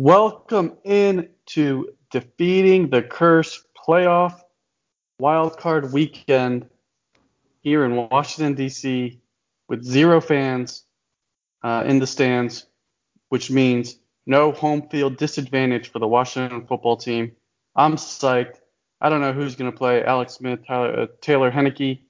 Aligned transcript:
Welcome 0.00 0.76
in 0.84 1.28
to 1.46 1.88
defeating 2.12 2.88
the 2.88 3.02
curse 3.02 3.64
playoff 3.76 4.40
wildcard 5.20 5.90
weekend 5.90 6.68
here 7.62 7.84
in 7.84 7.96
Washington 7.96 8.54
D.C. 8.54 9.20
with 9.68 9.82
zero 9.82 10.20
fans 10.20 10.84
uh, 11.64 11.82
in 11.84 11.98
the 11.98 12.06
stands, 12.06 12.66
which 13.30 13.50
means 13.50 13.98
no 14.24 14.52
home 14.52 14.88
field 14.88 15.16
disadvantage 15.16 15.90
for 15.90 15.98
the 15.98 16.06
Washington 16.06 16.64
football 16.64 16.96
team. 16.96 17.32
I'm 17.74 17.96
psyched. 17.96 18.60
I 19.00 19.08
don't 19.08 19.20
know 19.20 19.32
who's 19.32 19.56
going 19.56 19.72
to 19.72 19.76
play 19.76 20.04
Alex 20.04 20.34
Smith, 20.34 20.64
Tyler, 20.64 20.96
uh, 20.96 21.06
Taylor 21.20 21.50
Heinicke. 21.50 22.02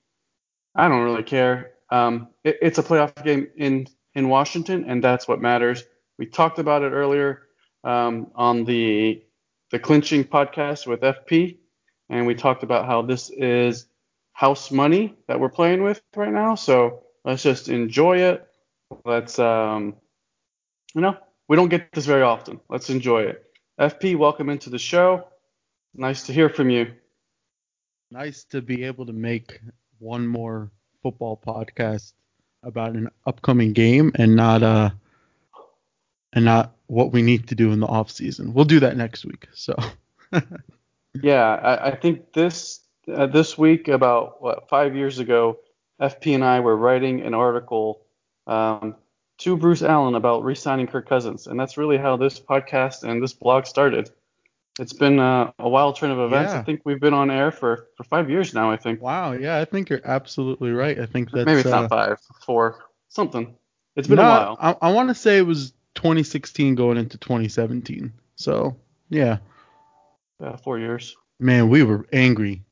I 0.75 0.89
don't 0.89 1.05
really 1.05 1.23
care. 1.23 1.71
Um, 1.89 2.29
it, 2.45 2.59
it's 2.61 2.77
a 2.77 2.83
playoff 2.83 3.25
game 3.25 3.49
in 3.57 3.87
in 4.15 4.29
Washington, 4.29 4.85
and 4.87 5.03
that's 5.03 5.27
what 5.27 5.41
matters. 5.41 5.85
We 6.19 6.27
talked 6.27 6.59
about 6.59 6.83
it 6.83 6.91
earlier 6.91 7.45
um, 7.85 8.31
on 8.35 8.65
the 8.65 9.23
the 9.71 9.79
clinching 9.79 10.25
podcast 10.25 10.87
with 10.87 11.01
FP, 11.01 11.59
and 12.09 12.27
we 12.27 12.35
talked 12.35 12.63
about 12.63 12.87
how 12.87 13.03
this 13.03 13.31
is 13.31 13.87
house 14.33 14.71
money 14.71 15.17
that 15.27 15.39
we're 15.41 15.49
playing 15.51 15.83
with 15.83 16.01
right 16.17 16.33
now. 16.33 16.55
So 16.55 17.03
let's 17.25 17.43
just 17.43 17.69
enjoy 17.69 18.19
it. 18.19 18.47
Let's 19.05 19.39
um, 19.39 19.97
you 20.95 21.01
know, 21.01 21.17
we 21.49 21.57
don't 21.57 21.69
get 21.69 21.93
this 21.93 22.07
very 22.07 22.23
often. 22.23 22.61
Let's 22.69 22.91
enjoy 22.91 23.23
it. 23.23 23.45
FP, 23.81 24.17
welcome 24.17 24.49
into 24.49 24.71
the 24.71 24.79
show. 24.79 25.29
Nice 25.95 26.25
to 26.25 26.33
hear 26.33 26.49
from 26.49 26.71
you. 26.71 26.93
Nice 28.11 28.45
to 28.45 28.63
be 28.63 28.85
able 28.85 29.07
to 29.07 29.13
make 29.13 29.61
one 29.99 30.27
more 30.27 30.71
football 31.03 31.41
podcast 31.45 32.13
about 32.63 32.95
an 32.95 33.09
upcoming 33.27 33.73
game 33.73 34.11
and 34.17 34.35
not 34.35 34.63
uh 34.63 34.91
and 36.33 36.45
not 36.45 36.78
what 36.89 37.13
we 37.13 37.23
need 37.23 37.49
to 37.49 37.55
do 37.55 37.71
in 37.71 37.81
the 37.81 37.87
off 37.87 38.11
season. 38.11 38.53
We'll 38.53 38.65
do 38.65 38.81
that 38.81 38.97
next 38.97 39.25
week. 39.25 39.47
So. 39.55 39.77
yeah, 41.23 41.55
I, 41.55 41.89
I, 41.89 41.97
think 41.97 42.33
this 42.33 42.81
uh, 43.13 43.27
this 43.27 43.57
week 43.57 43.89
about 43.89 44.43
what 44.43 44.69
five 44.69 44.97
years 44.97 45.19
ago, 45.19 45.59
FP 46.01 46.35
and 46.35 46.45
I 46.45 46.61
were 46.61 46.77
writing 46.77 47.21
an 47.21 47.35
article 47.35 48.03
um, 48.47 48.97
to 49.39 49.57
Bruce 49.57 49.83
Allen 49.83 50.15
about 50.15 50.45
re-signing 50.45 50.87
Kirk 50.87 51.09
Cousins, 51.09 51.47
and 51.47 51.61
that's 51.61 51.77
really 51.77 51.99
how 51.99 52.17
this 52.17 52.41
podcast 52.41 53.05
and 53.05 53.23
this 53.23 53.35
blog 53.35 53.67
started. 53.67 54.11
It's 54.79 54.93
been 54.93 55.19
uh, 55.19 55.53
a 55.59 55.69
wild 55.69 55.97
turn 55.97 56.11
of 56.11 56.21
events. 56.21 56.53
Yeah. 56.53 56.61
I 56.61 56.63
think 56.63 56.83
we've 56.85 57.01
been 57.01 57.15
on 57.15 57.31
air 57.31 57.51
for, 57.51 57.89
for 57.97 58.05
five 58.05 58.31
years 58.31 58.55
now. 58.55 58.71
I 58.71 58.77
think. 58.77 59.03
Wow. 59.03 59.33
Yeah, 59.33 59.59
I 59.59 59.65
think 59.65 59.91
you're 59.91 60.01
absolutely 60.05 60.71
right. 60.71 60.99
I 60.99 61.07
think 61.07 61.33
that 61.33 61.47
maybe 61.47 61.61
it's 61.61 61.69
uh, 61.69 61.83
not 61.83 61.91
five, 61.91 62.19
four, 62.47 62.79
something. 63.09 63.57
It's 63.97 64.07
been 64.07 64.19
no, 64.19 64.23
a 64.23 64.27
while. 64.27 64.57
I, 64.61 64.89
I 64.89 64.93
want 64.93 65.09
to 65.09 65.15
say 65.15 65.39
it 65.39 65.47
was 65.47 65.73
2016 65.99 66.77
going 66.77 66.97
into 66.97 67.19
2017. 67.19 68.13
So 68.37 68.77
yeah. 69.11 69.39
Yeah, 70.41 70.55
four 70.55 70.79
years. 70.79 71.17
Man, 71.41 71.69
we 71.69 71.83
were 71.83 72.07
angry. 72.13 72.63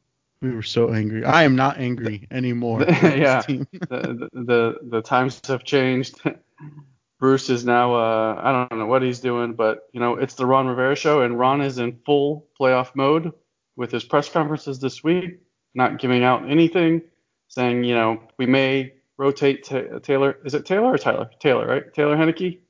We 0.40 0.52
were 0.52 0.62
so 0.62 0.92
angry. 0.92 1.24
I 1.24 1.42
am 1.42 1.56
not 1.56 1.78
angry 1.78 2.28
anymore. 2.30 2.82
yeah. 2.86 3.42
the, 3.48 4.28
the 4.32 4.76
the 4.80 5.02
times 5.02 5.40
have 5.48 5.64
changed. 5.64 6.20
Bruce 7.18 7.50
is 7.50 7.64
now 7.64 7.94
uh, 7.94 8.40
I 8.40 8.52
don't 8.52 8.78
know 8.78 8.86
what 8.86 9.02
he's 9.02 9.18
doing, 9.18 9.54
but 9.54 9.88
you 9.92 9.98
know 9.98 10.14
it's 10.14 10.34
the 10.34 10.46
Ron 10.46 10.68
Rivera 10.68 10.94
show, 10.94 11.22
and 11.22 11.36
Ron 11.36 11.62
is 11.62 11.78
in 11.78 11.98
full 12.06 12.46
playoff 12.60 12.94
mode 12.94 13.32
with 13.74 13.90
his 13.90 14.04
press 14.04 14.28
conferences 14.28 14.78
this 14.78 15.02
week, 15.02 15.40
not 15.74 15.98
giving 15.98 16.22
out 16.22 16.48
anything, 16.48 17.02
saying 17.48 17.82
you 17.82 17.96
know 17.96 18.22
we 18.38 18.46
may 18.46 18.92
rotate 19.16 19.64
t- 19.64 19.88
Taylor. 20.02 20.38
Is 20.44 20.54
it 20.54 20.64
Taylor 20.64 20.92
or 20.92 20.98
Tyler? 20.98 21.28
Taylor, 21.40 21.66
right? 21.66 21.92
Taylor 21.92 22.16
Heinicke. 22.16 22.60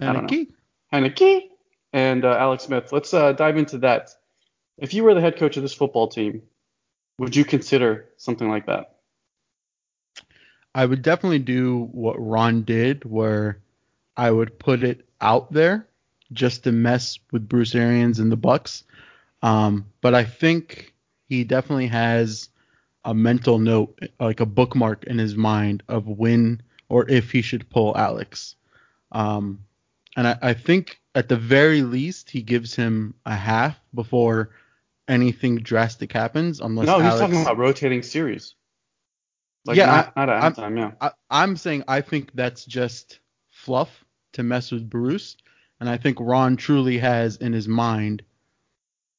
Heinicke. 0.00 0.48
Heinicke 0.92 1.42
and 1.92 2.24
uh, 2.24 2.36
Alex 2.38 2.64
Smith. 2.64 2.92
Let's 2.92 3.12
uh, 3.14 3.32
dive 3.32 3.56
into 3.56 3.78
that. 3.78 4.10
If 4.78 4.94
you 4.94 5.04
were 5.04 5.14
the 5.14 5.20
head 5.20 5.36
coach 5.36 5.56
of 5.56 5.62
this 5.62 5.74
football 5.74 6.08
team, 6.08 6.42
would 7.18 7.36
you 7.36 7.44
consider 7.44 8.06
something 8.16 8.48
like 8.48 8.66
that? 8.66 8.96
I 10.74 10.86
would 10.86 11.02
definitely 11.02 11.40
do 11.40 11.88
what 11.92 12.14
Ron 12.14 12.62
did, 12.62 13.04
where 13.04 13.60
I 14.16 14.30
would 14.30 14.58
put 14.58 14.84
it 14.84 15.06
out 15.20 15.52
there 15.52 15.86
just 16.32 16.64
to 16.64 16.72
mess 16.72 17.18
with 17.32 17.48
Bruce 17.48 17.74
Arians 17.74 18.20
and 18.20 18.30
the 18.30 18.36
Bucks. 18.36 18.84
Um, 19.42 19.86
but 20.00 20.14
I 20.14 20.24
think 20.24 20.94
he 21.28 21.44
definitely 21.44 21.88
has 21.88 22.48
a 23.04 23.14
mental 23.14 23.58
note, 23.58 23.98
like 24.18 24.40
a 24.40 24.46
bookmark 24.46 25.04
in 25.04 25.18
his 25.18 25.34
mind 25.34 25.82
of 25.88 26.06
when 26.06 26.62
or 26.88 27.08
if 27.08 27.30
he 27.30 27.42
should 27.42 27.70
pull 27.70 27.96
Alex. 27.96 28.56
Um, 29.12 29.64
and 30.16 30.26
I, 30.26 30.38
I, 30.42 30.54
think 30.54 31.00
at 31.14 31.28
the 31.28 31.36
very 31.36 31.82
least 31.82 32.30
he 32.30 32.42
gives 32.42 32.74
him 32.74 33.14
a 33.24 33.34
half 33.34 33.78
before 33.94 34.50
anything 35.08 35.56
drastic 35.58 36.12
happens. 36.12 36.60
Unless 36.60 36.86
no, 36.86 37.00
Alex... 37.00 37.12
he's 37.12 37.20
talking 37.20 37.42
about 37.42 37.58
rotating 37.58 38.02
series. 38.02 38.54
Like 39.66 39.76
yeah, 39.76 39.86
not, 39.86 40.12
I, 40.16 40.20
not 40.20 40.28
at 40.30 40.56
halftime. 40.56 40.78
Yeah, 40.78 40.92
I, 41.00 41.10
I'm 41.30 41.56
saying 41.56 41.84
I 41.86 42.00
think 42.00 42.30
that's 42.34 42.64
just 42.64 43.20
fluff 43.50 44.04
to 44.32 44.42
mess 44.42 44.70
with 44.70 44.88
Bruce, 44.88 45.36
and 45.80 45.88
I 45.88 45.96
think 45.96 46.18
Ron 46.20 46.56
truly 46.56 46.98
has 46.98 47.36
in 47.36 47.52
his 47.52 47.68
mind 47.68 48.22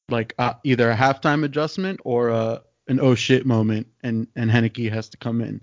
like 0.08 0.34
uh, 0.38 0.54
either 0.64 0.90
a 0.90 0.96
halftime 0.96 1.44
adjustment 1.44 2.00
or 2.04 2.28
a 2.30 2.62
an 2.88 3.00
oh 3.00 3.14
shit 3.14 3.46
moment, 3.46 3.86
and 4.02 4.26
and 4.34 4.50
Heinicke 4.50 4.90
has 4.92 5.08
to 5.10 5.16
come 5.16 5.40
in. 5.40 5.60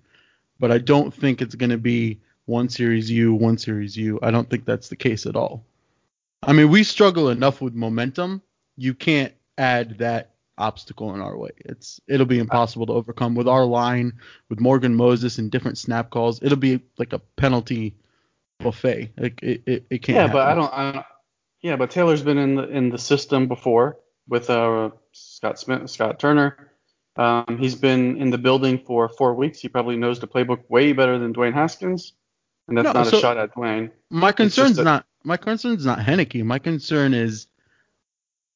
But 0.59 0.72
I 0.72 0.78
don't 0.78 1.13
think 1.13 1.41
it's 1.41 1.56
going 1.56 1.69
to 1.69 1.78
be 1.78 2.22
one 2.50 2.68
series 2.68 3.10
you, 3.10 3.34
one 3.34 3.58
series 3.58 3.96
you. 3.96 4.20
I 4.22 4.32
don't 4.32 4.50
think 4.50 4.66
that's 4.66 4.90
the 4.90 4.96
case 4.96 5.26
at 5.26 5.36
all. 5.36 5.64
I 6.42 6.52
mean, 6.52 6.70
we 6.70 6.84
struggle 6.84 7.30
enough 7.30 7.62
with 7.62 7.76
momentum. 7.76 8.42
You 8.76 8.94
can't 8.94 9.34
add 9.58 10.00
that 10.00 10.32
obstacle 10.58 11.14
in 11.14 11.22
our 11.22 11.38
way. 11.38 11.52
It's 11.60 12.02
it'll 12.08 12.26
be 12.26 12.40
impossible 12.40 12.88
to 12.88 12.94
overcome 12.94 13.36
with 13.36 13.48
our 13.48 13.66
line, 13.66 14.14
with 14.50 14.60
Morgan 14.60 14.96
Moses 14.96 15.38
and 15.38 15.52
different 15.52 15.78
snap 15.78 16.10
calls. 16.10 16.42
It'll 16.42 16.58
be 16.58 16.82
like 16.98 17.14
a 17.14 17.20
penalty 17.20 17.96
buffet. 18.60 19.12
Like 19.18 19.44
it, 19.44 19.62
it, 19.66 19.86
it 19.90 19.98
can't. 20.00 20.16
Yeah, 20.16 20.22
happen. 20.22 20.34
but 20.34 20.48
I 20.48 20.56
don't, 20.56 20.74
I 20.74 20.92
don't. 20.92 21.06
Yeah, 21.62 21.76
but 21.76 21.92
Taylor's 21.92 22.24
been 22.24 22.38
in 22.38 22.56
the 22.56 22.68
in 22.68 22.90
the 22.90 22.98
system 22.98 23.48
before 23.48 24.00
with 24.28 24.50
uh, 24.50 24.90
Scott 25.12 25.60
Smith, 25.60 25.90
Scott 25.90 26.20
Turner. 26.20 26.72
Um, 27.16 27.58
he's 27.60 27.76
been 27.76 28.18
in 28.18 28.30
the 28.30 28.38
building 28.38 28.80
for 28.80 29.10
four 29.10 29.36
weeks. 29.36 29.60
He 29.60 29.68
probably 29.68 29.98
knows 29.98 30.20
the 30.20 30.28
playbook 30.28 30.70
way 30.70 30.94
better 30.94 31.20
than 31.20 31.34
Dwayne 31.34 31.54
Haskins 31.54 32.14
and 32.69 32.78
that's 32.78 32.85
no, 32.85 32.94
not 32.94 33.07
so 33.07 33.18
a 33.18 33.22
shot 33.22 33.38
at 33.38 33.53
Dwayne. 33.53 33.91
My 34.09 34.31
concern's 34.31 34.78
a, 34.78 34.84
not 34.84 35.06
my 35.24 35.38
concern's 35.38 35.85
not 35.85 36.00
Heinicke. 36.00 36.44
My 36.44 36.59
concern 36.59 37.13
is 37.13 37.47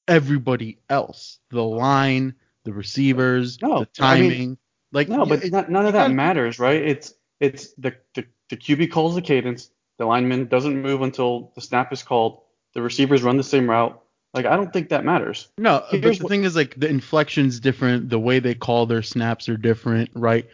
everybody 0.08 0.78
else, 0.90 1.40
the 1.50 1.64
line, 1.64 2.36
the 2.64 2.74
receivers, 2.74 3.62
no, 3.62 3.80
the 3.82 3.86
timing. 3.88 4.26
I 4.26 4.30
mean, 4.30 4.58
like 4.92 5.10
no, 5.10 5.26
but 5.26 5.50
not, 5.52 5.70
none 5.70 5.86
of 5.86 5.94
that 5.94 6.12
matters, 6.12 6.60
right? 6.60 6.82
It's 6.82 7.14
it's 7.40 7.74
the, 7.74 7.96
the 8.16 8.26
the 8.50 8.58
QB 8.58 8.92
calls 8.92 9.16
the 9.16 9.22
cadence. 9.22 9.70
The 9.98 10.06
lineman 10.06 10.48
doesn't 10.48 10.82
move 10.82 11.02
until 11.02 11.52
the 11.56 11.62
snap 11.62 11.94
is 11.94 12.04
called. 12.04 12.42
The 12.74 12.82
receivers 12.82 13.24
run 13.24 13.38
the 13.38 13.44
same 13.44 13.70
route. 13.70 14.00
Like 14.34 14.46
I 14.46 14.56
don't 14.56 14.74
think 14.74 14.90
that 14.90 15.06
matters. 15.06 15.48
No, 15.58 15.84
Here's 15.90 16.02
but 16.02 16.18
the 16.18 16.24
what, 16.24 16.30
thing 16.30 16.44
is 16.44 16.56
like 16.56 16.80
the 16.80 16.90
inflection's 16.90 17.60
different. 17.60 18.10
The 18.10 18.20
way 18.20 18.40
they 18.40 18.56
call 18.56 18.86
their 18.86 19.04
snaps 19.04 19.48
are 19.50 19.58
different, 19.58 20.10
right? 20.16 20.48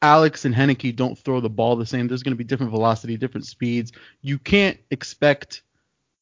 Alex 0.00 0.44
and 0.44 0.54
Heinicke 0.54 0.94
don't 0.94 1.18
throw 1.18 1.40
the 1.40 1.50
ball 1.50 1.76
the 1.76 1.86
same. 1.86 2.06
There's 2.06 2.22
going 2.22 2.34
to 2.34 2.38
be 2.38 2.44
different 2.44 2.70
velocity, 2.70 3.16
different 3.16 3.46
speeds. 3.46 3.92
You 4.22 4.38
can't 4.38 4.78
expect. 4.90 5.62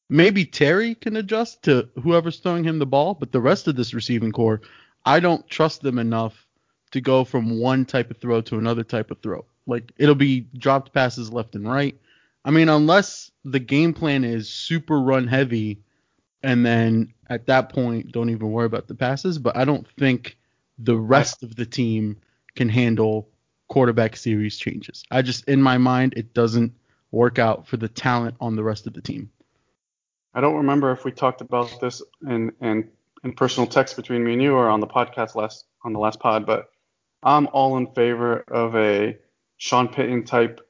Maybe 0.08 0.44
Terry 0.44 0.94
can 0.94 1.16
adjust 1.16 1.62
to 1.64 1.88
whoever's 2.02 2.38
throwing 2.38 2.64
him 2.64 2.78
the 2.78 2.86
ball, 2.86 3.14
but 3.14 3.32
the 3.32 3.40
rest 3.40 3.68
of 3.68 3.76
this 3.76 3.92
receiving 3.92 4.32
corps, 4.32 4.62
I 5.04 5.20
don't 5.20 5.46
trust 5.48 5.82
them 5.82 5.98
enough 5.98 6.46
to 6.92 7.00
go 7.00 7.24
from 7.24 7.58
one 7.58 7.84
type 7.84 8.10
of 8.10 8.18
throw 8.18 8.40
to 8.42 8.58
another 8.58 8.84
type 8.84 9.10
of 9.10 9.20
throw. 9.20 9.44
Like 9.66 9.92
it'll 9.98 10.14
be 10.14 10.46
dropped 10.56 10.94
passes 10.94 11.32
left 11.32 11.54
and 11.54 11.68
right. 11.68 11.98
I 12.44 12.52
mean, 12.52 12.68
unless 12.68 13.32
the 13.44 13.58
game 13.58 13.92
plan 13.92 14.24
is 14.24 14.48
super 14.48 15.00
run 15.00 15.26
heavy, 15.26 15.82
and 16.42 16.64
then 16.64 17.12
at 17.28 17.46
that 17.46 17.70
point 17.70 18.12
don't 18.12 18.30
even 18.30 18.52
worry 18.52 18.66
about 18.66 18.86
the 18.86 18.94
passes. 18.94 19.38
But 19.38 19.56
I 19.56 19.64
don't 19.64 19.86
think 19.98 20.38
the 20.78 20.96
rest 20.96 21.42
of 21.42 21.56
the 21.56 21.66
team 21.66 22.18
can 22.54 22.68
handle 22.68 23.28
quarterback 23.68 24.16
series 24.16 24.56
changes. 24.56 25.04
I 25.10 25.22
just 25.22 25.48
in 25.48 25.62
my 25.62 25.78
mind 25.78 26.14
it 26.16 26.34
doesn't 26.34 26.72
work 27.10 27.38
out 27.38 27.66
for 27.66 27.76
the 27.76 27.88
talent 27.88 28.36
on 28.40 28.56
the 28.56 28.64
rest 28.64 28.86
of 28.86 28.94
the 28.94 29.00
team. 29.00 29.30
I 30.34 30.40
don't 30.40 30.56
remember 30.56 30.92
if 30.92 31.04
we 31.04 31.12
talked 31.12 31.40
about 31.40 31.80
this 31.80 32.02
in 32.26 32.52
in, 32.60 32.88
in 33.24 33.32
personal 33.32 33.66
text 33.66 33.96
between 33.96 34.24
me 34.24 34.34
and 34.34 34.42
you 34.42 34.54
or 34.54 34.68
on 34.68 34.80
the 34.80 34.86
podcast 34.86 35.34
last 35.34 35.66
on 35.82 35.92
the 35.92 35.98
last 35.98 36.20
pod, 36.20 36.46
but 36.46 36.70
I'm 37.22 37.48
all 37.52 37.76
in 37.76 37.88
favor 37.88 38.44
of 38.48 38.76
a 38.76 39.18
Sean 39.56 39.88
Payton 39.88 40.24
type. 40.24 40.60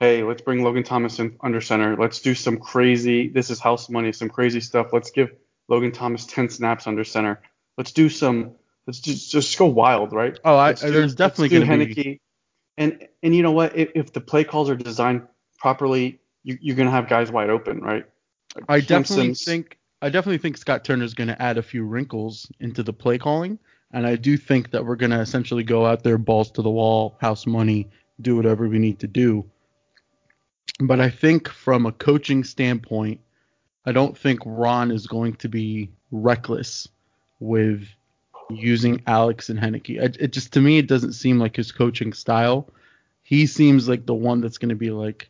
Hey, 0.00 0.22
let's 0.22 0.42
bring 0.42 0.62
Logan 0.62 0.84
Thomas 0.84 1.18
in 1.18 1.36
under 1.40 1.60
center. 1.60 1.96
Let's 1.96 2.20
do 2.20 2.34
some 2.34 2.58
crazy. 2.58 3.28
This 3.28 3.50
is 3.50 3.58
house 3.58 3.88
money, 3.88 4.12
some 4.12 4.28
crazy 4.28 4.60
stuff. 4.60 4.92
Let's 4.92 5.10
give 5.10 5.32
Logan 5.68 5.92
Thomas 5.92 6.24
10 6.26 6.50
snaps 6.50 6.86
under 6.86 7.04
center. 7.04 7.42
Let's 7.76 7.92
do 7.92 8.08
some. 8.08 8.52
Let's 8.86 9.00
just, 9.00 9.30
just 9.30 9.58
go 9.58 9.66
wild, 9.66 10.12
right? 10.12 10.38
Oh, 10.44 10.56
I, 10.56 10.72
there's 10.72 11.14
definitely 11.14 11.48
going 11.50 11.80
to 11.80 11.94
be 11.94 12.20
and 12.78 13.06
and 13.22 13.36
you 13.36 13.42
know 13.42 13.52
what? 13.52 13.76
If, 13.76 13.90
if 13.94 14.12
the 14.12 14.20
play 14.20 14.44
calls 14.44 14.70
are 14.70 14.76
designed 14.76 15.22
properly, 15.58 16.20
you, 16.44 16.56
you're 16.60 16.76
gonna 16.76 16.90
have 16.90 17.08
guys 17.08 17.30
wide 17.30 17.50
open, 17.50 17.80
right? 17.80 18.06
I 18.68 18.80
Cam 18.80 19.02
definitely 19.02 19.34
think 19.34 19.78
I 20.00 20.08
definitely 20.08 20.38
think 20.38 20.56
Scott 20.56 20.84
Turner's 20.84 21.14
going 21.14 21.28
to 21.28 21.42
add 21.42 21.58
a 21.58 21.62
few 21.62 21.84
wrinkles 21.84 22.50
into 22.60 22.82
the 22.82 22.92
play 22.92 23.18
calling, 23.18 23.58
and 23.92 24.06
I 24.06 24.14
do 24.14 24.36
think 24.36 24.70
that 24.70 24.84
we're 24.86 24.96
going 24.96 25.10
to 25.10 25.20
essentially 25.20 25.64
go 25.64 25.84
out 25.84 26.04
there, 26.04 26.18
balls 26.18 26.52
to 26.52 26.62
the 26.62 26.70
wall, 26.70 27.18
house 27.20 27.46
money, 27.46 27.88
do 28.20 28.36
whatever 28.36 28.68
we 28.68 28.78
need 28.78 29.00
to 29.00 29.08
do. 29.08 29.44
But 30.80 31.00
I 31.00 31.10
think 31.10 31.48
from 31.48 31.84
a 31.84 31.92
coaching 31.92 32.44
standpoint, 32.44 33.20
I 33.84 33.92
don't 33.92 34.16
think 34.16 34.40
Ron 34.44 34.92
is 34.92 35.08
going 35.08 35.34
to 35.36 35.48
be 35.48 35.90
reckless 36.12 36.86
with 37.40 37.88
using 38.50 39.02
Alex 39.06 39.48
and 39.48 39.58
Heinicke. 39.58 40.00
It, 40.00 40.16
it 40.20 40.32
just 40.32 40.52
to 40.54 40.60
me 40.60 40.78
it 40.78 40.86
doesn't 40.86 41.12
seem 41.12 41.38
like 41.38 41.56
his 41.56 41.72
coaching 41.72 42.12
style. 42.12 42.68
He 43.22 43.46
seems 43.46 43.88
like 43.88 44.06
the 44.06 44.14
one 44.14 44.40
that's 44.40 44.58
going 44.58 44.70
to 44.70 44.74
be 44.74 44.90
like, 44.90 45.28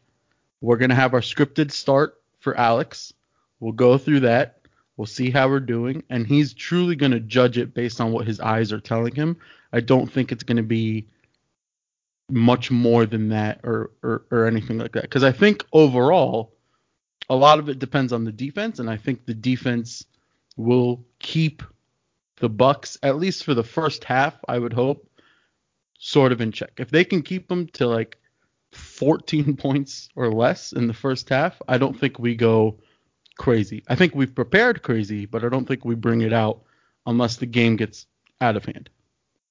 we're 0.61 0.77
going 0.77 0.91
to 0.91 0.95
have 0.95 1.15
our 1.15 1.21
scripted 1.21 1.73
start 1.73 2.21
for 2.39 2.57
Alex. 2.57 3.13
We'll 3.61 3.73
go 3.73 3.99
through 3.99 4.21
that. 4.21 4.61
We'll 4.97 5.07
see 5.07 5.31
how 5.31 5.49
we're 5.49 5.61
doing, 5.61 6.03
and 6.11 6.27
he's 6.27 6.53
truly 6.53 6.97
going 6.97 7.13
to 7.13 7.21
judge 7.21 7.57
it 7.57 7.73
based 7.73 8.01
on 8.01 8.11
what 8.11 8.27
his 8.27 8.41
eyes 8.41 8.73
are 8.73 8.81
telling 8.81 9.15
him. 9.15 9.37
I 9.73 9.79
don't 9.81 10.11
think 10.11 10.33
it's 10.33 10.43
going 10.43 10.57
to 10.57 10.63
be 10.65 11.07
much 12.31 12.71
more 12.71 13.07
than 13.07 13.29
that 13.29 13.61
or 13.63 13.93
or, 14.03 14.23
or 14.31 14.47
anything 14.47 14.79
like 14.79 14.93
that. 14.93 15.03
Because 15.03 15.23
I 15.23 15.31
think 15.31 15.65
overall, 15.73 16.53
a 17.31 17.37
lot 17.37 17.61
of 17.61 17.69
it 17.69 17.79
depends 17.79 18.13
on 18.13 18.25
the 18.25 18.33
defense, 18.33 18.81
and 18.81 18.91
I 18.91 18.97
think 18.97 19.25
the 19.25 19.35
defense 19.35 20.05
will 20.57 21.05
keep 21.21 21.63
the 22.39 22.49
Bucks 22.49 22.97
at 23.03 23.17
least 23.17 23.45
for 23.45 23.55
the 23.55 23.65
first 23.65 24.05
half. 24.05 24.35
I 24.49 24.59
would 24.59 24.73
hope 24.73 25.09
sort 25.99 26.33
of 26.33 26.41
in 26.41 26.53
check. 26.53 26.73
If 26.79 26.91
they 26.91 27.05
can 27.05 27.23
keep 27.23 27.49
them 27.49 27.67
to 27.75 27.87
like 27.87 28.19
14 28.73 29.57
points 29.59 30.09
or 30.17 30.33
less 30.33 30.73
in 30.73 30.87
the 30.87 30.95
first 30.95 31.29
half, 31.29 31.61
I 31.69 31.79
don't 31.79 31.99
think 31.99 32.19
we 32.19 32.35
go 32.35 32.79
crazy. 33.39 33.83
I 33.89 33.95
think 33.95 34.15
we've 34.15 34.35
prepared 34.35 34.83
crazy, 34.83 35.27
but 35.27 35.45
I 35.45 35.49
don't 35.49 35.67
think 35.67 35.85
we 35.85 35.95
bring 35.95 36.23
it 36.23 36.33
out 36.33 36.63
unless 37.07 37.37
the 37.37 37.47
game 37.47 37.77
gets 37.77 38.07
out 38.41 38.57
of 38.57 38.65
hand. 38.65 38.91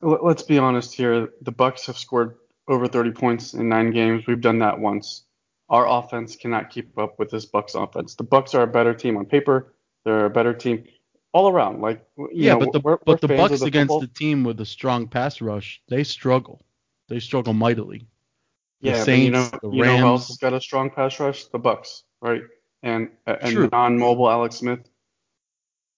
Let's 0.01 0.43
be 0.43 0.59
honest 0.59 0.93
here. 0.93 1.29
The 1.41 1.51
Bucks 1.51 1.87
have 1.87 1.97
scored 1.97 2.35
over 2.67 2.87
30 2.87 3.11
points 3.11 3.53
in 3.53 3.67
nine 3.67 3.91
games. 3.91 4.27
We've 4.27 4.41
done 4.41 4.59
that 4.59 4.79
once. 4.79 5.23
Our 5.69 5.87
offense 5.87 6.35
cannot 6.35 6.69
keep 6.69 6.97
up 6.97 7.19
with 7.19 7.29
this 7.29 7.45
Bucks 7.45 7.75
offense. 7.75 8.15
The 8.15 8.23
Bucks 8.23 8.53
are 8.53 8.63
a 8.63 8.67
better 8.67 8.93
team 8.93 9.17
on 9.17 9.25
paper. 9.25 9.73
They're 10.05 10.25
a 10.25 10.29
better 10.29 10.53
team 10.53 10.85
all 11.33 11.49
around. 11.49 11.81
Like 11.81 12.05
you 12.17 12.29
yeah, 12.33 12.53
know, 12.53 12.59
but 12.59 12.73
the 12.73 12.79
we're, 12.79 12.97
but 12.97 13.21
we're 13.21 13.27
the 13.27 13.35
Bucks 13.35 13.59
the 13.59 13.65
against 13.65 13.89
football. 13.89 13.99
the 14.01 14.07
team 14.07 14.43
with 14.43 14.59
a 14.61 14.65
strong 14.65 15.07
pass 15.07 15.41
rush, 15.41 15.81
they 15.87 16.03
struggle. 16.03 16.65
They 17.09 17.19
struggle 17.19 17.53
mightily. 17.53 18.07
The 18.81 18.89
yeah, 18.89 19.05
but 19.05 19.17
you 19.17 19.31
know, 19.31 19.43
Saints, 19.43 19.59
the 19.61 19.69
you 19.71 19.83
know 19.83 19.97
who 19.97 20.05
else 20.05 20.21
Rams. 20.21 20.27
has 20.27 20.37
got 20.37 20.53
a 20.53 20.61
strong 20.61 20.89
pass 20.89 21.19
rush? 21.19 21.45
The 21.45 21.59
Bucks, 21.59 22.03
right? 22.21 22.41
And 22.83 23.09
and 23.25 23.71
non-mobile 23.71 24.29
Alex 24.29 24.57
Smith. 24.57 24.87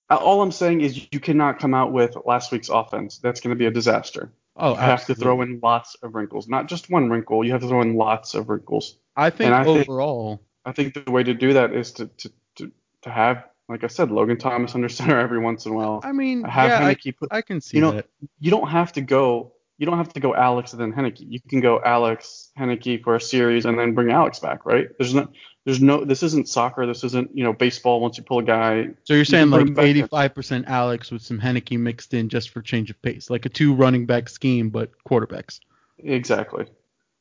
Uh, 0.10 0.16
All 0.16 0.42
I'm 0.42 0.52
saying 0.52 0.81
is 0.81 1.08
you 1.12 1.20
cannot 1.20 1.60
come 1.60 1.74
out 1.74 1.92
with 1.92 2.16
last 2.26 2.52
week's 2.52 2.70
offense. 2.70 3.20
That's 3.20 3.42
going 3.42 3.56
to 3.56 3.60
be 3.60 3.66
a 3.66 3.72
disaster. 3.72 4.31
Oh, 4.56 4.72
you 4.72 4.78
have 4.78 5.06
to 5.06 5.16
throw 5.16 5.42
in 5.42 5.60
lots 5.62 5.96
of 6.02 6.16
wrinkles, 6.16 6.48
not 6.50 6.68
just 6.68 6.90
one 6.90 7.10
wrinkle. 7.10 7.46
You 7.46 7.52
have 7.54 7.62
to 7.62 7.68
throw 7.68 7.81
in 7.81 7.96
lots 7.96 8.34
of 8.34 8.50
wrinkles. 8.50 8.98
I 9.16 9.30
think 9.30 9.54
I 9.54 9.64
think- 9.64 9.88
overall, 9.88 10.42
I 10.66 10.72
think 10.72 10.94
the 10.94 11.12
way 11.12 11.24
to 11.24 11.34
do 11.34 11.54
that 11.54 11.74
is 11.74 11.92
to 11.94 12.08
to 12.08 12.31
to, 12.56 12.72
to 13.04 13.10
have, 13.10 13.46
like 13.69 13.83
I 13.83 13.88
said, 13.88 14.10
Logan 14.12 14.38
Thomas 14.38 14.74
under 14.74 14.89
center 14.89 15.19
every 15.19 15.39
once 15.39 15.66
in 15.66 15.71
a 15.71 15.75
while. 15.75 16.01
I 16.04 16.12
mean, 16.12 16.44
have 16.44 16.69
yeah, 16.69 16.88
I, 16.88 17.12
put. 17.12 17.31
I 17.31 17.42
can 17.42 17.62
see 17.62 17.77
you 17.77 17.81
know, 17.81 17.92
that. 17.92 18.07
You 18.39 18.51
don't 18.51 18.68
have 18.68 18.92
to 18.94 19.01
go. 19.01 19.54
You 19.77 19.86
don't 19.86 19.98
have 19.98 20.12
to 20.13 20.19
go 20.19 20.36
Alex 20.36 20.74
and 20.74 20.81
then 20.81 20.92
Heinicke. 20.92 21.19
You 21.25 21.39
can 21.39 21.62
go 21.62 21.80
Alex 21.81 22.50
Heinicke 22.60 23.01
for 23.04 23.16
a 23.16 23.21
series 23.21 23.66
and 23.66 23.80
then 23.80 23.94
bring 23.94 24.12
Alex 24.12 24.39
back, 24.39 24.66
right? 24.66 24.88
There's 24.98 25.13
no. 25.13 25.30
There's 25.66 25.81
no. 25.81 26.04
This 26.04 26.24
isn't 26.24 26.50
soccer. 26.50 26.86
This 26.88 27.04
isn't 27.04 27.30
you 27.38 27.44
know 27.44 27.54
baseball. 27.54 28.01
Once 28.01 28.18
you 28.18 28.24
pull 28.24 28.39
a 28.39 28.44
guy, 28.44 28.89
So 29.04 29.13
you're 29.13 29.24
saying 29.24 29.45
can 29.45 29.51
like 29.51 29.62
him 29.68 29.74
back 29.75 30.10
there. 30.10 30.30
85% 30.30 30.66
Alex 30.68 31.12
with 31.12 31.21
some 31.21 31.39
Heinicke 31.39 31.80
mixed 31.80 32.13
in 32.13 32.27
just 32.27 32.50
for 32.50 32.62
change 32.62 32.89
of 32.89 33.00
pace, 33.04 33.30
like 33.30 33.45
a 33.45 33.50
two 33.50 33.74
running 33.74 34.06
back 34.07 34.30
scheme, 34.30 34.69
but 34.69 34.92
quarterbacks. 35.07 35.60
exactly. 36.00 36.66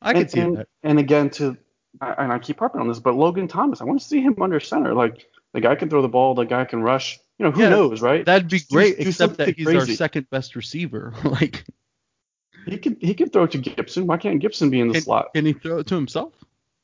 I 0.00 0.12
and, 0.12 0.30
see 0.30 0.40
and, 0.40 0.56
that. 0.56 0.68
And 0.82 0.98
again, 0.98 1.28
to 1.30 1.58
and 2.00 2.32
I 2.32 2.38
keep 2.38 2.58
harping 2.58 2.80
on 2.80 2.88
this, 2.88 2.98
but 2.98 3.14
Logan 3.14 3.48
Thomas, 3.48 3.80
I 3.80 3.84
want 3.84 4.00
to 4.00 4.06
see 4.06 4.20
him 4.20 4.36
under 4.40 4.60
center. 4.60 4.94
Like 4.94 5.26
the 5.52 5.60
guy 5.60 5.74
can 5.74 5.88
throw 5.90 6.02
the 6.02 6.08
ball, 6.08 6.34
the 6.34 6.44
guy 6.44 6.64
can 6.64 6.82
rush. 6.82 7.18
You 7.38 7.44
know, 7.46 7.50
who 7.52 7.62
Yeah, 7.62 7.68
knows, 7.68 8.00
right? 8.02 8.24
That'd 8.24 8.48
be 8.48 8.58
do- 8.58 8.64
great, 8.72 8.98
do 8.98 9.08
except 9.08 9.36
that 9.38 9.46
something 9.46 9.54
he's 9.56 9.74
our 9.74 9.86
second 9.86 10.28
best 10.30 10.56
receiver. 10.56 11.14
like, 11.24 11.64
He 12.66 12.78
could 12.78 12.96
he 13.00 13.14
could 13.14 13.32
throw 13.32 13.44
it 13.44 13.52
to 13.52 13.58
Gibson. 13.58 14.06
Why 14.06 14.16
can't 14.16 14.40
Gibson 14.40 14.70
be 14.70 14.80
in 14.80 14.88
the 14.88 14.94
can, 14.94 15.02
slot? 15.02 15.34
can 15.34 15.46
he 15.46 15.52
throw 15.52 15.78
it 15.78 15.86
to 15.88 15.94
himself? 15.94 16.32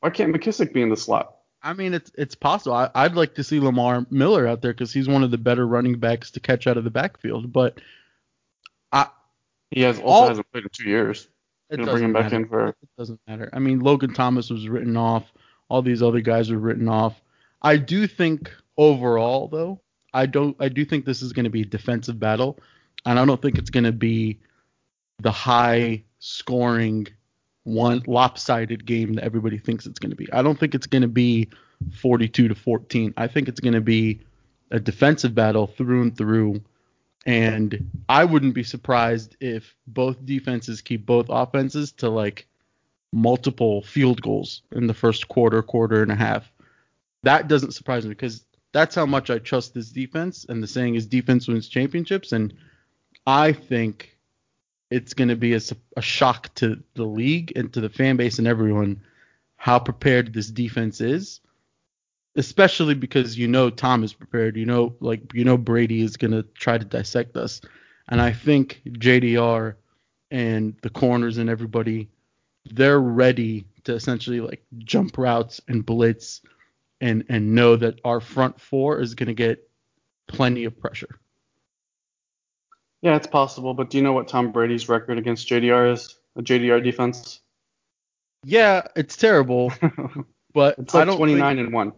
Why 0.00 0.10
can't 0.10 0.34
McKissick 0.34 0.72
be 0.72 0.82
in 0.82 0.90
the 0.90 0.96
slot? 0.96 1.36
I 1.62 1.72
mean, 1.72 1.94
it's 1.94 2.12
it's 2.16 2.34
possible. 2.34 2.76
I, 2.76 2.90
I'd 2.94 3.14
like 3.14 3.34
to 3.36 3.44
see 3.44 3.58
Lamar 3.58 4.06
Miller 4.10 4.46
out 4.46 4.60
there 4.62 4.72
because 4.72 4.92
he's 4.92 5.08
one 5.08 5.24
of 5.24 5.30
the 5.30 5.38
better 5.38 5.66
running 5.66 5.98
backs 5.98 6.30
to 6.32 6.40
catch 6.40 6.66
out 6.66 6.76
of 6.76 6.84
the 6.84 6.90
backfield. 6.90 7.52
But 7.52 7.80
I 8.92 9.08
He 9.70 9.80
has 9.80 9.98
also 9.98 10.06
All- 10.08 10.28
hasn't 10.28 10.50
played 10.52 10.64
in 10.64 10.70
two 10.72 10.88
years. 10.88 11.26
It 11.74 11.80
You 11.80 11.86
know, 11.86 11.92
doesn't 11.92 12.12
bring 12.12 12.16
him 12.16 12.22
back 12.22 12.32
in 12.32 12.48
for 12.48 12.68
It 12.68 12.76
doesn't 12.96 13.20
matter. 13.26 13.50
I 13.52 13.58
mean, 13.58 13.80
Logan 13.80 14.14
Thomas 14.14 14.50
was 14.50 14.68
written 14.68 14.96
off. 14.96 15.24
All 15.68 15.82
these 15.82 16.02
other 16.02 16.20
guys 16.20 16.50
were 16.50 16.58
written 16.58 16.88
off. 16.88 17.20
I 17.62 17.76
do 17.76 18.06
think 18.06 18.52
overall, 18.76 19.48
though, 19.48 19.80
I 20.12 20.26
don't. 20.26 20.56
I 20.60 20.68
do 20.68 20.84
think 20.84 21.04
this 21.04 21.22
is 21.22 21.32
going 21.32 21.44
to 21.44 21.50
be 21.50 21.62
a 21.62 21.66
defensive 21.66 22.20
battle, 22.20 22.58
and 23.04 23.18
I 23.18 23.24
don't 23.24 23.40
think 23.40 23.58
it's 23.58 23.70
going 23.70 23.84
to 23.84 23.92
be 23.92 24.38
the 25.20 25.32
high 25.32 26.04
scoring 26.18 27.06
one 27.64 28.02
lopsided 28.06 28.84
game 28.84 29.14
that 29.14 29.24
everybody 29.24 29.58
thinks 29.58 29.86
it's 29.86 29.98
going 29.98 30.10
to 30.10 30.16
be. 30.16 30.30
I 30.32 30.42
don't 30.42 30.58
think 30.58 30.74
it's 30.74 30.86
going 30.86 31.02
to 31.02 31.08
be 31.08 31.48
42 32.00 32.48
to 32.48 32.54
14. 32.54 33.14
I 33.16 33.26
think 33.26 33.48
it's 33.48 33.60
going 33.60 33.74
to 33.74 33.80
be 33.80 34.20
a 34.70 34.78
defensive 34.78 35.34
battle 35.34 35.66
through 35.66 36.02
and 36.02 36.16
through. 36.16 36.60
And 37.26 37.90
I 38.08 38.24
wouldn't 38.24 38.54
be 38.54 38.64
surprised 38.64 39.36
if 39.40 39.74
both 39.86 40.24
defenses 40.26 40.82
keep 40.82 41.06
both 41.06 41.26
offenses 41.30 41.92
to 41.92 42.10
like 42.10 42.46
multiple 43.12 43.82
field 43.82 44.20
goals 44.20 44.62
in 44.72 44.86
the 44.86 44.94
first 44.94 45.28
quarter, 45.28 45.62
quarter 45.62 46.02
and 46.02 46.12
a 46.12 46.16
half. 46.16 46.50
That 47.22 47.48
doesn't 47.48 47.72
surprise 47.72 48.04
me 48.04 48.10
because 48.10 48.44
that's 48.72 48.94
how 48.94 49.06
much 49.06 49.30
I 49.30 49.38
trust 49.38 49.72
this 49.72 49.90
defense. 49.90 50.44
And 50.48 50.62
the 50.62 50.66
saying 50.66 50.96
is 50.96 51.06
defense 51.06 51.48
wins 51.48 51.68
championships. 51.68 52.32
And 52.32 52.52
I 53.26 53.52
think 53.52 54.18
it's 54.90 55.14
going 55.14 55.28
to 55.28 55.36
be 55.36 55.54
a, 55.54 55.60
a 55.96 56.02
shock 56.02 56.54
to 56.56 56.82
the 56.94 57.04
league 57.04 57.52
and 57.56 57.72
to 57.72 57.80
the 57.80 57.88
fan 57.88 58.16
base 58.16 58.38
and 58.38 58.46
everyone 58.46 59.00
how 59.56 59.78
prepared 59.78 60.34
this 60.34 60.48
defense 60.48 61.00
is. 61.00 61.40
Especially 62.36 62.94
because 62.94 63.38
you 63.38 63.46
know 63.46 63.70
Tom 63.70 64.02
is 64.02 64.12
prepared. 64.12 64.56
You 64.56 64.66
know, 64.66 64.94
like 65.00 65.32
you 65.32 65.44
know 65.44 65.56
Brady 65.56 66.02
is 66.02 66.16
gonna 66.16 66.42
try 66.54 66.78
to 66.78 66.84
dissect 66.84 67.36
us, 67.36 67.60
and 68.08 68.20
I 68.20 68.32
think 68.32 68.82
JDR 68.88 69.74
and 70.30 70.74
the 70.82 70.90
corners 70.90 71.38
and 71.38 71.48
everybody, 71.48 72.08
they're 72.72 73.00
ready 73.00 73.66
to 73.84 73.94
essentially 73.94 74.40
like 74.40 74.64
jump 74.78 75.16
routes 75.16 75.60
and 75.68 75.86
blitz, 75.86 76.40
and 77.00 77.24
and 77.28 77.54
know 77.54 77.76
that 77.76 78.00
our 78.04 78.20
front 78.20 78.60
four 78.60 79.00
is 79.00 79.14
gonna 79.14 79.34
get 79.34 79.68
plenty 80.26 80.64
of 80.64 80.78
pressure. 80.78 81.20
Yeah, 83.02 83.16
it's 83.16 83.26
possible, 83.26 83.74
but 83.74 83.90
do 83.90 83.98
you 83.98 84.02
know 84.02 84.14
what 84.14 84.28
Tom 84.28 84.50
Brady's 84.50 84.88
record 84.88 85.18
against 85.18 85.46
JDR 85.46 85.92
is? 85.92 86.16
The 86.36 86.42
JDR 86.42 86.82
defense? 86.82 87.40
Yeah, 88.44 88.82
it's 88.96 89.16
terrible, 89.16 89.72
but 90.54 90.78
it's 90.78 90.94
I 90.94 91.04
don't 91.04 91.18
29 91.18 91.56
think, 91.56 91.66
and 91.66 91.74
1. 91.74 91.92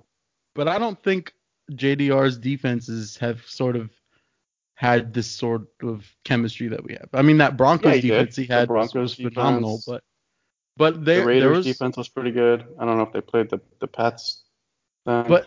But 0.57 0.69
I 0.69 0.79
don't 0.79 1.01
think 1.03 1.33
JDR's 1.73 2.39
defenses 2.39 3.17
have 3.19 3.43
sort 3.47 3.77
of 3.77 3.91
had 4.75 5.15
this 5.15 5.27
sort 5.31 5.69
of 5.83 6.07
chemistry 6.25 6.69
that 6.69 6.85
we 6.85 6.93
have. 6.95 7.09
I 7.13 7.23
mean, 7.23 7.39
that 7.39 7.57
Broncos 7.57 7.87
Yeah, 7.91 7.95
he 7.95 8.01
did. 8.03 8.09
defense 8.09 8.37
he 8.37 8.45
had 8.47 8.69
Broncos 8.69 8.95
was 8.95 9.15
phenomenal, 9.15 9.79
defense. 9.79 9.87
but 9.87 10.03
but 10.77 11.05
there, 11.05 11.21
the 11.21 11.27
Raiders 11.27 11.43
there 11.43 11.51
was 11.51 11.67
defense 11.67 11.97
was 11.97 12.09
pretty 12.09 12.31
good. 12.33 12.65
I 12.79 12.85
don't 12.85 12.97
know 12.99 13.05
if 13.05 13.13
they 13.13 13.21
played 13.23 13.49
the, 13.51 13.61
the 13.81 13.87
Pats. 13.87 14.43
But 15.05 15.47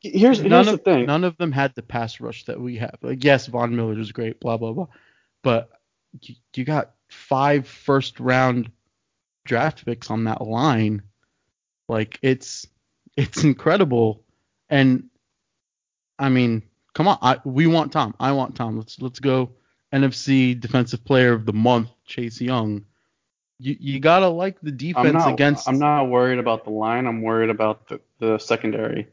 here's 0.00 0.40
none 0.40 0.64
here's 0.64 0.68
of 0.74 0.82
thing. 0.82 1.06
none 1.06 1.24
of 1.24 1.36
them 1.36 1.52
had 1.52 1.74
the 1.74 1.82
pass 1.82 2.20
rush 2.20 2.44
that 2.44 2.60
we 2.60 2.76
have. 2.76 2.96
Like 3.02 3.22
yes, 3.24 3.46
Von 3.46 3.74
Miller 3.76 3.94
was 3.94 4.12
great, 4.12 4.40
blah 4.40 4.56
blah 4.56 4.72
blah, 4.72 4.86
but 5.42 5.68
you, 6.22 6.36
you 6.54 6.64
got 6.64 6.92
five 7.10 7.66
first 7.68 8.18
round 8.20 8.70
draft 9.44 9.84
picks 9.84 10.10
on 10.10 10.24
that 10.24 10.40
line. 10.40 11.02
Like 11.88 12.18
it's 12.22 12.66
it's 13.16 13.44
incredible, 13.44 14.24
and 14.70 15.04
I 16.18 16.28
mean, 16.28 16.62
come 16.94 17.08
on, 17.08 17.18
I, 17.22 17.38
we 17.44 17.66
want 17.66 17.92
Tom. 17.92 18.14
I 18.20 18.32
want 18.32 18.56
Tom. 18.56 18.76
Let's 18.76 19.00
let's 19.00 19.20
go 19.20 19.50
NFC 19.92 20.58
Defensive 20.58 21.04
Player 21.04 21.32
of 21.32 21.46
the 21.46 21.52
Month, 21.52 21.90
Chase 22.06 22.40
Young. 22.40 22.84
You 23.58 23.76
you 23.78 24.00
gotta 24.00 24.28
like 24.28 24.60
the 24.60 24.70
I'm 24.70 24.76
defense 24.76 25.12
not, 25.24 25.32
against. 25.32 25.68
I'm 25.68 25.78
not 25.78 26.04
worried 26.04 26.38
about 26.38 26.64
the 26.64 26.70
line. 26.70 27.06
I'm 27.06 27.22
worried 27.22 27.50
about 27.50 27.88
the, 27.88 28.00
the 28.18 28.38
secondary. 28.38 29.08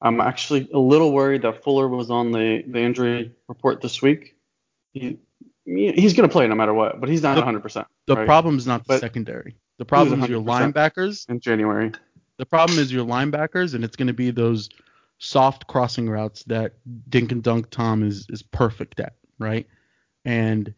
I'm 0.00 0.20
actually 0.20 0.68
a 0.72 0.78
little 0.78 1.12
worried 1.12 1.42
that 1.42 1.64
Fuller 1.64 1.88
was 1.88 2.10
on 2.10 2.30
the, 2.30 2.62
the 2.66 2.78
injury 2.78 3.32
report 3.48 3.80
this 3.80 4.00
week. 4.00 4.36
He, 4.92 5.18
he's 5.64 6.14
going 6.14 6.28
to 6.28 6.32
play 6.32 6.46
no 6.46 6.54
matter 6.54 6.72
what, 6.72 7.00
but 7.00 7.08
he's 7.08 7.22
not 7.22 7.34
The- 7.34 7.42
100% 7.42 7.84
the 8.06 8.14
right? 8.16 8.26
problem's 8.26 8.66
not 8.66 8.84
the 8.84 8.94
But 8.94 9.00
secondary. 9.00 9.56
The 9.78 9.84
problem 9.84 10.22
is 10.22 10.28
your 10.28 10.40
linebackers 10.40 11.28
in 11.28 11.40
January. 11.40 11.92
The 12.38 12.46
problem 12.46 12.78
is 12.78 12.92
your 12.92 13.04
linebackers, 13.04 13.74
and 13.74 13.84
it's 13.84 13.96
going 13.96 14.06
to 14.06 14.14
be 14.14 14.30
those 14.30 14.68
soft 15.18 15.66
crossing 15.66 16.08
routes 16.08 16.44
that 16.44 16.74
dink 17.10 17.32
and 17.32 17.42
dunk 17.42 17.70
Tom 17.70 18.02
is 18.02 18.26
is 18.30 18.42
perfect 18.42 19.00
at, 19.00 19.14
right? 19.38 19.66
And 20.24 20.72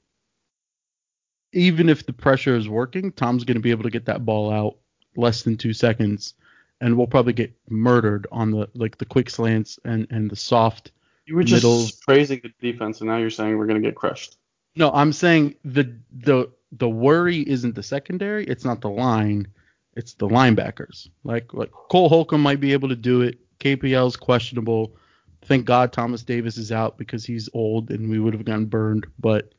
even 1.52 1.88
if 1.88 2.06
the 2.06 2.12
pressure 2.12 2.56
is 2.56 2.68
working, 2.68 3.12
Tom's 3.12 3.44
going 3.44 3.56
to 3.56 3.62
be 3.62 3.70
able 3.70 3.82
to 3.82 3.90
get 3.90 4.06
that 4.06 4.24
ball 4.24 4.52
out 4.52 4.76
less 5.16 5.42
than 5.42 5.56
two 5.56 5.72
seconds, 5.72 6.34
and 6.80 6.96
we'll 6.96 7.06
probably 7.06 7.32
get 7.32 7.52
murdered 7.68 8.26
on 8.32 8.50
the 8.50 8.68
like 8.74 8.98
the 8.98 9.04
quick 9.04 9.28
slants 9.28 9.78
and 9.84 10.06
and 10.10 10.30
the 10.30 10.36
soft. 10.36 10.92
You 11.26 11.36
were 11.36 11.44
just 11.44 11.62
middle- 11.62 11.86
praising 12.06 12.40
the 12.42 12.52
defense, 12.60 13.00
and 13.00 13.10
now 13.10 13.18
you're 13.18 13.30
saying 13.30 13.56
we're 13.58 13.66
going 13.66 13.80
to 13.80 13.86
get 13.86 13.94
crushed. 13.94 14.36
No, 14.76 14.90
I'm 14.92 15.12
saying 15.12 15.56
the 15.64 15.94
the 16.10 16.50
the 16.72 16.88
worry 16.88 17.40
isn't 17.40 17.74
the 17.74 17.82
secondary, 17.82 18.44
it's 18.46 18.64
not 18.64 18.80
the 18.80 18.88
line, 18.88 19.48
it's 19.96 20.14
the 20.14 20.28
linebackers. 20.28 21.08
Like 21.24 21.52
like 21.52 21.70
Cole 21.72 22.08
Holcomb 22.08 22.42
might 22.42 22.60
be 22.60 22.72
able 22.72 22.88
to 22.88 22.96
do 22.96 23.22
it. 23.22 23.38
KPL's 23.58 24.16
questionable. 24.16 24.94
Thank 25.42 25.64
God 25.64 25.92
Thomas 25.92 26.22
Davis 26.22 26.56
is 26.56 26.70
out 26.72 26.98
because 26.98 27.24
he's 27.24 27.48
old 27.54 27.90
and 27.90 28.08
we 28.10 28.18
would 28.18 28.34
have 28.34 28.44
gotten 28.44 28.66
burned. 28.66 29.06
But 29.18 29.52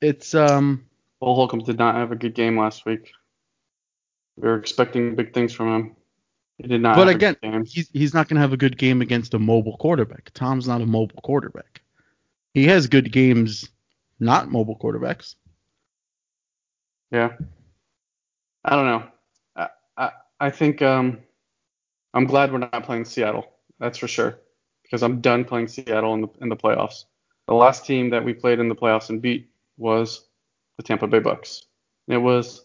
it's 0.00 0.34
um 0.34 0.84
Cole 1.20 1.34
Holcomb 1.34 1.60
did 1.60 1.78
not 1.78 1.94
have 1.94 2.12
a 2.12 2.16
good 2.16 2.34
game 2.34 2.58
last 2.58 2.84
week. 2.84 3.12
We 4.36 4.48
were 4.48 4.56
expecting 4.56 5.14
big 5.14 5.34
things 5.34 5.52
from 5.52 5.68
him. 5.74 5.96
He 6.58 6.68
did 6.68 6.80
not. 6.80 6.96
But 6.96 7.08
have 7.08 7.16
again, 7.16 7.36
a 7.42 7.46
good 7.46 7.52
game. 7.52 7.64
he's 7.64 7.88
he's 7.92 8.14
not 8.14 8.28
gonna 8.28 8.40
have 8.40 8.52
a 8.52 8.56
good 8.58 8.76
game 8.78 9.00
against 9.00 9.34
a 9.34 9.38
mobile 9.38 9.76
quarterback. 9.76 10.30
Tom's 10.34 10.66
not 10.66 10.80
a 10.80 10.86
mobile 10.86 11.20
quarterback. 11.22 11.82
He 12.54 12.66
has 12.66 12.86
good 12.86 13.12
games, 13.12 13.68
not 14.20 14.50
mobile 14.50 14.76
quarterbacks. 14.76 15.36
Yeah. 17.10 17.32
I 18.64 18.76
don't 18.76 18.86
know. 18.86 19.04
I, 19.56 19.68
I 19.96 20.10
I 20.40 20.50
think 20.50 20.82
um 20.82 21.18
I'm 22.14 22.26
glad 22.26 22.52
we're 22.52 22.58
not 22.58 22.84
playing 22.84 23.04
Seattle. 23.04 23.46
That's 23.78 23.98
for 23.98 24.08
sure. 24.08 24.38
Because 24.82 25.02
I'm 25.02 25.20
done 25.20 25.44
playing 25.44 25.68
Seattle 25.68 26.14
in 26.14 26.22
the 26.22 26.28
in 26.40 26.48
the 26.48 26.56
playoffs. 26.56 27.04
The 27.48 27.54
last 27.54 27.86
team 27.86 28.10
that 28.10 28.24
we 28.24 28.34
played 28.34 28.60
in 28.60 28.68
the 28.68 28.74
playoffs 28.74 29.10
and 29.10 29.20
beat 29.20 29.50
was 29.76 30.26
the 30.76 30.82
Tampa 30.82 31.06
Bay 31.06 31.18
Bucks. 31.18 31.64
It 32.08 32.18
was 32.18 32.64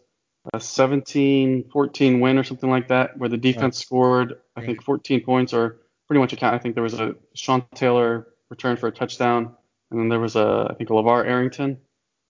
a 0.54 0.60
17-14 0.60 2.22
win 2.22 2.38
or 2.38 2.44
something 2.44 2.70
like 2.70 2.88
that, 2.88 3.18
where 3.18 3.30
the 3.30 3.38
defense 3.38 3.80
scored 3.80 4.40
I 4.56 4.66
think 4.66 4.84
14 4.84 5.24
points 5.24 5.54
or 5.54 5.82
pretty 6.08 6.20
much 6.20 6.34
a 6.34 6.36
count. 6.36 6.56
I 6.56 6.60
think 6.60 6.76
there 6.76 6.84
was 6.84 6.94
a 6.94 7.16
Sean 7.34 7.66
Taylor 7.74 8.28
return 8.50 8.78
for 8.78 8.88
a 8.88 8.92
touchdown, 8.92 9.56
and 9.92 10.00
then 10.00 10.10
there 10.10 10.20
was 10.20 10.36
a 10.36 10.68
I 10.70 10.76
think 10.76 10.90
a 10.90 10.94
LaVar 10.94 11.26
Arrington 11.26 11.80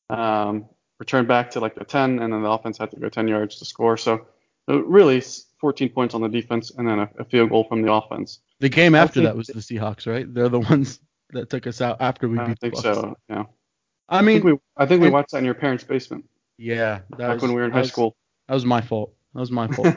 um, 0.09 0.65
returned 0.99 1.27
back 1.27 1.51
to 1.51 1.59
like 1.59 1.75
the 1.75 1.83
10, 1.85 2.19
and 2.19 2.33
then 2.33 2.41
the 2.41 2.49
offense 2.49 2.77
had 2.77 2.91
to 2.91 2.99
go 2.99 3.09
10 3.09 3.27
yards 3.27 3.57
to 3.59 3.65
score. 3.65 3.97
So 3.97 4.25
uh, 4.69 4.83
really, 4.83 5.21
14 5.59 5.89
points 5.89 6.13
on 6.15 6.21
the 6.21 6.29
defense, 6.29 6.71
and 6.77 6.87
then 6.87 6.99
a, 6.99 7.09
a 7.19 7.23
field 7.25 7.49
goal 7.49 7.63
from 7.65 7.81
the 7.81 7.91
offense. 7.91 8.39
The 8.59 8.69
game 8.69 8.95
after 8.95 9.21
that 9.21 9.35
was 9.35 9.47
the 9.47 9.59
Seahawks, 9.59 10.07
right? 10.07 10.31
They're 10.33 10.49
the 10.49 10.59
ones 10.71 10.99
that 11.31 11.49
took 11.49 11.67
us 11.67 11.81
out 11.81 11.97
after 12.01 12.27
we 12.27 12.39
I 12.39 12.47
beat 12.47 12.59
think 12.59 12.75
the 12.75 12.81
Bucks. 12.81 12.99
so. 12.99 13.17
Yeah. 13.29 13.43
I 14.09 14.19
I 14.19 14.21
mean, 14.21 14.41
think 14.41 14.45
we 14.45 14.59
I 14.77 14.85
think 14.85 15.01
we 15.01 15.09
watched 15.09 15.31
that 15.31 15.39
in 15.39 15.45
your 15.45 15.53
parents' 15.53 15.83
basement 15.83 16.25
yeah, 16.57 16.99
that 17.11 17.17
back 17.17 17.33
was, 17.35 17.41
when 17.43 17.51
we 17.51 17.57
were 17.57 17.65
in 17.65 17.71
high 17.71 17.79
was- 17.81 17.89
school. 17.89 18.15
That 18.47 18.53
was 18.53 18.65
my 18.65 18.79
fault. 18.81 19.13
That 19.33 19.41
was 19.41 19.51
my 19.51 19.67
fault. 19.73 19.93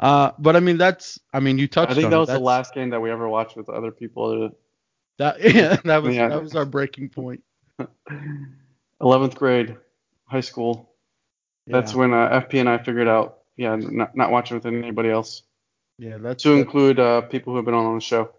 uh, 0.00 0.32
but 0.38 0.56
I 0.56 0.60
mean, 0.60 0.78
that's. 0.78 1.20
I 1.32 1.40
mean, 1.40 1.58
you 1.58 1.68
touched 1.68 1.92
I 1.92 1.94
think 1.94 2.10
that 2.10 2.16
it. 2.16 2.18
was 2.18 2.26
the 2.28 2.32
That's- 2.34 2.44
last 2.44 2.74
game 2.74 2.90
that 2.90 3.00
we 3.00 3.10
ever 3.10 3.28
watched 3.28 3.56
with 3.56 3.68
other 3.68 3.90
people. 3.90 4.50
That 5.18 5.40
yeah, 5.54 5.76
that 5.84 6.02
was 6.02 6.16
Yeah. 6.16 6.28
that 6.30 6.42
was 6.42 6.56
our 6.56 6.64
breaking 6.64 7.10
point. 7.10 7.42
11th 9.00 9.34
grade, 9.36 9.76
high 10.30 10.40
school. 10.40 10.90
That's 11.66 11.94
when 11.94 12.12
uh, 12.12 12.40
FP 12.40 12.58
and 12.60 12.68
I 12.68 12.78
figured 12.78 13.06
out, 13.08 13.38
yeah, 13.56 13.76
not, 13.76 14.16
not 14.16 14.30
watching 14.30 14.56
with 14.56 14.66
anybody 14.66 15.08
else. 15.10 15.42
yeah, 15.98 16.16
that's 16.18 16.42
To 16.42 16.50
that- 16.50 16.58
include 16.58 16.98
uh, 16.98 17.20
people 17.22 17.52
who 17.52 17.56
have 17.58 17.64
been 17.64 17.74
on 17.74 17.94
the 17.94 18.00
show. 18.00 18.30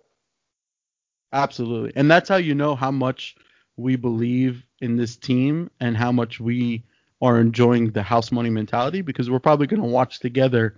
Absolutely. 1.34 1.94
And 1.96 2.10
that's 2.12 2.28
how 2.30 2.36
you 2.38 2.56
know 2.56 2.76
how 2.76 2.92
much 2.92 3.36
we 3.78 3.96
believe 3.96 4.66
in 4.82 4.98
this 4.98 5.16
team 5.16 5.72
and 5.80 5.96
how 5.96 6.12
much 6.12 6.40
we 6.40 6.84
are 7.22 7.40
enjoying 7.40 7.92
the 7.92 8.04
house 8.04 8.32
money 8.32 8.50
mentality 8.50 9.02
because 9.02 9.30
we're 9.30 9.40
probably 9.40 9.68
going 9.68 9.82
to 9.82 9.88
watch 9.88 10.20
together 10.20 10.76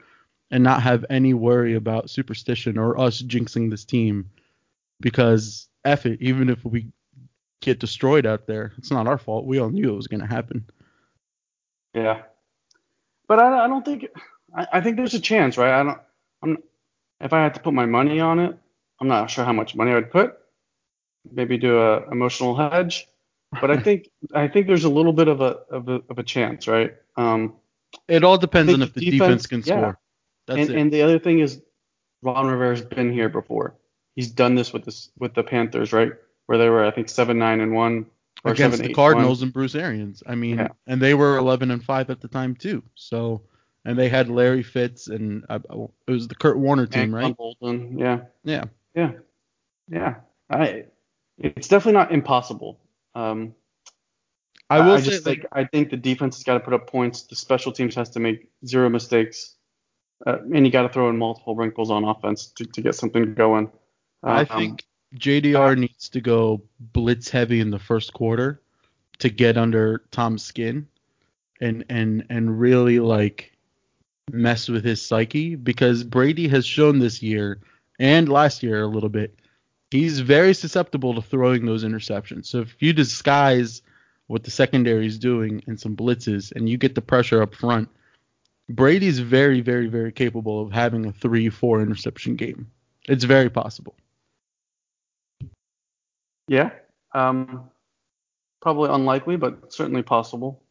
and 0.51 0.63
not 0.63 0.84
have 0.84 1.05
any 1.10 1.34
worry 1.34 1.74
about 1.75 2.10
superstition 2.10 2.77
or 2.77 3.00
us 3.00 3.22
jinxing 3.22 3.72
this 3.72 3.86
team 3.86 4.29
because 5.00 5.67
F 5.86 6.05
it, 6.05 6.22
even 6.22 6.50
if 6.50 6.63
we 6.63 6.88
get 7.62 7.79
destroyed 7.79 8.25
out 8.25 8.46
there, 8.46 8.74
it's 8.77 8.91
not 8.91 9.08
our 9.08 9.17
fault. 9.17 9.46
We 9.46 9.58
all 9.60 9.70
knew 9.70 9.91
it 9.91 9.96
was 9.98 10.08
going 10.08 10.20
to 10.22 10.27
happen. 10.27 10.65
Yeah. 11.93 12.23
But 13.27 13.39
I, 13.39 13.65
I 13.65 13.67
don't 13.67 13.85
think 13.85 14.07
I, 14.55 14.67
I 14.73 14.81
think 14.81 14.97
there's 14.97 15.13
a 15.13 15.19
chance, 15.19 15.57
right? 15.57 15.73
I 15.79 15.83
don't. 15.83 15.97
I'm 16.41 16.57
if 17.21 17.33
I 17.33 17.41
had 17.43 17.53
to 17.55 17.59
put 17.62 17.73
my 17.73 17.85
money 17.85 18.19
on 18.19 18.39
it, 18.39 18.57
I'm 19.00 19.07
not 19.07 19.29
sure 19.29 19.45
how 19.45 19.53
much 19.53 19.75
money 19.75 19.91
I 19.91 19.95
would 19.95 20.12
put. 20.12 20.38
Maybe 21.31 21.57
do 21.57 21.79
a 21.79 22.09
emotional 22.12 22.55
hedge, 22.55 23.07
but 23.62 23.71
I 23.71 23.77
think 23.77 24.09
I 24.33 24.47
think 24.47 24.67
there's 24.67 24.83
a 24.83 24.89
little 24.89 25.13
bit 25.13 25.27
of 25.27 25.41
a 25.41 25.59
of 25.69 25.88
a, 25.89 26.01
of 26.09 26.19
a 26.19 26.23
chance, 26.23 26.67
right? 26.67 26.95
Um, 27.15 27.55
It 28.07 28.23
all 28.23 28.38
depends 28.38 28.73
on 28.73 28.81
if 28.81 28.93
the 28.93 29.00
defense, 29.01 29.43
defense- 29.43 29.47
can 29.47 29.59
yeah. 29.59 29.81
score. 29.81 30.00
That's 30.47 30.59
and 30.59 30.69
it. 30.69 30.77
and 30.77 30.91
the 30.91 31.01
other 31.03 31.19
thing 31.19 31.39
is, 31.39 31.62
Ron 32.21 32.47
Rivera's 32.47 32.81
been 32.81 33.13
here 33.13 33.29
before. 33.29 33.75
He's 34.15 34.29
done 34.29 34.55
this 34.55 34.73
with 34.73 34.83
this 34.83 35.09
with 35.17 35.33
the 35.33 35.43
Panthers, 35.43 35.93
right? 35.93 36.12
Where 36.47 36.57
they 36.57 36.69
were, 36.69 36.83
I 36.83 36.91
think, 36.91 37.07
seven 37.07 37.39
nine 37.39 37.62
and 37.62 37.73
one 37.73 38.07
against 38.51 38.77
seven, 38.77 38.85
the 38.85 38.89
eight, 38.91 38.95
Cardinals 38.95 39.41
and 39.41 39.53
Bruce 39.53 39.75
Arians. 39.75 40.21
I 40.27 40.35
mean, 40.35 40.57
Yeah. 40.57 40.67
and 40.88 41.01
they 41.01 41.13
were 41.13 41.38
11 41.38 41.71
and 41.71 41.83
5 41.83 42.09
at 42.09 42.21
the 42.21 42.27
time 42.27 42.55
too. 42.55 42.83
So, 42.95 43.43
and 43.85 43.97
they 43.97 44.09
had 44.09 44.29
Larry 44.29 44.63
Fitz 44.63 45.07
and 45.07 45.45
uh, 45.50 45.59
it 46.07 46.12
was 46.12 46.27
the 46.27 46.35
Kurt 46.35 46.57
Warner 46.57 46.85
team, 46.85 47.03
And 47.03 47.13
right? 47.13 47.38
Boldin, 47.38 48.00
yeah, 48.00 48.21
Yeah. 48.43 48.65
yeah, 48.95 49.12
yeah. 49.89 50.15
I, 50.50 50.85
it's 51.38 51.67
definitely 51.67 51.93
not 52.00 52.12
impossible. 52.12 52.79
Um, 53.15 53.55
I 54.69 54.79
will 54.88 54.97
say 54.97 55.03
just 55.12 55.25
like, 55.25 55.41
think 55.41 55.47
I 55.51 55.65
think 55.65 55.89
the 55.89 55.97
defense 55.97 56.38
has 56.38 56.43
got 56.43 56.55
to 56.55 56.59
put 56.59 56.73
up 56.73 56.88
points. 56.88 57.23
The 57.23 57.35
special 57.35 57.71
teams 57.71 57.95
has 57.95 58.09
to 58.12 58.19
make 58.19 58.50
zero 58.65 58.89
mistakes, 58.89 59.55
uh, 60.25 60.38
and 60.53 60.65
you 60.65 60.71
got 60.71 60.83
to 60.83 60.89
throw 60.89 61.09
in 61.09 61.17
multiple 61.17 61.55
wrinkles 61.55 61.91
on 61.91 62.03
offense 62.03 62.47
to, 62.55 62.65
to 62.65 62.81
get 62.81 62.95
something 62.95 63.33
going. 63.35 63.71
I 64.23 64.41
Um, 64.41 64.45
think 64.47 64.85
JDR 65.15 65.72
uh, 65.72 65.75
needs 65.75 66.10
to 66.10 66.22
go 66.22 66.62
blitz 66.79 67.29
heavy 67.29 67.60
in 67.60 67.70
the 67.70 67.79
first 67.79 68.13
quarter 68.13 68.62
to 69.20 69.29
get 69.29 69.58
under 69.58 70.03
Tom's 70.12 70.43
skin 70.43 70.88
and 71.62 71.86
and 71.89 72.25
and 72.29 72.60
really 72.60 73.00
like 73.00 73.55
mess 74.32 74.67
with 74.67 74.84
his 74.84 75.05
psyche 75.05 75.55
because 75.55 76.03
Brady 76.03 76.48
has 76.48 76.65
shown 76.65 77.00
this 77.00 77.22
year 77.22 77.60
and 78.00 78.27
last 78.27 78.63
year 78.63 78.82
a 78.82 78.88
little 78.88 79.10
bit 79.10 79.39
he's 79.91 80.20
very 80.20 80.53
susceptible 80.53 81.13
to 81.13 81.22
throwing 81.22 81.65
those 81.65 81.84
interceptions. 81.84 82.48
So 82.48 82.62
if 82.62 82.75
you 82.79 82.93
disguise 82.93 83.84
what 84.27 84.43
the 84.43 84.51
secondary 84.51 85.05
is 85.05 85.20
doing 85.20 85.62
in 85.67 85.77
some 85.77 85.96
blitzes 85.96 86.51
and 86.55 86.67
you 86.67 86.77
get 86.77 86.96
the 86.96 87.01
pressure 87.01 87.41
up 87.41 87.53
front, 87.53 87.89
Brady's 88.70 89.20
very 89.20 89.62
very 89.62 89.88
very 89.88 90.12
capable 90.12 90.62
of 90.62 90.72
having 90.72 91.05
a 91.05 91.12
3-4 91.12 91.84
interception 91.84 92.36
game. 92.36 92.72
It's 93.05 93.25
very 93.25 93.50
possible. 93.50 93.96
Yeah. 96.47 96.71
Um, 97.13 97.69
probably 98.62 98.89
unlikely, 98.89 99.35
but 99.35 99.73
certainly 99.73 100.03
possible. 100.03 100.63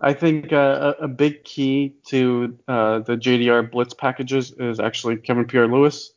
I 0.00 0.14
think 0.14 0.52
uh, 0.52 0.94
a, 1.00 1.04
a 1.04 1.08
big 1.08 1.44
key 1.44 1.96
to 2.06 2.58
uh, 2.66 3.00
the 3.00 3.16
JDR 3.16 3.70
blitz 3.70 3.92
packages 3.92 4.52
is 4.52 4.80
actually 4.80 5.16
Kevin 5.16 5.44
Pierre-Louis, 5.44 6.10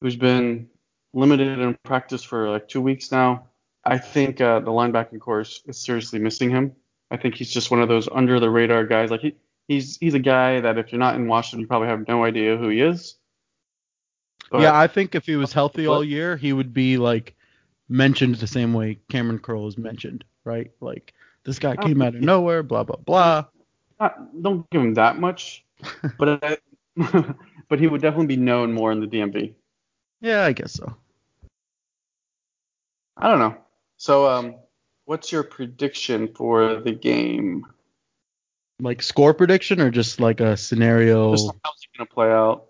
who's 0.00 0.14
been 0.16 0.68
limited 1.14 1.58
in 1.58 1.76
practice 1.84 2.22
for 2.22 2.48
like 2.48 2.68
two 2.68 2.80
weeks 2.80 3.10
now. 3.10 3.46
I 3.84 3.98
think 3.98 4.40
uh, 4.40 4.60
the 4.60 4.70
linebacking 4.70 5.20
course 5.20 5.62
is 5.66 5.78
seriously 5.78 6.18
missing 6.18 6.50
him. 6.50 6.72
I 7.10 7.16
think 7.16 7.34
he's 7.34 7.50
just 7.50 7.70
one 7.70 7.80
of 7.80 7.88
those 7.88 8.08
under 8.12 8.38
the 8.38 8.50
radar 8.50 8.84
guys. 8.84 9.10
Like 9.10 9.22
he, 9.22 9.34
he's 9.66 9.96
he's 9.96 10.14
a 10.14 10.18
guy 10.18 10.60
that 10.60 10.78
if 10.78 10.92
you're 10.92 10.98
not 10.98 11.14
in 11.14 11.26
Washington, 11.26 11.60
you 11.60 11.66
probably 11.66 11.88
have 11.88 12.06
no 12.06 12.24
idea 12.24 12.56
who 12.56 12.68
he 12.68 12.80
is. 12.82 13.16
But- 14.50 14.60
yeah, 14.60 14.78
I 14.78 14.86
think 14.86 15.14
if 15.14 15.26
he 15.26 15.36
was 15.36 15.52
healthy 15.52 15.86
all 15.86 16.04
year, 16.04 16.36
he 16.36 16.52
would 16.52 16.72
be 16.72 16.98
like 16.98 17.34
mentioned 17.88 18.36
the 18.36 18.46
same 18.46 18.74
way 18.74 18.98
Kamren 19.10 19.40
Curl 19.40 19.66
is 19.66 19.78
mentioned, 19.78 20.24
right? 20.44 20.70
Like 20.80 21.14
this 21.44 21.58
guy 21.58 21.76
came 21.76 22.02
out 22.02 22.14
of 22.14 22.20
nowhere, 22.20 22.62
blah 22.62 22.84
blah 22.84 22.96
blah. 22.96 23.44
not, 24.00 24.42
don't 24.42 24.68
give 24.70 24.82
him 24.82 24.94
that 24.94 25.18
much, 25.18 25.64
but 26.18 26.44
I, 26.44 26.58
but 27.68 27.80
he 27.80 27.86
would 27.86 28.02
definitely 28.02 28.26
be 28.26 28.36
known 28.36 28.72
more 28.72 28.92
in 28.92 29.00
the 29.00 29.06
DMV. 29.06 29.54
Yeah, 30.20 30.44
I 30.44 30.52
guess 30.52 30.72
so. 30.72 30.96
I 33.16 33.28
don't 33.28 33.38
know. 33.38 33.56
So, 33.96 34.28
um, 34.28 34.56
what's 35.06 35.32
your 35.32 35.42
prediction 35.42 36.28
for 36.34 36.76
the 36.80 36.92
game? 36.92 37.64
Like 38.80 39.02
score 39.02 39.34
prediction 39.34 39.80
or 39.80 39.90
just 39.90 40.20
like 40.20 40.40
a 40.40 40.56
scenario? 40.56 41.32
Just 41.32 41.50
how's 41.64 41.82
it 41.82 41.98
gonna 41.98 42.08
play 42.08 42.30
out? 42.30 42.66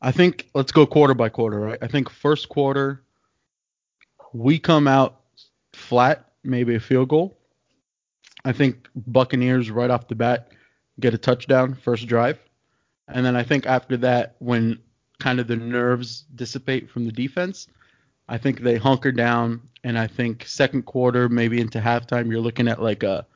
I 0.00 0.12
think 0.12 0.48
let's 0.54 0.70
go 0.70 0.86
quarter 0.86 1.14
by 1.14 1.28
quarter, 1.28 1.58
right? 1.58 1.78
I 1.82 1.88
think 1.88 2.10
first 2.10 2.48
quarter 2.48 3.02
we 4.32 4.58
come 4.58 4.86
out 4.86 5.20
flat, 5.72 6.32
maybe 6.44 6.74
a 6.74 6.80
field 6.80 7.08
goal. 7.08 7.38
I 8.44 8.52
think 8.52 8.88
Buccaneers 8.94 9.70
right 9.70 9.90
off 9.90 10.08
the 10.08 10.14
bat 10.14 10.52
get 11.00 11.14
a 11.14 11.18
touchdown 11.18 11.74
first 11.74 12.06
drive. 12.06 12.38
And 13.06 13.24
then 13.24 13.36
I 13.36 13.42
think 13.42 13.66
after 13.66 13.96
that 13.98 14.36
when 14.38 14.78
kind 15.18 15.40
of 15.40 15.46
the 15.46 15.56
nerves 15.56 16.24
dissipate 16.34 16.90
from 16.90 17.04
the 17.04 17.12
defense. 17.12 17.66
I 18.28 18.38
think 18.38 18.60
they 18.60 18.76
hunker 18.76 19.12
down, 19.12 19.62
and 19.84 19.98
I 19.98 20.06
think 20.06 20.46
second 20.46 20.82
quarter, 20.82 21.28
maybe 21.28 21.60
into 21.60 21.80
halftime, 21.80 22.30
you're 22.30 22.40
looking 22.40 22.68
at 22.68 22.82
like 22.82 23.02
a 23.02 23.26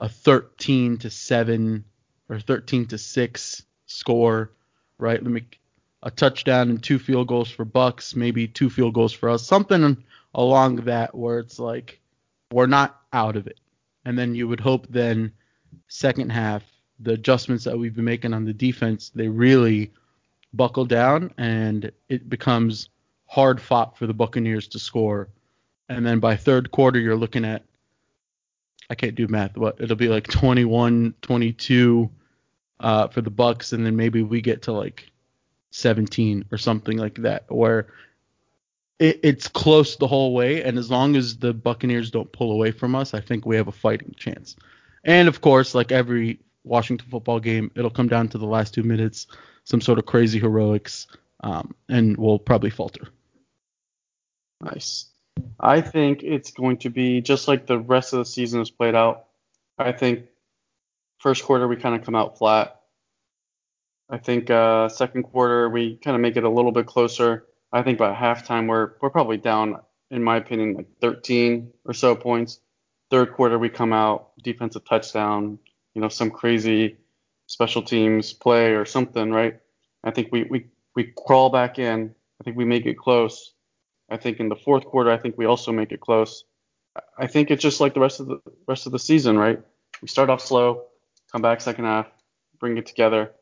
a 0.00 0.08
13 0.08 0.98
to 0.98 1.10
seven 1.10 1.84
or 2.28 2.40
13 2.40 2.86
to 2.86 2.98
six 2.98 3.62
score, 3.86 4.50
right? 4.98 5.22
Let 5.22 5.30
me 5.30 5.42
a 6.02 6.10
touchdown 6.10 6.70
and 6.70 6.82
two 6.82 6.98
field 6.98 7.28
goals 7.28 7.48
for 7.48 7.64
Bucks, 7.64 8.16
maybe 8.16 8.48
two 8.48 8.68
field 8.68 8.94
goals 8.94 9.12
for 9.12 9.28
us, 9.28 9.46
something 9.46 10.02
along 10.34 10.76
that 10.76 11.14
where 11.14 11.38
it's 11.38 11.58
like 11.58 12.00
we're 12.52 12.66
not 12.66 13.00
out 13.12 13.36
of 13.36 13.46
it. 13.46 13.58
And 14.04 14.18
then 14.18 14.34
you 14.34 14.48
would 14.48 14.60
hope 14.60 14.86
then 14.88 15.32
second 15.88 16.30
half 16.30 16.62
the 17.02 17.12
adjustments 17.12 17.64
that 17.64 17.78
we've 17.78 17.94
been 17.94 18.04
making 18.04 18.32
on 18.32 18.44
the 18.44 18.52
defense, 18.52 19.10
they 19.14 19.28
really 19.28 19.90
buckle 20.54 20.84
down 20.84 21.32
and 21.38 21.90
it 22.08 22.28
becomes 22.28 22.88
hard 23.26 23.60
fought 23.60 23.96
for 23.96 24.06
the 24.06 24.14
Buccaneers 24.14 24.68
to 24.68 24.78
score. 24.78 25.28
And 25.88 26.06
then 26.06 26.20
by 26.20 26.36
third 26.36 26.70
quarter, 26.70 27.00
you're 27.00 27.16
looking 27.16 27.44
at, 27.44 27.64
I 28.88 28.94
can't 28.94 29.14
do 29.14 29.26
math, 29.26 29.54
but 29.54 29.80
it'll 29.80 29.96
be 29.96 30.08
like 30.08 30.28
21, 30.28 31.14
22 31.22 32.10
uh, 32.80 33.08
for 33.08 33.20
the 33.20 33.30
Bucks, 33.30 33.72
and 33.72 33.84
then 33.84 33.96
maybe 33.96 34.22
we 34.22 34.40
get 34.40 34.62
to 34.62 34.72
like 34.72 35.10
17 35.70 36.44
or 36.52 36.58
something 36.58 36.98
like 36.98 37.16
that, 37.16 37.44
where 37.48 37.88
it, 39.02 39.18
it's 39.24 39.48
close 39.48 39.96
the 39.96 40.06
whole 40.06 40.32
way. 40.32 40.62
And 40.62 40.78
as 40.78 40.88
long 40.88 41.16
as 41.16 41.36
the 41.36 41.52
Buccaneers 41.52 42.10
don't 42.10 42.30
pull 42.30 42.52
away 42.52 42.70
from 42.70 42.94
us, 42.94 43.14
I 43.14 43.20
think 43.20 43.44
we 43.44 43.56
have 43.56 43.66
a 43.66 43.72
fighting 43.72 44.14
chance. 44.16 44.54
And 45.04 45.26
of 45.26 45.40
course, 45.40 45.74
like 45.74 45.90
every 45.90 46.38
Washington 46.62 47.08
football 47.10 47.40
game, 47.40 47.72
it'll 47.74 47.90
come 47.90 48.06
down 48.06 48.28
to 48.28 48.38
the 48.38 48.46
last 48.46 48.72
two 48.72 48.84
minutes, 48.84 49.26
some 49.64 49.80
sort 49.80 49.98
of 49.98 50.06
crazy 50.06 50.38
heroics, 50.38 51.08
um, 51.40 51.74
and 51.88 52.16
we'll 52.16 52.38
probably 52.38 52.70
falter. 52.70 53.08
Nice. 54.60 55.06
I 55.58 55.80
think 55.80 56.22
it's 56.22 56.52
going 56.52 56.76
to 56.78 56.90
be 56.90 57.20
just 57.20 57.48
like 57.48 57.66
the 57.66 57.80
rest 57.80 58.12
of 58.12 58.20
the 58.20 58.24
season 58.24 58.60
has 58.60 58.70
played 58.70 58.94
out. 58.94 59.24
I 59.78 59.90
think 59.90 60.26
first 61.18 61.44
quarter 61.44 61.66
we 61.66 61.74
kind 61.74 61.96
of 61.96 62.04
come 62.04 62.14
out 62.14 62.38
flat. 62.38 62.82
I 64.08 64.18
think 64.18 64.50
uh, 64.50 64.88
second 64.88 65.24
quarter 65.24 65.68
we 65.68 65.96
kind 65.96 66.14
of 66.14 66.20
make 66.20 66.36
it 66.36 66.44
a 66.44 66.48
little 66.48 66.70
bit 66.70 66.86
closer. 66.86 67.46
I 67.72 67.82
think 67.82 67.98
by 67.98 68.14
halftime 68.14 68.68
we're 68.68 68.92
we're 69.00 69.10
probably 69.10 69.38
down, 69.38 69.80
in 70.10 70.22
my 70.22 70.36
opinion, 70.36 70.74
like 70.74 70.88
13 71.00 71.72
or 71.84 71.94
so 71.94 72.14
points. 72.14 72.60
Third 73.10 73.32
quarter 73.34 73.58
we 73.58 73.68
come 73.68 73.92
out 73.92 74.30
defensive 74.42 74.84
touchdown, 74.84 75.58
you 75.94 76.00
know, 76.00 76.08
some 76.08 76.30
crazy 76.30 76.96
special 77.46 77.82
teams 77.82 78.32
play 78.32 78.72
or 78.72 78.84
something, 78.84 79.30
right? 79.30 79.58
I 80.04 80.10
think 80.10 80.28
we 80.32 80.44
we 80.44 80.66
we 80.94 81.12
crawl 81.26 81.50
back 81.50 81.78
in. 81.78 82.14
I 82.40 82.44
think 82.44 82.56
we 82.56 82.64
make 82.64 82.86
it 82.86 82.98
close. 82.98 83.54
I 84.10 84.16
think 84.16 84.40
in 84.40 84.48
the 84.48 84.56
fourth 84.56 84.84
quarter, 84.84 85.10
I 85.10 85.18
think 85.18 85.38
we 85.38 85.46
also 85.46 85.72
make 85.72 85.92
it 85.92 86.00
close. 86.00 86.44
I 87.18 87.26
think 87.26 87.50
it's 87.50 87.62
just 87.62 87.80
like 87.80 87.94
the 87.94 88.00
rest 88.00 88.20
of 88.20 88.26
the 88.26 88.40
rest 88.68 88.86
of 88.86 88.92
the 88.92 88.98
season, 88.98 89.38
right? 89.38 89.60
We 90.02 90.08
start 90.08 90.28
off 90.28 90.40
slow, 90.40 90.84
come 91.30 91.42
back 91.42 91.60
second 91.60 91.86
half, 91.86 92.06
bring 92.58 92.76
it 92.76 92.86
together, 92.86 93.32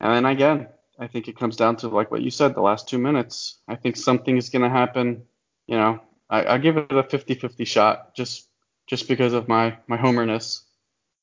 and 0.00 0.14
then 0.14 0.24
again, 0.26 0.68
I 0.98 1.06
think 1.06 1.28
it 1.28 1.38
comes 1.38 1.56
down 1.56 1.76
to 1.76 1.88
like 1.88 2.10
what 2.10 2.22
you 2.22 2.30
said, 2.30 2.54
the 2.54 2.60
last 2.60 2.88
two 2.88 2.98
minutes. 2.98 3.58
I 3.68 3.76
think 3.76 3.96
something 3.96 4.36
is 4.36 4.48
going 4.50 4.62
to 4.62 4.68
happen. 4.68 5.22
You 5.66 5.76
know, 5.76 6.00
I, 6.28 6.54
I 6.54 6.58
give 6.58 6.76
it 6.76 6.90
a 6.90 7.02
50-50 7.02 7.66
shot 7.66 8.14
just 8.14 8.48
just 8.86 9.06
because 9.06 9.32
of 9.32 9.48
my 9.48 9.76
my 9.86 9.96
homerness. 9.96 10.64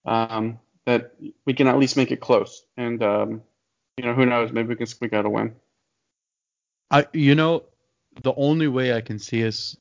Um, 0.06 0.60
that 0.86 1.16
we 1.46 1.54
can 1.54 1.68
at 1.68 1.80
least 1.80 1.98
make 1.98 2.12
it 2.12 2.20
close, 2.20 2.64
and 2.78 3.02
um, 3.02 3.42
you 3.98 4.06
know, 4.06 4.14
who 4.14 4.26
knows? 4.26 4.52
Maybe 4.52 4.70
we 4.70 4.76
can 4.76 4.86
squeak 4.86 5.14
out 5.14 5.26
a 5.26 5.30
win. 5.30 5.56
I, 6.92 7.08
you 7.14 7.34
know, 7.34 7.64
the 8.22 8.34
only 8.36 8.68
way 8.68 8.94
I 8.94 9.02
can 9.02 9.18
see 9.18 9.46
us 9.48 9.76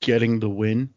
getting 0.00 0.40
the 0.40 0.48
win, 0.48 0.90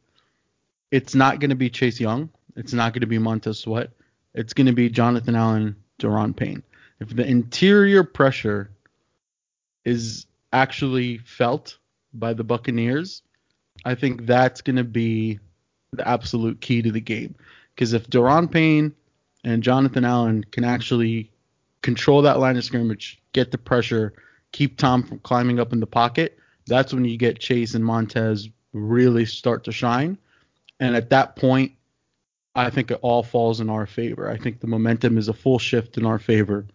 it's 0.92 1.14
not 1.14 1.40
going 1.40 1.52
to 1.52 1.56
be 1.56 1.70
Chase 1.70 2.00
Young. 2.00 2.30
It's 2.56 2.74
not 2.74 2.94
going 2.94 3.02
to 3.02 3.08
be 3.08 3.20
Montez 3.20 3.60
Sweat. 3.60 3.92
It's 4.34 4.54
going 4.54 4.68
to 4.68 4.74
be 4.74 4.90
Jonathan 4.90 5.36
Allen, 5.36 5.76
Daron 6.00 6.36
Payne. 6.36 6.64
If 7.04 7.18
the 7.18 7.28
interior 7.28 8.06
pressure 8.06 8.72
is 9.84 10.26
actually 10.54 11.18
felt 11.18 11.78
by 12.14 12.34
the 12.34 12.46
Buccaneers, 12.46 13.22
I 13.84 13.96
think 13.96 14.26
that's 14.26 14.62
going 14.62 14.78
to 14.78 14.86
be 14.86 15.40
the 15.92 16.08
absolute 16.08 16.62
key 16.62 16.82
to 16.82 16.92
the 16.92 17.02
game. 17.02 17.36
Because 17.76 17.92
if 17.92 18.08
Daron 18.08 18.50
Payne 18.50 18.94
and 19.44 19.62
Jonathan 19.62 20.06
Allen 20.06 20.46
can 20.52 20.64
actually 20.64 21.30
control 21.82 22.22
that 22.22 22.40
line 22.40 22.56
of 22.56 22.64
scrimmage, 22.64 23.22
get 23.34 23.52
the 23.52 23.58
pressure, 23.58 24.14
keep 24.54 24.78
Tom 24.78 25.04
from 25.04 25.20
climbing 25.20 25.60
up 25.60 25.74
in 25.74 25.82
the 25.82 25.88
pocket, 25.88 26.40
that's 26.68 26.94
when 26.94 27.04
you 27.04 27.18
get 27.18 27.38
Chase 27.38 27.74
and 27.74 27.84
Montez 27.84 28.48
really 28.72 29.26
start 29.26 29.66
to 29.66 29.74
shine. 29.74 30.18
And 30.80 30.96
at 30.96 31.10
that 31.10 31.36
point, 31.36 31.74
I 32.56 32.70
think 32.70 32.92
it 32.92 33.00
all 33.02 33.24
falls 33.24 33.60
in 33.60 33.70
our 33.70 33.86
favor. 33.86 34.30
I 34.30 34.38
think 34.38 34.62
the 34.62 34.68
momentum 34.68 35.18
is 35.18 35.28
a 35.28 35.34
full 35.34 35.60
shift 35.60 35.98
in 35.98 36.06
our 36.06 36.20
favor. 36.20 36.66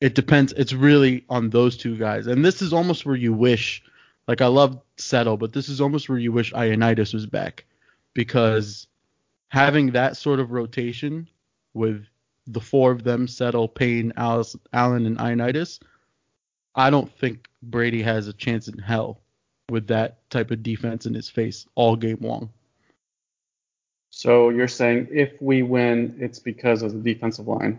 It 0.00 0.14
depends. 0.14 0.52
It's 0.52 0.72
really 0.72 1.24
on 1.28 1.50
those 1.50 1.76
two 1.76 1.96
guys. 1.96 2.26
And 2.26 2.44
this 2.44 2.62
is 2.62 2.72
almost 2.72 3.04
where 3.04 3.16
you 3.16 3.32
wish, 3.32 3.82
like 4.28 4.40
I 4.40 4.46
love 4.46 4.80
Settle, 4.96 5.36
but 5.36 5.52
this 5.52 5.68
is 5.68 5.80
almost 5.80 6.08
where 6.08 6.18
you 6.18 6.32
wish 6.32 6.52
Ioannidis 6.52 7.14
was 7.14 7.26
back 7.26 7.64
because 8.14 8.86
having 9.48 9.92
that 9.92 10.16
sort 10.16 10.40
of 10.40 10.52
rotation 10.52 11.28
with 11.74 12.04
the 12.46 12.60
four 12.60 12.92
of 12.92 13.04
them, 13.04 13.26
Settle, 13.26 13.68
Payne, 13.68 14.12
Alice, 14.16 14.56
Allen, 14.72 15.06
and 15.06 15.18
Ioannidis, 15.18 15.80
I 16.74 16.90
don't 16.90 17.12
think 17.18 17.48
Brady 17.62 18.02
has 18.02 18.28
a 18.28 18.32
chance 18.32 18.68
in 18.68 18.78
hell 18.78 19.20
with 19.68 19.88
that 19.88 20.28
type 20.30 20.50
of 20.50 20.62
defense 20.62 21.06
in 21.06 21.14
his 21.14 21.28
face 21.28 21.66
all 21.74 21.96
game 21.96 22.18
long. 22.20 22.50
So 24.10 24.50
you're 24.50 24.68
saying 24.68 25.08
if 25.10 25.40
we 25.40 25.62
win, 25.62 26.16
it's 26.18 26.38
because 26.38 26.82
of 26.82 26.92
the 26.92 26.98
defensive 27.14 27.46
line? 27.46 27.78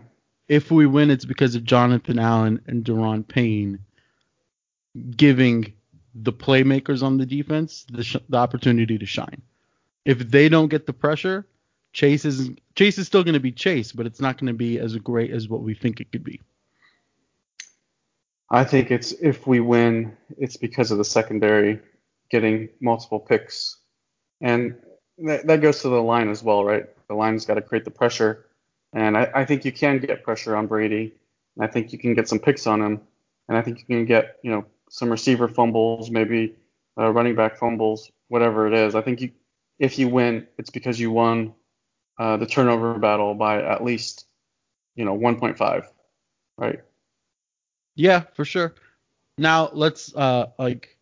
If 0.50 0.72
we 0.72 0.84
win, 0.84 1.10
it's 1.10 1.24
because 1.24 1.54
of 1.54 1.62
Jonathan 1.62 2.18
Allen 2.18 2.60
and 2.66 2.84
Daron 2.84 3.26
Payne 3.26 3.78
giving 5.16 5.72
the 6.12 6.32
playmakers 6.32 7.04
on 7.04 7.18
the 7.18 7.24
defense 7.24 7.86
the, 7.92 8.02
sh- 8.02 8.16
the 8.28 8.36
opportunity 8.36 8.98
to 8.98 9.06
shine. 9.06 9.42
If 10.04 10.18
they 10.18 10.48
don't 10.48 10.66
get 10.66 10.86
the 10.86 10.92
pressure, 10.92 11.46
Chase 11.92 12.24
is 12.24 12.50
Chase 12.74 12.98
is 12.98 13.06
still 13.06 13.22
going 13.22 13.34
to 13.34 13.40
be 13.40 13.52
Chase, 13.52 13.92
but 13.92 14.06
it's 14.06 14.20
not 14.20 14.38
going 14.38 14.48
to 14.48 14.52
be 14.52 14.80
as 14.80 14.96
great 14.96 15.30
as 15.30 15.48
what 15.48 15.62
we 15.62 15.72
think 15.72 16.00
it 16.00 16.10
could 16.10 16.24
be. 16.24 16.40
I 18.50 18.64
think 18.64 18.90
it's 18.90 19.12
if 19.12 19.46
we 19.46 19.60
win, 19.60 20.16
it's 20.36 20.56
because 20.56 20.90
of 20.90 20.98
the 20.98 21.04
secondary 21.04 21.78
getting 22.28 22.70
multiple 22.80 23.20
picks, 23.20 23.76
and 24.40 24.74
that 25.18 25.62
goes 25.62 25.82
to 25.82 25.90
the 25.90 26.02
line 26.02 26.28
as 26.28 26.42
well, 26.42 26.64
right? 26.64 26.86
The 27.06 27.14
line's 27.14 27.44
got 27.44 27.54
to 27.54 27.62
create 27.62 27.84
the 27.84 27.92
pressure, 27.92 28.46
and 28.92 29.16
I, 29.16 29.30
I 29.34 29.44
think 29.44 29.64
you 29.64 29.72
can 29.72 29.98
get 29.98 30.22
pressure 30.24 30.56
on 30.56 30.66
Brady, 30.66 31.14
I 31.58 31.66
think 31.66 31.92
you 31.92 31.98
can 31.98 32.14
get 32.14 32.28
some 32.28 32.38
picks 32.38 32.66
on 32.66 32.80
him, 32.80 33.00
and 33.48 33.56
I 33.56 33.62
think 33.62 33.78
you 33.78 33.84
can 33.84 34.04
get 34.04 34.36
you 34.42 34.50
know 34.50 34.64
some 34.88 35.10
receiver 35.10 35.48
fumbles, 35.48 36.10
maybe 36.10 36.56
uh, 36.98 37.10
running 37.10 37.34
back 37.34 37.58
fumbles, 37.58 38.10
whatever 38.28 38.66
it 38.66 38.74
is. 38.74 38.94
I 38.94 39.00
think 39.00 39.20
you, 39.20 39.30
if 39.78 39.98
you 39.98 40.08
win, 40.08 40.46
it's 40.58 40.70
because 40.70 40.98
you 40.98 41.10
won 41.10 41.54
uh, 42.18 42.36
the 42.36 42.46
turnover 42.46 42.98
battle 42.98 43.34
by 43.34 43.62
at 43.62 43.84
least 43.84 44.26
you 44.94 45.04
know 45.04 45.16
1.5, 45.16 45.86
right? 46.56 46.80
Yeah, 47.94 48.24
for 48.34 48.44
sure. 48.44 48.74
Now 49.38 49.70
let's 49.72 50.14
uh 50.14 50.46
like 50.58 50.96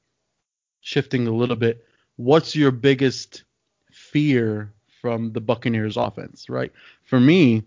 shifting 0.81 1.27
a 1.27 1.33
little 1.33 1.57
bit. 1.57 1.85
What's 2.17 2.57
your 2.57 2.71
biggest 2.71 3.45
fear 3.93 4.73
from 5.01 5.33
the 5.33 5.41
Buccaneers 5.41 5.97
offense, 5.97 6.49
right? 6.49 6.73
For 7.05 7.21
me, 7.21 7.63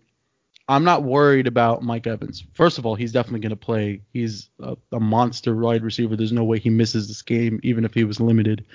I'm 0.72 0.84
not 0.84 1.04
worried 1.04 1.48
about 1.48 1.84
Mike 1.84 2.08
Evans. 2.08 2.44
First 2.54 2.78
of 2.78 2.86
all, 2.86 2.96
he's 2.96 3.12
definitely 3.12 3.42
going 3.42 3.52
to 3.52 3.56
play. 3.56 4.02
He's 4.14 4.50
a, 4.60 4.78
a, 4.92 5.00
monster 5.00 5.56
wide 5.56 5.84
receiver. 5.84 6.16
There's 6.16 6.32
no 6.32 6.44
way 6.44 6.60
he 6.60 6.70
misses 6.70 7.08
this 7.08 7.22
game, 7.22 7.60
even 7.64 7.84
if 7.84 7.94
he 7.94 8.04
was 8.04 8.20
limited. 8.20 8.66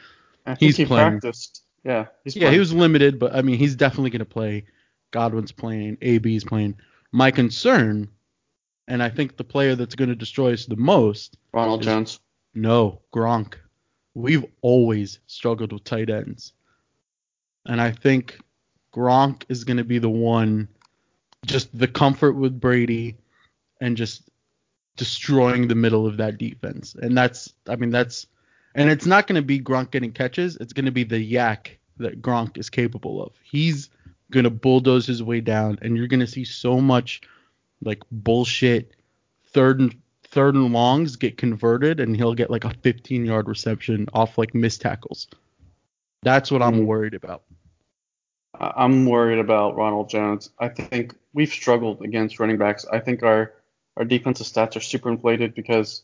he's 0.59 0.77
he 0.77 0.85
playing. 0.85 1.21
Practiced. 1.21 1.63
Yeah, 1.85 2.07
he's 2.25 2.37
yeah, 2.37 2.51
he 2.51 2.59
was 2.59 2.73
limited, 2.73 3.19
but 3.19 3.35
I 3.35 3.43
mean, 3.43 3.59
he's 3.59 3.77
definitely 3.77 4.11
going 4.11 4.21
to 4.21 4.25
play. 4.25 4.65
Godwin's 5.11 5.53
playing. 5.53 5.99
AB's 6.03 6.45
playing. 6.45 6.77
My 7.13 7.31
concern 7.31 8.09
and 8.89 9.03
I 9.03 9.09
think 9.09 9.37
the 9.37 9.45
player 9.45 9.75
that's 9.75 9.95
going 9.95 10.09
to 10.09 10.15
destroy 10.15 10.53
us 10.53 10.67
the 10.67 10.77
most. 10.77 11.37
Ronald 11.53 11.81
is, 11.81 11.87
Jones. 11.87 12.21
No, 12.55 13.01
Gronk. 13.15 13.55
We've 14.15 14.47
always 14.63 15.19
struggled 15.27 15.73
with 15.73 15.85
tight 15.85 16.09
ends. 16.09 16.53
And 17.67 17.81
I 17.81 17.91
think 17.91 18.39
Gronk 18.95 19.43
is 19.49 19.65
going 19.65 19.77
to 19.77 19.85
be 19.85 19.99
the 19.99 20.11
one, 20.11 20.69
just 21.47 21.77
the 21.77 21.89
comfort 21.89 22.35
with 22.35 22.61
Brady 22.61 23.17
and 23.81 23.97
just 23.97 24.29
destroying 24.97 25.69
the 25.69 25.75
middle 25.75 26.07
of 26.07 26.17
that 26.19 26.39
defense. 26.39 26.95
And 26.95 27.17
that's, 27.17 27.53
I 27.69 27.77
mean, 27.77 27.91
that's, 27.91 28.27
and 28.75 28.91
it's 28.91 29.07
not 29.07 29.27
going 29.27 29.41
to 29.41 29.47
be 29.47 29.61
Gronk 29.61 29.91
getting 29.91 30.13
catches. 30.13 30.57
It's 30.57 30.73
going 30.73 30.87
to 30.87 30.93
be 30.93 31.05
the 31.05 31.33
YAC 31.35 31.69
that 31.99 32.21
Gronk 32.21 32.59
is 32.59 32.69
capable 32.71 33.23
of. 33.23 33.33
He's 33.43 33.91
going 34.31 34.45
to 34.45 34.51
bulldoze 34.51 35.07
his 35.07 35.23
way 35.23 35.41
down, 35.41 35.79
and 35.83 35.97
you're 35.97 36.09
going 36.09 36.21
to 36.21 36.27
see 36.27 36.45
so 36.45 36.81
much 36.81 37.21
like 37.83 38.03
bullshit 38.11 38.93
third 39.53 39.81
and 39.81 39.95
third 40.25 40.55
and 40.55 40.73
longs 40.73 41.17
get 41.17 41.39
converted 41.39 42.01
and 42.01 42.17
he'll 42.17 42.35
get 42.35 42.51
like 42.51 42.65
a 42.65 42.75
15 42.83 43.25
yard 43.25 43.49
reception 43.49 44.07
off 44.13 44.37
like 44.37 44.55
missed 44.55 44.81
tackles. 44.81 45.29
That's 46.23 46.51
what 46.51 46.63
I'm 46.63 46.81
Mhm. 46.81 46.87
worried 46.87 47.15
about. 47.15 47.43
I'm 48.61 49.07
worried 49.07 49.39
about 49.39 49.77
Ronald 49.77 50.09
Jones. 50.09 50.51
I 50.59 50.69
think 50.69 51.15
we've 51.33 51.49
struggled 51.51 52.03
against 52.03 52.39
running 52.41 52.57
backs. 52.59 52.85
I 52.93 52.99
think 53.01 53.23
our 53.23 53.55
our 53.97 54.05
defensive 54.05 54.47
stats 54.47 54.77
are 54.77 54.81
super 54.81 55.09
inflated 55.11 55.55
because 55.55 56.03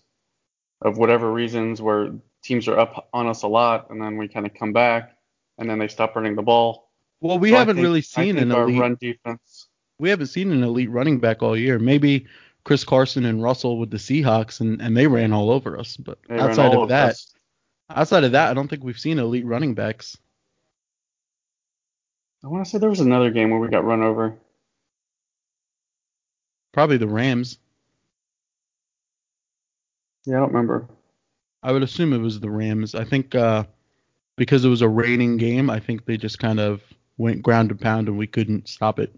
of 0.81 0.97
whatever 0.99 1.31
reasons 1.33 1.81
where 1.83 2.13
teams 2.43 2.67
are 2.69 2.79
up 2.79 3.09
on 3.13 3.27
us 3.27 3.43
a 3.43 3.47
lot 3.49 3.91
and 3.91 4.01
then 4.01 4.17
we 4.17 4.27
kind 4.29 4.47
of 4.47 4.55
come 4.55 4.73
back 4.73 5.17
and 5.59 5.69
then 5.69 5.79
they 5.79 5.89
stop 5.89 6.17
running 6.17 6.35
the 6.35 6.43
ball. 6.43 6.89
Well, 7.21 7.39
we 7.39 7.51
So 7.51 7.57
haven't 7.57 7.77
think- 7.77 7.85
really 7.85 8.01
seen 8.01 8.39
an 8.39 8.51
elite. 8.51 8.81
run 8.81 8.97
defense. 9.01 9.69
we 9.99 10.09
haven't 10.11 10.27
seen 10.29 10.51
an 10.51 10.63
elite 10.65 10.91
running 10.91 11.21
back 11.21 11.43
all 11.43 11.57
year. 11.57 11.79
Maybe 11.79 12.27
Chris 12.65 12.83
Carson 12.83 13.25
and 13.27 13.43
Russell 13.43 13.79
with 13.79 13.91
the 13.91 13.97
Seahawks, 13.99 14.61
and, 14.61 14.81
and 14.81 14.97
they 14.97 15.07
ran 15.07 15.33
all 15.33 15.51
over 15.51 15.79
us. 15.79 15.97
But 15.97 16.19
they 16.29 16.39
outside 16.39 16.75
of 16.75 16.89
that, 16.89 17.11
us. 17.11 17.35
outside 17.91 18.25
of 18.25 18.33
that, 18.33 18.51
I 18.51 18.55
don't 18.55 18.69
think 18.69 18.83
we've 18.83 18.99
seen 18.99 19.19
elite 19.19 19.45
running 19.47 19.75
backs. 19.75 20.17
I 22.45 22.49
want 22.49 22.65
to 22.65 22.71
say 22.71 22.79
there 22.79 22.91
was 22.91 23.01
another 23.01 23.31
game 23.31 23.51
where 23.51 23.61
we 23.61 23.69
got 23.69 23.85
run 23.85 24.03
over. 24.03 24.37
Probably 26.73 26.97
the 26.97 27.07
Rams. 27.07 27.59
Yeah, 30.25 30.37
I 30.37 30.41
don't 30.41 30.49
remember. 30.49 30.89
I 31.63 31.73
would 31.73 31.83
assume 31.83 32.13
it 32.13 32.19
was 32.19 32.41
the 32.41 32.51
Rams. 32.51 32.95
I 32.95 33.05
think 33.05 33.35
uh, 33.35 33.65
because 34.37 34.65
it 34.65 34.69
was 34.69 34.83
a 34.83 34.89
raining 34.89 35.37
game, 35.37 35.71
I 35.71 35.79
think 35.79 36.05
they 36.05 36.17
just 36.17 36.39
kind 36.39 36.59
of 36.59 36.83
went 37.19 37.43
ground 37.43 37.71
and 37.71 37.81
pound, 37.81 38.09
and 38.09 38.19
we 38.19 38.27
couldn't 38.27 38.69
stop 38.69 38.99
it. 38.99 39.15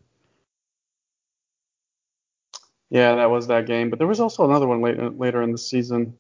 Yeah, 2.91 3.17
that 3.17 3.31
was 3.31 3.47
that 3.47 3.67
game. 3.67 3.91
But 3.91 3.99
there 3.99 4.09
was 4.09 4.21
also 4.21 4.45
another 4.45 4.67
one 4.67 4.83
later 4.83 5.11
later 5.11 5.43
in 5.43 5.53
the 5.53 5.59
season. 5.59 6.19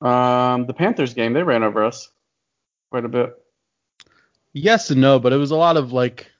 Um, 0.00 0.66
the 0.66 0.74
Panthers 0.74 1.14
game, 1.14 1.32
they 1.32 1.42
ran 1.42 1.62
over 1.62 1.84
us 1.84 2.10
quite 2.90 3.04
a 3.04 3.08
bit. 3.08 3.39
Yes 4.52 4.90
and 4.90 5.00
no, 5.00 5.18
but 5.18 5.32
it 5.32 5.36
was 5.36 5.52
a 5.52 5.56
lot 5.56 5.76
of 5.76 5.92
like 5.92 6.30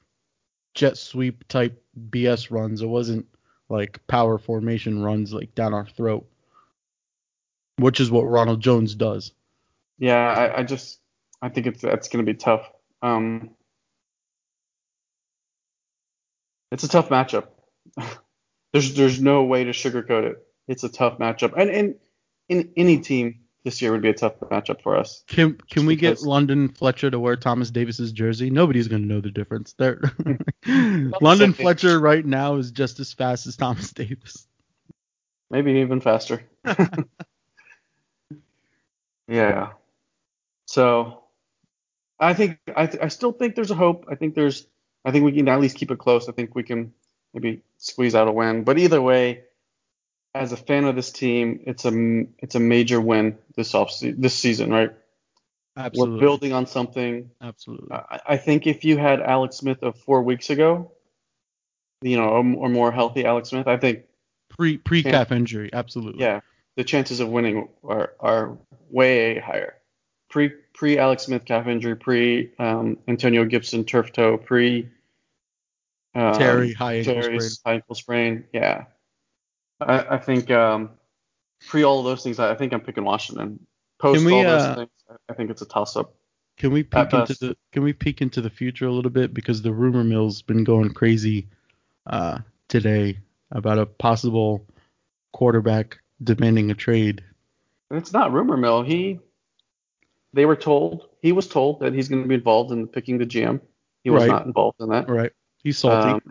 jet 0.73 0.97
sweep 0.97 1.47
type 1.47 1.81
BS 2.09 2.51
runs. 2.51 2.81
It 2.81 2.87
wasn't 2.87 3.27
like 3.69 4.05
power 4.07 4.37
formation 4.37 5.01
runs 5.01 5.33
like 5.33 5.55
down 5.55 5.73
our 5.73 5.87
throat, 5.87 6.27
which 7.77 7.99
is 7.99 8.11
what 8.11 8.23
Ronald 8.23 8.61
Jones 8.61 8.95
does. 8.95 9.31
Yeah, 9.97 10.17
I, 10.17 10.59
I 10.59 10.63
just 10.63 10.99
I 11.41 11.49
think 11.49 11.67
it's 11.67 11.81
that's 11.81 12.09
going 12.09 12.25
to 12.25 12.31
be 12.31 12.37
tough. 12.37 12.69
Um, 13.01 13.51
it's 16.71 16.83
a 16.83 16.89
tough 16.89 17.09
matchup. 17.09 17.47
there's 18.73 18.93
there's 18.93 19.21
no 19.21 19.43
way 19.43 19.63
to 19.63 19.71
sugarcoat 19.71 20.31
it. 20.31 20.47
It's 20.67 20.83
a 20.83 20.89
tough 20.89 21.17
matchup, 21.17 21.53
and 21.55 21.69
and 21.69 21.95
in 22.49 22.73
any 22.75 22.99
team 22.99 23.40
this 23.63 23.81
year 23.81 23.91
would 23.91 24.01
be 24.01 24.09
a 24.09 24.13
tough 24.13 24.39
matchup 24.39 24.81
for 24.81 24.95
us. 24.97 25.23
Can 25.27 25.57
can 25.69 25.85
we 25.85 25.95
get 25.95 26.21
London 26.21 26.69
Fletcher 26.69 27.11
to 27.11 27.19
wear 27.19 27.35
Thomas 27.35 27.69
Davis's 27.69 28.11
jersey? 28.11 28.49
Nobody's 28.49 28.87
gonna 28.87 29.05
know 29.05 29.21
the 29.21 29.29
difference. 29.31 29.73
There, 29.73 30.01
London. 31.21 31.53
Fletcher 31.53 31.99
right 31.99 32.25
now 32.25 32.55
is 32.55 32.71
just 32.71 32.99
as 32.99 33.13
fast 33.13 33.47
as 33.47 33.55
Thomas 33.57 33.91
Davis. 33.91 34.47
Maybe 35.49 35.73
even 35.73 36.01
faster. 36.01 36.41
yeah. 39.27 39.73
So 40.65 41.23
I 42.19 42.33
think 42.33 42.59
I, 42.75 42.87
th- 42.87 43.03
I 43.03 43.09
still 43.09 43.33
think 43.33 43.55
there's 43.55 43.71
a 43.71 43.75
hope. 43.75 44.05
I 44.09 44.15
think 44.15 44.33
there's 44.33 44.65
I 45.05 45.11
think 45.11 45.25
we 45.25 45.33
can 45.33 45.47
at 45.49 45.59
least 45.59 45.77
keep 45.77 45.91
it 45.91 45.99
close. 45.99 46.29
I 46.29 46.31
think 46.31 46.55
we 46.55 46.63
can 46.63 46.93
maybe 47.33 47.61
squeeze 47.77 48.15
out 48.15 48.27
a 48.27 48.31
win. 48.31 48.63
But 48.63 48.79
either 48.79 49.01
way, 49.01 49.43
as 50.33 50.51
a 50.51 50.57
fan 50.57 50.85
of 50.85 50.95
this 50.95 51.11
team, 51.11 51.61
it's 51.65 51.85
a 51.85 51.91
it's 52.39 52.55
a 52.55 52.59
major 52.59 52.99
win 53.01 53.37
this 53.55 53.73
off 53.75 53.93
this 54.01 54.35
season, 54.35 54.71
right? 54.71 54.91
Absolutely, 55.77 56.15
We're 56.15 56.19
building 56.19 56.53
on 56.53 56.67
something. 56.67 57.31
absolutely. 57.41 57.91
I, 57.91 58.19
I 58.27 58.37
think 58.37 58.67
if 58.67 58.83
you 58.83 58.97
had 58.97 59.21
Alex 59.21 59.57
Smith 59.57 59.83
of 59.83 59.97
four 59.97 60.21
weeks 60.21 60.49
ago, 60.49 60.91
you 62.01 62.17
know, 62.17 62.27
or, 62.27 62.39
or 62.39 62.69
more 62.69 62.91
healthy 62.91 63.25
Alex 63.25 63.49
Smith, 63.49 63.67
I 63.67 63.77
think 63.77 64.03
Pre 64.49 64.77
pre 64.77 65.01
calf 65.01 65.31
injury, 65.31 65.69
absolutely. 65.71 66.21
yeah, 66.21 66.41
the 66.75 66.83
chances 66.83 67.19
of 67.19 67.29
winning 67.29 67.69
are 67.83 68.13
are 68.19 68.57
way 68.89 69.39
higher. 69.39 69.75
Pre 70.29 70.49
pre 70.73 70.97
Alex 70.97 71.23
Smith 71.23 71.45
calf 71.45 71.67
injury, 71.67 71.95
pre 71.95 72.51
um, 72.59 72.97
Antonio 73.07 73.45
Gibson 73.45 73.85
turf 73.85 74.11
toe, 74.11 74.37
pre 74.37 74.89
um, 76.13 76.33
Terry 76.33 76.73
high 76.73 76.95
ankle 76.95 77.21
sprain. 77.21 77.41
High 77.65 77.73
ankle 77.75 77.95
sprain. 77.95 78.43
Yeah, 78.53 78.85
I, 79.81 80.15
I 80.15 80.17
think 80.17 80.49
um, 80.51 80.91
pre 81.67 81.83
all 81.83 81.99
of 81.99 82.05
those 82.05 82.23
things, 82.23 82.39
I, 82.39 82.51
I 82.51 82.55
think 82.55 82.73
I'm 82.73 82.81
picking 82.81 83.03
Washington. 83.03 83.59
Post 83.99 84.17
Can 84.19 84.25
we, 84.25 84.33
all 84.33 84.43
those 84.43 84.61
uh, 84.61 84.75
things, 84.75 84.89
I- 85.29 85.33
think 85.33 85.49
it's 85.51 85.61
a 85.61 85.65
toss 85.65 85.95
up. 85.95 86.13
Can 86.57 86.71
we 86.71 86.83
peek 86.83 87.13
into 87.13 87.33
the 87.39 87.57
Can 87.71 87.81
we 87.83 87.93
peek 87.93 88.21
into 88.21 88.39
the 88.41 88.49
future 88.49 88.85
a 88.85 88.91
little 88.91 89.09
bit 89.09 89.33
because 89.33 89.61
the 89.61 89.71
rumor 89.73 90.03
mill's 90.03 90.41
been 90.41 90.63
going 90.63 90.93
crazy 90.93 91.47
uh, 92.07 92.39
today 92.67 93.17
about 93.51 93.79
a 93.79 93.85
possible 93.85 94.65
quarterback 95.31 95.99
demanding 96.23 96.69
a 96.69 96.75
trade. 96.75 97.23
It's 97.89 98.13
not 98.13 98.31
rumor 98.31 98.57
mill. 98.57 98.83
He, 98.83 99.19
they 100.33 100.45
were 100.45 100.55
told, 100.55 101.09
he 101.21 101.31
was 101.31 101.47
told 101.47 101.79
that 101.79 101.93
he's 101.93 102.09
going 102.09 102.21
to 102.21 102.27
be 102.27 102.35
involved 102.35 102.71
in 102.71 102.87
picking 102.87 103.17
the 103.17 103.25
GM. 103.25 103.59
He 104.03 104.09
was 104.09 104.21
Right. 104.23 104.29
not 104.29 104.45
involved 104.45 104.79
in 104.81 104.89
that. 104.89 105.09
Right, 105.09 105.31
he's 105.63 105.77
salty. 105.79 106.09
Um, 106.11 106.21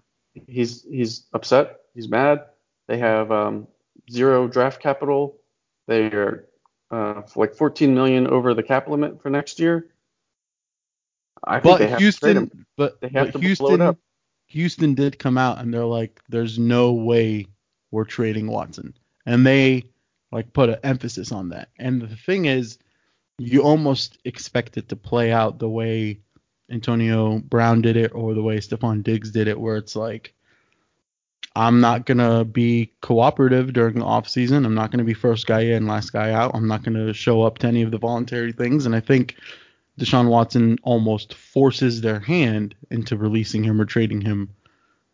he's 0.47 0.85
he's 0.85 1.27
upset. 1.33 1.81
He's 1.95 2.09
mad. 2.09 2.45
They 2.91 2.99
have 2.99 3.31
um, 3.31 3.69
zero 4.11 4.49
draft 4.49 4.83
capital. 4.83 5.39
They 5.87 6.07
are 6.07 6.49
uh, 6.91 7.23
like 7.37 7.55
14 7.55 7.95
million 7.95 8.27
over 8.27 8.53
the 8.53 8.65
cap 8.65 8.89
limit 8.89 9.23
for 9.23 9.31
next 9.31 9.61
year. 9.61 9.87
I 11.45 11.61
think 11.61 11.79
they 11.79 11.85
but 11.85 11.91
have 11.91 11.99
to. 11.99 12.05
Houston, 12.05 12.67
but, 12.77 13.01
They 13.01 13.09
have 13.11 13.27
but 13.29 13.33
to 13.35 13.39
blow 13.39 13.45
it 13.45 13.47
Houston, 13.47 13.81
up. 13.81 13.99
Houston 14.47 14.95
did 14.95 15.21
come 15.21 15.39
out 15.39 15.59
and 15.59 15.73
they're 15.73 15.85
like, 15.85 16.21
"There's 16.29 16.59
no 16.59 16.93
way 16.93 17.47
we're 17.93 18.05
trading 18.05 18.49
Watson," 18.49 18.95
and 19.25 19.47
they 19.47 19.85
like 20.33 20.53
put 20.53 20.69
an 20.69 20.79
emphasis 20.83 21.31
on 21.31 21.51
that. 21.51 21.69
And 21.79 22.03
the 22.03 22.17
thing 22.17 22.47
is, 22.47 22.77
you 23.39 23.63
almost 23.63 24.19
expect 24.25 24.77
it 24.79 24.89
to 24.89 24.97
play 24.97 25.31
out 25.31 25.61
the 25.61 25.69
way 25.69 26.19
Antonio 26.69 27.39
Brown 27.39 27.83
did 27.83 27.97
it 27.97 28.13
or 28.17 28.35
the 28.35 28.43
way 28.43 28.57
Stefon 28.57 29.05
Diggs 29.05 29.31
did 29.31 29.47
it, 29.47 29.61
where 29.61 29.77
it's 29.77 29.95
like, 29.95 30.35
I'm 31.57 31.81
not 31.81 32.07
gonna 32.07 32.45
be 32.45 32.93
cooperative 33.01 33.73
during 33.73 33.99
the 33.99 34.05
off 34.05 34.29
season. 34.29 34.65
I'm 34.65 34.75
not 34.75 34.91
gonna 34.91 35.05
be 35.05 35.15
first 35.15 35.47
guy 35.47 35.61
in, 35.61 35.87
last 35.87 36.13
guy 36.13 36.33
out. 36.33 36.53
I'm 36.55 36.69
not 36.69 36.83
gonna 36.83 37.13
show 37.13 37.43
up 37.43 37.59
to 37.59 37.67
any 37.67 37.83
of 37.83 37.91
the 37.91 37.99
voluntary 37.99 38.53
things. 38.53 38.87
And 38.87 38.95
I 38.95 39.01
think 39.01 39.37
Deshaun 39.99 40.29
Watson 40.29 40.79
almost 40.83 41.35
forces 41.35 42.01
their 42.01 42.21
hand 42.21 42.75
into 42.91 43.17
releasing 43.17 43.65
him 43.65 43.81
or 43.81 43.85
trading 43.85 44.21
him. 44.21 44.51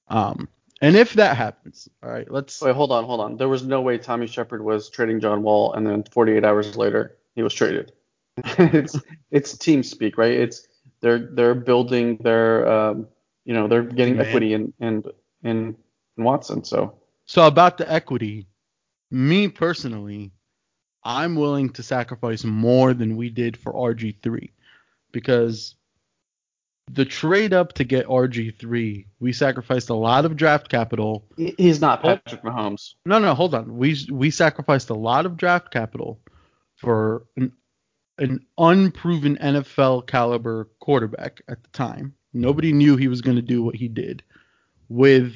Um, 0.08 0.48
and 0.82 0.94
if 0.94 1.14
that 1.14 1.36
happens, 1.36 1.88
all 2.02 2.10
right, 2.10 2.30
let's. 2.30 2.60
Wait, 2.60 2.74
hold 2.74 2.92
on, 2.92 3.04
hold 3.04 3.20
on. 3.20 3.36
There 3.38 3.48
was 3.48 3.64
no 3.64 3.80
way 3.80 3.96
Tommy 3.96 4.26
Sheppard 4.26 4.62
was 4.62 4.90
trading 4.90 5.20
John 5.20 5.42
Wall, 5.42 5.72
and 5.72 5.86
then 5.86 6.04
48 6.04 6.44
hours 6.44 6.76
later 6.76 7.16
he 7.34 7.42
was 7.42 7.54
traded. 7.54 7.92
it's 8.58 8.98
it's 9.30 9.56
team 9.56 9.82
speak, 9.82 10.18
right? 10.18 10.32
It's 10.32 10.68
they're 11.00 11.30
they're 11.32 11.54
building 11.54 12.18
their 12.18 12.68
um, 12.68 13.08
you 13.44 13.54
know 13.54 13.68
they're 13.68 13.82
getting 13.82 14.16
Man. 14.16 14.26
equity 14.26 14.52
in 14.52 14.72
in 14.78 15.04
in, 15.42 15.76
in 16.16 16.24
Watson. 16.24 16.64
So 16.64 16.94
So 17.26 17.46
about 17.46 17.78
the 17.78 17.90
equity, 17.90 18.46
me 19.10 19.48
personally, 19.48 20.32
I'm 21.04 21.36
willing 21.36 21.70
to 21.70 21.82
sacrifice 21.82 22.44
more 22.44 22.92
than 22.94 23.16
we 23.16 23.30
did 23.30 23.56
for 23.56 23.72
RG3 23.72 24.50
because 25.12 25.74
the 26.92 27.04
trade 27.04 27.52
up 27.52 27.72
to 27.74 27.84
get 27.84 28.06
RG3, 28.06 29.06
we 29.20 29.32
sacrificed 29.32 29.88
a 29.90 29.94
lot 29.94 30.24
of 30.24 30.36
draft 30.36 30.68
capital. 30.68 31.24
he- 31.36 31.54
he's 31.58 31.80
not. 31.80 32.02
Patrick 32.02 32.42
Mahomes. 32.42 32.94
No, 33.04 33.18
no, 33.18 33.34
hold 33.34 33.54
on. 33.54 33.76
We 33.76 33.96
we 34.10 34.30
sacrificed 34.30 34.90
a 34.90 34.94
lot 34.94 35.26
of 35.26 35.36
draft 35.36 35.70
capital 35.72 36.20
for 36.76 37.26
an 37.36 37.52
an 38.18 38.46
unproven 38.56 39.36
NFL 39.36 40.06
caliber 40.06 40.70
quarterback 40.80 41.42
at 41.48 41.62
the 41.62 41.68
time. 41.70 42.14
Nobody 42.32 42.72
knew 42.72 42.96
he 42.96 43.08
was 43.08 43.20
going 43.20 43.36
to 43.36 43.42
do 43.42 43.62
what 43.62 43.74
he 43.74 43.88
did 43.88 44.22
with 44.88 45.34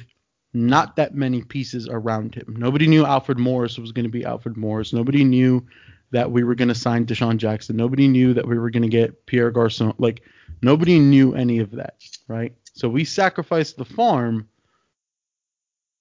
not 0.53 0.95
that 0.97 1.15
many 1.15 1.41
pieces 1.41 1.87
around 1.87 2.35
him. 2.35 2.55
Nobody 2.57 2.87
knew 2.87 3.05
Alfred 3.05 3.39
Morris 3.39 3.77
was 3.77 3.91
going 3.91 4.05
to 4.05 4.09
be 4.09 4.25
Alfred 4.25 4.57
Morris. 4.57 4.93
Nobody 4.93 5.23
knew 5.23 5.65
that 6.11 6.31
we 6.31 6.43
were 6.43 6.55
going 6.55 6.67
to 6.67 6.75
sign 6.75 7.05
DeSean 7.05 7.37
Jackson. 7.37 7.77
Nobody 7.77 8.07
knew 8.07 8.33
that 8.33 8.47
we 8.47 8.59
were 8.59 8.69
going 8.69 8.83
to 8.83 8.89
get 8.89 9.25
Pierre 9.25 9.51
Garcon. 9.51 9.93
Like 9.97 10.21
nobody 10.61 10.99
knew 10.99 11.33
any 11.35 11.59
of 11.59 11.71
that, 11.71 11.95
right? 12.27 12.53
So 12.73 12.89
we 12.89 13.05
sacrificed 13.05 13.77
the 13.77 13.85
farm 13.85 14.47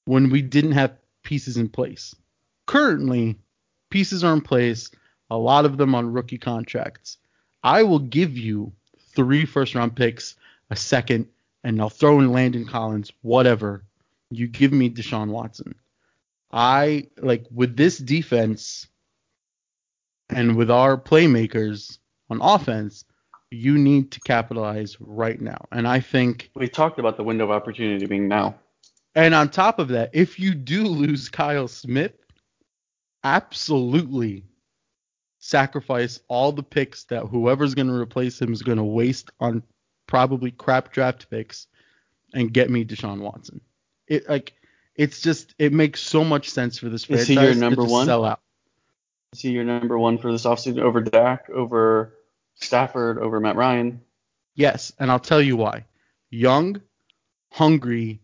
when 0.04 0.30
we 0.30 0.42
didn't 0.42 0.72
have 0.72 0.96
pieces 1.22 1.56
in 1.56 1.68
place. 1.68 2.14
Currently, 2.66 3.36
pieces 3.90 4.24
are 4.24 4.32
in 4.32 4.40
place, 4.40 4.90
a 5.30 5.36
lot 5.36 5.64
of 5.64 5.76
them 5.76 5.94
on 5.94 6.12
rookie 6.12 6.38
contracts. 6.38 7.18
I 7.62 7.82
will 7.82 7.98
give 7.98 8.36
you 8.36 8.72
three 9.14 9.44
first 9.44 9.74
round 9.74 9.94
picks, 9.94 10.36
a 10.70 10.76
second, 10.76 11.28
and 11.62 11.80
I'll 11.80 11.90
throw 11.90 12.20
in 12.20 12.32
Landon 12.32 12.66
Collins, 12.66 13.12
whatever. 13.22 13.84
You 14.30 14.46
give 14.46 14.72
me 14.72 14.90
Deshaun 14.90 15.28
Watson. 15.30 15.74
I 16.52 17.08
like 17.18 17.46
with 17.52 17.76
this 17.76 17.98
defense 17.98 18.86
and 20.28 20.56
with 20.56 20.70
our 20.70 20.96
playmakers 20.96 21.98
on 22.28 22.40
offense, 22.40 23.04
you 23.50 23.76
need 23.76 24.12
to 24.12 24.20
capitalize 24.20 24.96
right 25.00 25.40
now. 25.40 25.58
And 25.72 25.86
I 25.86 26.00
think 26.00 26.50
We 26.54 26.68
talked 26.68 26.98
about 26.98 27.16
the 27.16 27.24
window 27.24 27.44
of 27.44 27.50
opportunity 27.50 28.06
being 28.06 28.28
now. 28.28 28.54
and 29.16 29.34
on 29.34 29.48
top 29.48 29.78
of 29.80 29.88
that, 29.88 30.10
if 30.12 30.38
you 30.38 30.54
do 30.54 30.84
lose 30.84 31.28
Kyle 31.28 31.66
Smith, 31.68 32.12
absolutely 33.24 34.44
sacrifice 35.40 36.20
all 36.28 36.52
the 36.52 36.62
picks 36.62 37.04
that 37.04 37.24
whoever's 37.26 37.74
going 37.74 37.88
to 37.88 37.94
replace 37.94 38.40
him 38.40 38.52
is 38.52 38.62
going 38.62 38.78
to 38.78 38.84
waste 38.84 39.30
on 39.40 39.62
probably 40.06 40.50
crap 40.50 40.92
draft 40.92 41.28
picks 41.30 41.66
and 42.34 42.52
get 42.52 42.70
me 42.70 42.84
Deshaun 42.84 43.20
Watson. 43.20 43.60
It 44.10 44.28
like 44.28 44.52
it's 44.96 45.22
just 45.22 45.54
it 45.58 45.72
makes 45.72 46.00
so 46.00 46.22
much 46.24 46.50
sense 46.50 46.78
for 46.78 46.90
this 46.90 47.02
Is 47.02 47.06
franchise 47.06 47.28
he 47.28 47.34
your 47.34 47.54
number 47.54 47.84
one? 47.84 48.04
sell 48.04 48.26
out. 48.26 48.40
Is 49.32 49.40
he 49.40 49.50
your 49.52 49.64
number 49.64 49.98
one 49.98 50.18
for 50.18 50.32
this 50.32 50.44
offseason 50.44 50.80
over 50.80 51.00
Dak, 51.00 51.48
over 51.48 52.16
Stafford, 52.56 53.18
over 53.18 53.40
Matt 53.40 53.56
Ryan? 53.56 54.02
Yes, 54.56 54.92
and 54.98 55.10
I'll 55.10 55.20
tell 55.20 55.40
you 55.40 55.56
why. 55.56 55.86
Young, 56.28 56.80
hungry, 57.52 58.20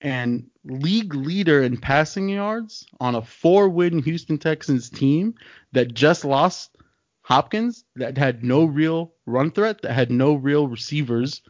and 0.00 0.50
league 0.64 1.14
leader 1.14 1.62
in 1.62 1.76
passing 1.76 2.28
yards 2.28 2.84
on 3.00 3.14
a 3.14 3.22
four-win 3.22 4.00
Houston 4.02 4.38
Texans 4.38 4.90
team 4.90 5.34
that 5.72 5.94
just 5.94 6.24
lost 6.24 6.76
Hopkins, 7.22 7.84
that 7.96 8.18
had 8.18 8.42
no 8.42 8.64
real 8.64 9.12
run 9.26 9.52
threat, 9.52 9.82
that 9.82 9.92
had 9.92 10.10
no 10.10 10.34
real 10.34 10.66
receivers, 10.66 11.42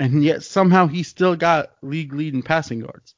and 0.00 0.24
yet 0.24 0.42
somehow 0.42 0.86
he 0.86 1.02
still 1.02 1.36
got 1.36 1.72
league 1.82 2.14
lead 2.14 2.34
in 2.34 2.42
passing 2.42 2.80
yards. 2.80 3.14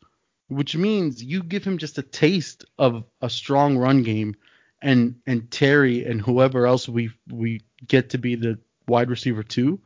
Which 0.49 0.77
means 0.77 1.23
you 1.23 1.43
give 1.43 1.65
him 1.65 1.79
just 1.79 1.97
a 1.97 2.03
taste 2.03 2.67
of 2.77 3.05
a 3.23 3.31
strong 3.31 3.79
run 3.79 4.03
game 4.03 4.35
and 4.83 5.15
and 5.27 5.51
Terry 5.51 6.05
and 6.05 6.21
whoever 6.21 6.67
else 6.67 6.89
we 6.89 7.11
we 7.31 7.63
get 7.87 8.11
to 8.11 8.19
be 8.19 8.35
the 8.35 8.59
wide 8.87 9.09
receiver 9.09 9.43
two, 9.43 9.81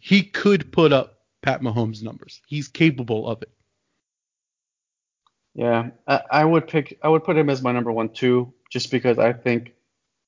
he 0.00 0.22
could 0.22 0.72
put 0.72 0.92
up 0.92 1.20
Pat 1.42 1.60
Mahomes 1.60 2.02
numbers. 2.02 2.40
He's 2.46 2.66
capable 2.66 3.28
of 3.28 3.42
it. 3.42 3.50
Yeah, 5.54 5.90
I, 6.08 6.22
I 6.30 6.44
would 6.44 6.66
pick. 6.66 6.98
I 7.02 7.08
would 7.08 7.22
put 7.22 7.36
him 7.36 7.50
as 7.50 7.62
my 7.62 7.70
number 7.70 7.92
one 7.92 8.08
too, 8.08 8.52
just 8.70 8.90
because 8.90 9.18
I 9.18 9.34
think 9.34 9.74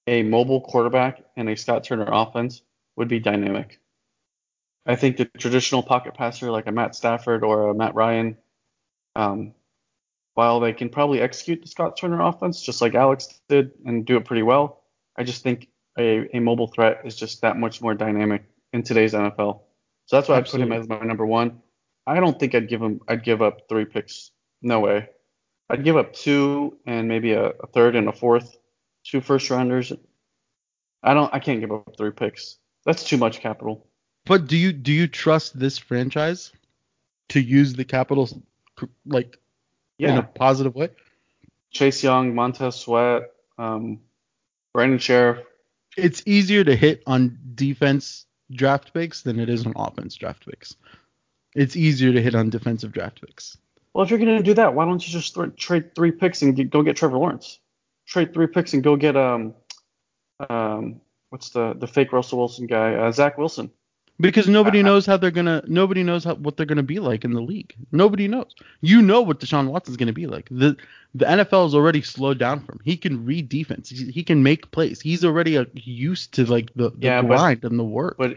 a 0.06 0.22
mobile 0.22 0.60
quarterback 0.60 1.24
and 1.36 1.48
a 1.48 1.56
Scott 1.56 1.84
Turner 1.84 2.08
offense 2.12 2.60
would 2.96 3.08
be 3.08 3.18
dynamic. 3.18 3.80
I 4.86 4.96
think 4.96 5.16
the 5.16 5.24
traditional 5.24 5.82
pocket 5.82 6.14
passer 6.14 6.50
like 6.50 6.66
a 6.66 6.72
Matt 6.72 6.94
Stafford 6.94 7.42
or 7.42 7.70
a 7.70 7.74
Matt 7.74 7.94
Ryan, 7.94 8.36
um, 9.16 9.54
while 10.34 10.60
they 10.60 10.72
can 10.72 10.88
probably 10.88 11.20
execute 11.20 11.62
the 11.62 11.68
Scott 11.68 11.96
Turner 11.96 12.20
offense 12.20 12.60
just 12.60 12.82
like 12.82 12.94
Alex 12.94 13.40
did 13.48 13.72
and 13.86 14.04
do 14.04 14.16
it 14.16 14.24
pretty 14.24 14.42
well, 14.42 14.82
I 15.16 15.24
just 15.24 15.42
think 15.42 15.68
a, 15.98 16.36
a 16.36 16.40
mobile 16.40 16.66
threat 16.66 17.02
is 17.04 17.16
just 17.16 17.40
that 17.42 17.56
much 17.56 17.80
more 17.80 17.94
dynamic 17.94 18.44
in 18.72 18.82
today's 18.82 19.14
NFL. 19.14 19.60
So 20.06 20.16
that's 20.16 20.28
why 20.28 20.36
I 20.36 20.42
put 20.42 20.60
him 20.60 20.72
as 20.72 20.88
my 20.88 21.00
number 21.00 21.24
one. 21.24 21.62
I 22.06 22.20
don't 22.20 22.38
think 22.38 22.54
I'd 22.54 22.68
give 22.68 22.82
him. 22.82 23.00
I'd 23.08 23.24
give 23.24 23.40
up 23.40 23.68
three 23.68 23.86
picks. 23.86 24.30
No 24.60 24.80
way. 24.80 25.08
I'd 25.70 25.84
give 25.84 25.96
up 25.96 26.12
two 26.12 26.78
and 26.86 27.08
maybe 27.08 27.32
a, 27.32 27.46
a 27.46 27.66
third 27.68 27.96
and 27.96 28.08
a 28.08 28.12
fourth, 28.12 28.58
two 29.04 29.22
first 29.22 29.48
rounders. 29.48 29.92
I 31.02 31.14
don't. 31.14 31.32
I 31.32 31.38
can't 31.38 31.60
give 31.60 31.72
up 31.72 31.94
three 31.96 32.10
picks. 32.10 32.58
That's 32.84 33.04
too 33.04 33.16
much 33.16 33.40
capital. 33.40 33.86
But 34.26 34.46
do 34.46 34.56
you 34.56 34.72
do 34.72 34.92
you 34.92 35.06
trust 35.06 35.58
this 35.58 35.78
franchise 35.78 36.52
to 37.28 37.40
use 37.40 37.74
the 37.74 37.84
capital 37.84 38.28
like 39.06 39.38
in 39.98 40.16
a 40.16 40.22
positive 40.22 40.74
way? 40.74 40.90
Chase 41.70 42.02
Young, 42.02 42.34
Montez 42.34 42.76
Sweat, 42.76 43.30
um, 43.58 44.00
Brandon 44.72 44.98
Scherff. 44.98 45.42
It's 45.96 46.22
easier 46.26 46.64
to 46.64 46.74
hit 46.74 47.02
on 47.06 47.38
defense 47.54 48.26
draft 48.50 48.94
picks 48.94 49.22
than 49.22 49.38
it 49.38 49.48
is 49.48 49.66
on 49.66 49.72
offense 49.76 50.14
draft 50.14 50.46
picks. 50.46 50.74
It's 51.54 51.76
easier 51.76 52.12
to 52.12 52.22
hit 52.22 52.34
on 52.34 52.50
defensive 52.50 52.92
draft 52.92 53.20
picks. 53.20 53.58
Well, 53.92 54.04
if 54.04 54.10
you're 54.10 54.18
gonna 54.18 54.42
do 54.42 54.54
that, 54.54 54.74
why 54.74 54.86
don't 54.86 55.06
you 55.06 55.12
just 55.12 55.34
th- 55.34 55.54
trade 55.56 55.94
three 55.94 56.10
picks 56.10 56.42
and 56.42 56.56
get, 56.56 56.70
go 56.70 56.82
get 56.82 56.96
Trevor 56.96 57.18
Lawrence? 57.18 57.60
Trade 58.06 58.34
three 58.34 58.46
picks 58.46 58.72
and 58.72 58.82
go 58.82 58.96
get 58.96 59.16
um 59.16 59.54
um 60.48 61.00
what's 61.28 61.50
the 61.50 61.74
the 61.74 61.86
fake 61.86 62.12
Russell 62.12 62.38
Wilson 62.38 62.66
guy? 62.66 62.94
Uh, 62.94 63.12
Zach 63.12 63.38
Wilson. 63.38 63.70
Because 64.20 64.46
nobody 64.48 64.78
I- 64.78 64.82
knows 64.82 65.06
how 65.06 65.16
they're 65.16 65.30
gonna 65.32 65.62
nobody 65.66 66.02
knows 66.04 66.22
how, 66.24 66.34
what 66.36 66.56
they're 66.56 66.66
gonna 66.66 66.82
be 66.84 67.00
like 67.00 67.24
in 67.24 67.32
the 67.32 67.40
league. 67.42 67.74
Nobody 67.90 68.28
knows. 68.28 68.54
You 68.80 69.02
know 69.02 69.22
what 69.22 69.40
Deshaun 69.40 69.68
Watson's 69.68 69.96
gonna 69.96 70.12
be 70.12 70.26
like. 70.28 70.48
The 70.50 70.76
the 71.14 71.24
NFL 71.24 71.66
is 71.66 71.74
already 71.74 72.02
slowed 72.02 72.38
down 72.38 72.60
for 72.60 72.72
him. 72.72 72.80
He 72.84 72.96
can 72.96 73.24
read 73.24 73.48
defense. 73.48 73.88
He, 73.90 74.10
he 74.12 74.22
can 74.22 74.42
make 74.42 74.70
plays. 74.70 75.00
He's 75.00 75.24
already 75.24 75.58
uh 75.58 75.64
used 75.74 76.34
to 76.34 76.44
like 76.44 76.72
the, 76.74 76.90
the 76.90 76.96
Yeah, 77.00 77.22
but- 77.22 77.28
grind 77.28 77.64
and 77.64 77.78
the 77.78 77.84
work. 77.84 78.16
But 78.16 78.36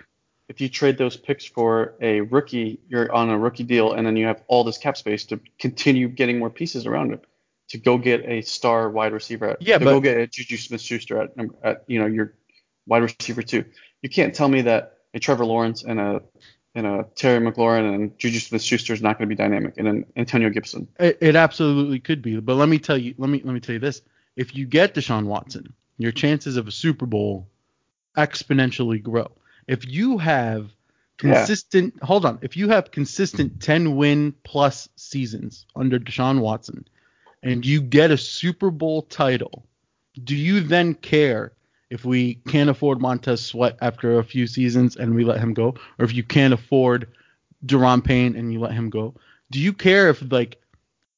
if 0.49 0.61
you 0.61 0.69
trade 0.69 0.97
those 0.97 1.15
picks 1.17 1.45
for 1.45 1.93
a 2.01 2.21
rookie, 2.21 2.79
you're 2.89 3.11
on 3.13 3.29
a 3.29 3.37
rookie 3.37 3.63
deal, 3.65 3.91
and 3.93 4.07
then 4.07 4.15
you 4.15 4.25
have 4.27 4.41
all 4.47 4.63
this 4.63 4.77
cap 4.77 4.95
space 4.97 5.25
to 5.25 5.39
continue 5.59 6.07
getting 6.07 6.39
more 6.39 6.49
pieces 6.49 6.85
around 6.87 7.11
him 7.11 7.19
to 7.69 7.77
go 7.77 7.97
get 7.97 8.23
a 8.25 8.41
star 8.41 8.89
wide 8.89 9.11
receiver. 9.11 9.49
At, 9.51 9.61
Yeah, 9.61 9.77
to 9.77 9.85
but- 9.85 9.91
go 9.91 9.99
get 9.99 10.17
a 10.17 10.25
Juju 10.25 10.57
Smith-Schuster 10.57 11.21
at, 11.21 11.33
at 11.63 11.83
you 11.87 11.99
know 11.99 12.05
your 12.07 12.33
wide 12.87 13.03
receiver 13.03 13.43
too. 13.43 13.65
You 14.01 14.09
can't 14.09 14.33
tell 14.33 14.47
me 14.47 14.61
that 14.61 14.96
a 15.13 15.19
Trevor 15.19 15.45
Lawrence 15.45 15.83
and 15.83 15.99
a 15.99 16.21
and 16.75 16.85
a 16.85 17.07
Terry 17.15 17.39
McLaurin 17.39 17.95
and 17.95 18.17
Juju 18.19 18.39
Smith-Schuster 18.39 18.93
is 18.93 19.01
not 19.01 19.17
going 19.17 19.27
to 19.27 19.35
be 19.35 19.37
dynamic, 19.41 19.73
and 19.77 19.87
then 19.87 20.05
Antonio 20.15 20.49
Gibson. 20.51 20.87
It, 20.99 21.17
it 21.21 21.35
absolutely 21.35 21.99
could 21.99 22.21
be, 22.21 22.39
but 22.39 22.53
let 22.55 22.69
me 22.69 22.77
tell 22.77 22.97
you, 22.97 23.15
let 23.17 23.29
me 23.29 23.41
let 23.43 23.53
me 23.53 23.59
tell 23.59 23.73
you 23.73 23.79
this: 23.79 24.01
if 24.35 24.55
you 24.55 24.65
get 24.65 24.93
Deshaun 24.93 25.25
Watson, 25.25 25.73
your 25.97 26.11
chances 26.11 26.55
of 26.57 26.67
a 26.67 26.71
Super 26.71 27.05
Bowl 27.07 27.47
exponentially 28.15 29.01
grow. 29.01 29.31
If 29.67 29.87
you 29.87 30.17
have 30.19 30.71
Yeah. 31.23 31.33
consistent, 31.33 32.01
hold 32.03 32.25
on, 32.25 32.39
if 32.41 32.55
you 32.55 32.69
have 32.69 32.91
consistent 32.91 33.59
10 33.61 33.95
win 33.95 34.33
plus 34.43 34.87
seasons 34.95 35.65
under 35.75 35.99
Deshaun 35.99 36.39
Watson, 36.41 36.87
and 37.43 37.65
you 37.65 37.81
get 37.81 38.11
a 38.11 38.17
Super 38.17 38.69
Bowl 38.71 39.01
title, 39.03 39.65
do 40.23 40.35
you 40.35 40.61
then 40.61 40.93
care 40.93 41.53
if 41.89 42.05
we 42.05 42.35
can't 42.47 42.69
afford 42.69 43.01
Montez 43.01 43.45
Sweat 43.45 43.77
after 43.81 44.19
a 44.19 44.23
few 44.23 44.47
seasons 44.47 44.95
and 44.95 45.15
we 45.15 45.23
let 45.23 45.39
him 45.39 45.53
go, 45.53 45.75
or 45.99 46.05
if 46.05 46.13
you 46.13 46.23
can't 46.23 46.53
afford 46.53 47.07
Daron 47.65 48.03
Payne 48.03 48.35
and 48.35 48.51
you 48.51 48.59
let 48.59 48.73
him 48.73 48.89
go? 48.89 49.15
Do 49.51 49.59
you 49.59 49.73
care 49.73 50.09
if 50.09 50.21
like 50.31 50.61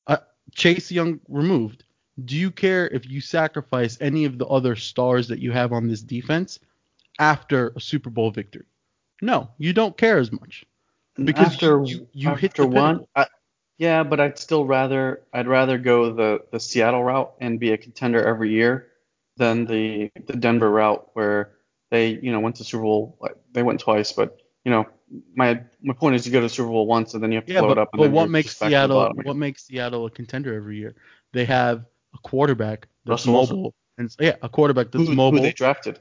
uh, 0.07 0.17
Chase 0.53 0.91
Young 0.91 1.19
removed? 1.27 1.83
Do 2.25 2.35
you 2.35 2.51
care 2.51 2.87
if 2.89 3.09
you 3.09 3.21
sacrifice 3.21 3.97
any 4.01 4.25
of 4.25 4.37
the 4.37 4.45
other 4.47 4.75
stars 4.75 5.27
that 5.29 5.39
you 5.39 5.51
have 5.51 5.71
on 5.71 5.87
this 5.87 6.01
defense 6.01 6.59
after 7.17 7.73
a 7.75 7.79
Super 7.81 8.09
Bowl 8.09 8.29
victory? 8.29 8.65
No, 9.21 9.49
you 9.57 9.73
don't 9.73 9.97
care 9.97 10.17
as 10.17 10.31
much. 10.31 10.65
Because 11.15 11.53
after 11.53 11.83
you- 11.85 12.07
you 12.13 12.29
after 12.29 12.41
hit 12.41 12.55
the 12.55 12.67
one. 12.67 13.05
I, 13.15 13.25
yeah, 13.77 14.03
but 14.03 14.19
I'd 14.19 14.37
still 14.37 14.65
rather 14.65 15.21
I'd 15.33 15.47
rather 15.47 15.77
go 15.77 16.13
the 16.13 16.43
the 16.51 16.59
Seattle 16.59 17.03
route 17.03 17.33
and 17.39 17.59
be 17.59 17.71
a 17.71 17.77
contender 17.77 18.23
every 18.23 18.51
year 18.51 18.88
than 19.39 19.65
the 19.65 20.11
the 20.27 20.35
Denver 20.35 20.69
route 20.69 21.09
where 21.13 21.53
they 21.89 22.19
you 22.21 22.31
know 22.31 22.39
went 22.39 22.57
to 22.57 22.63
Super 22.63 22.83
Bowl 22.83 23.17
they 23.53 23.63
went 23.63 23.79
twice, 23.79 24.11
but 24.11 24.37
you 24.63 24.71
know 24.71 24.85
my 25.35 25.61
my 25.81 25.93
point 25.93 26.15
is 26.15 26.25
you 26.27 26.31
go 26.31 26.41
to 26.41 26.49
Super 26.49 26.69
Bowl 26.69 26.85
once 26.85 27.15
and 27.15 27.23
then 27.23 27.31
you 27.31 27.37
have 27.37 27.45
to 27.45 27.53
Yeah, 27.53 27.61
blow 27.61 27.69
but, 27.69 27.77
it 27.79 27.81
up. 27.81 27.89
And 27.93 27.99
but 27.99 28.03
then 28.05 28.13
what 28.13 28.29
makes 28.29 28.49
just 28.49 28.59
back 28.59 28.67
to 28.67 28.75
the 28.75 28.87
Seattle 28.87 29.13
what 29.23 29.35
makes 29.35 29.65
Seattle 29.65 30.05
a 30.05 30.11
contender 30.11 30.53
every 30.53 30.77
year? 30.77 30.93
They 31.33 31.45
have 31.45 31.85
a 32.13 32.17
quarterback 32.19 32.87
that's 33.05 33.25
Russell 33.25 33.33
Wilson. 33.33 33.55
mobile 33.55 33.75
and 33.97 34.15
yeah, 34.19 34.35
a 34.41 34.49
quarterback 34.49 34.91
that's 34.91 35.07
who, 35.07 35.15
mobile. 35.15 35.39
who 35.39 35.45
they 35.45 35.53
drafted? 35.53 35.99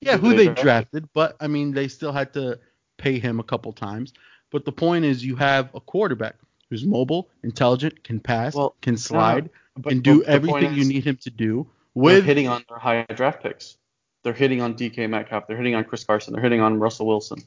Yeah, 0.00 0.16
who 0.16 0.30
who 0.30 0.30
they 0.30 0.36
they 0.36 0.44
drafted. 0.46 0.62
drafted, 0.64 1.08
but 1.12 1.36
I 1.40 1.46
mean, 1.46 1.72
they 1.72 1.88
still 1.88 2.12
had 2.12 2.32
to 2.34 2.58
pay 2.96 3.18
him 3.18 3.38
a 3.38 3.44
couple 3.44 3.72
times. 3.72 4.12
But 4.50 4.64
the 4.64 4.72
point 4.72 5.04
is, 5.04 5.24
you 5.24 5.36
have 5.36 5.70
a 5.74 5.80
quarterback 5.80 6.36
who's 6.68 6.84
mobile, 6.84 7.30
intelligent, 7.42 8.02
can 8.02 8.18
pass, 8.18 8.54
Well, 8.54 8.74
can 8.82 8.96
slide, 8.96 9.50
But, 9.76 9.90
can 9.90 10.00
do 10.00 10.18
but 10.18 10.26
the 10.26 10.48
point 10.48 10.64
everything 10.64 10.74
you 10.74 10.82
is 10.82 10.88
need 10.88 11.04
him 11.04 11.18
to 11.22 11.30
do. 11.30 11.66
They're 11.94 12.02
With 12.02 12.24
hitting 12.24 12.48
on 12.48 12.64
their 12.68 12.78
high 12.78 13.04
draft 13.14 13.42
picks. 13.42 13.76
They're 14.24 14.32
hitting 14.32 14.60
on 14.62 14.74
DK 14.74 15.08
Metcalf. 15.10 15.46
They're 15.46 15.56
hitting 15.56 15.74
on 15.74 15.84
Chris 15.84 16.04
Carson. 16.04 16.32
They're 16.32 16.42
hitting 16.42 16.60
on 16.60 16.78
Russell 16.78 17.06
Wilson. 17.06 17.38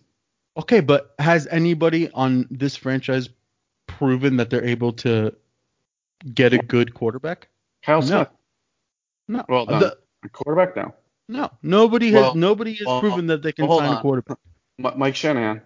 okay, 0.57 0.81
but 0.81 1.13
has 1.19 1.47
anybody 1.47 2.09
on 2.11 2.47
this 2.51 2.75
franchise 2.75 3.29
proven 3.87 4.37
that 4.37 4.49
they're 4.49 4.65
able 4.65 4.93
to 4.93 5.33
get 6.33 6.53
a 6.53 6.57
good 6.57 6.93
quarterback? 6.93 7.47
Kyle 7.83 8.01
No. 8.01 8.07
Smith, 8.07 8.27
No. 9.27 9.45
Well 9.49 9.65
done. 9.65 9.79
The- 9.81 9.97
quarterback 10.31 10.75
now. 10.75 10.93
no. 11.29 11.51
Nobody 11.61 12.11
has. 12.11 12.21
Well- 12.21 12.35
nobody 12.35 12.73
has 12.75 12.85
well- 12.87 12.99
proven 12.99 13.27
that 13.27 13.41
they 13.41 13.51
can 13.51 13.67
well, 13.67 13.79
sign 13.79 13.93
a 13.93 14.01
quarterback. 14.01 14.37
Mike 14.77 15.15
Shanahan. 15.15 15.61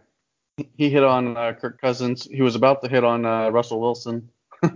He 0.75 0.89
hit 0.89 1.03
on 1.03 1.37
uh, 1.37 1.53
Kirk 1.53 1.79
Cousins. 1.79 2.25
He 2.25 2.41
was 2.41 2.55
about 2.55 2.81
to 2.83 2.89
hit 2.89 3.03
on 3.05 3.25
uh, 3.25 3.49
Russell 3.49 3.79
Wilson. 3.79 4.29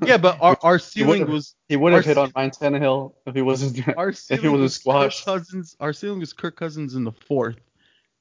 Yeah, 0.05 0.17
but 0.17 0.37
our, 0.41 0.57
our 0.61 0.79
ceiling 0.91 1.21
would've- 1.21 1.31
was 1.33 1.55
He 1.67 1.75
would 1.75 1.93
have 1.93 2.05
hit 2.05 2.17
on 2.17 2.31
Ryan 2.35 2.51
Tannehill 2.51 3.13
if 3.25 3.35
he 3.35 3.41
wasn't. 3.41 3.87
our 3.97 4.09
he 4.11 4.15
ceiling 4.15 4.51
wasn't 4.51 4.61
was 4.61 4.77
Kirk. 5.17 5.25
Cousins. 5.25 5.75
Our 5.79 5.93
ceiling 5.93 6.19
was 6.19 6.33
Kirk 6.33 6.55
Cousins 6.55 6.95
in 6.95 7.03
the 7.03 7.11
fourth, 7.11 7.57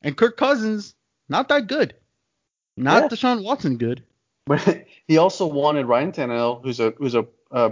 and 0.02 0.16
Kirk 0.16 0.36
Cousins 0.36 0.94
not 1.28 1.48
that 1.48 1.66
good, 1.68 1.94
not 2.76 3.02
Yeah. 3.04 3.08
Deshaun 3.08 3.42
Watson 3.44 3.76
good. 3.76 4.02
But 4.46 4.84
he 5.06 5.18
also 5.18 5.46
wanted 5.46 5.86
Ryan 5.86 6.12
Tannehill, 6.12 6.62
who's 6.64 6.80
a 6.80 6.90
who's 6.98 7.14
a 7.14 7.26
uh, 7.50 7.70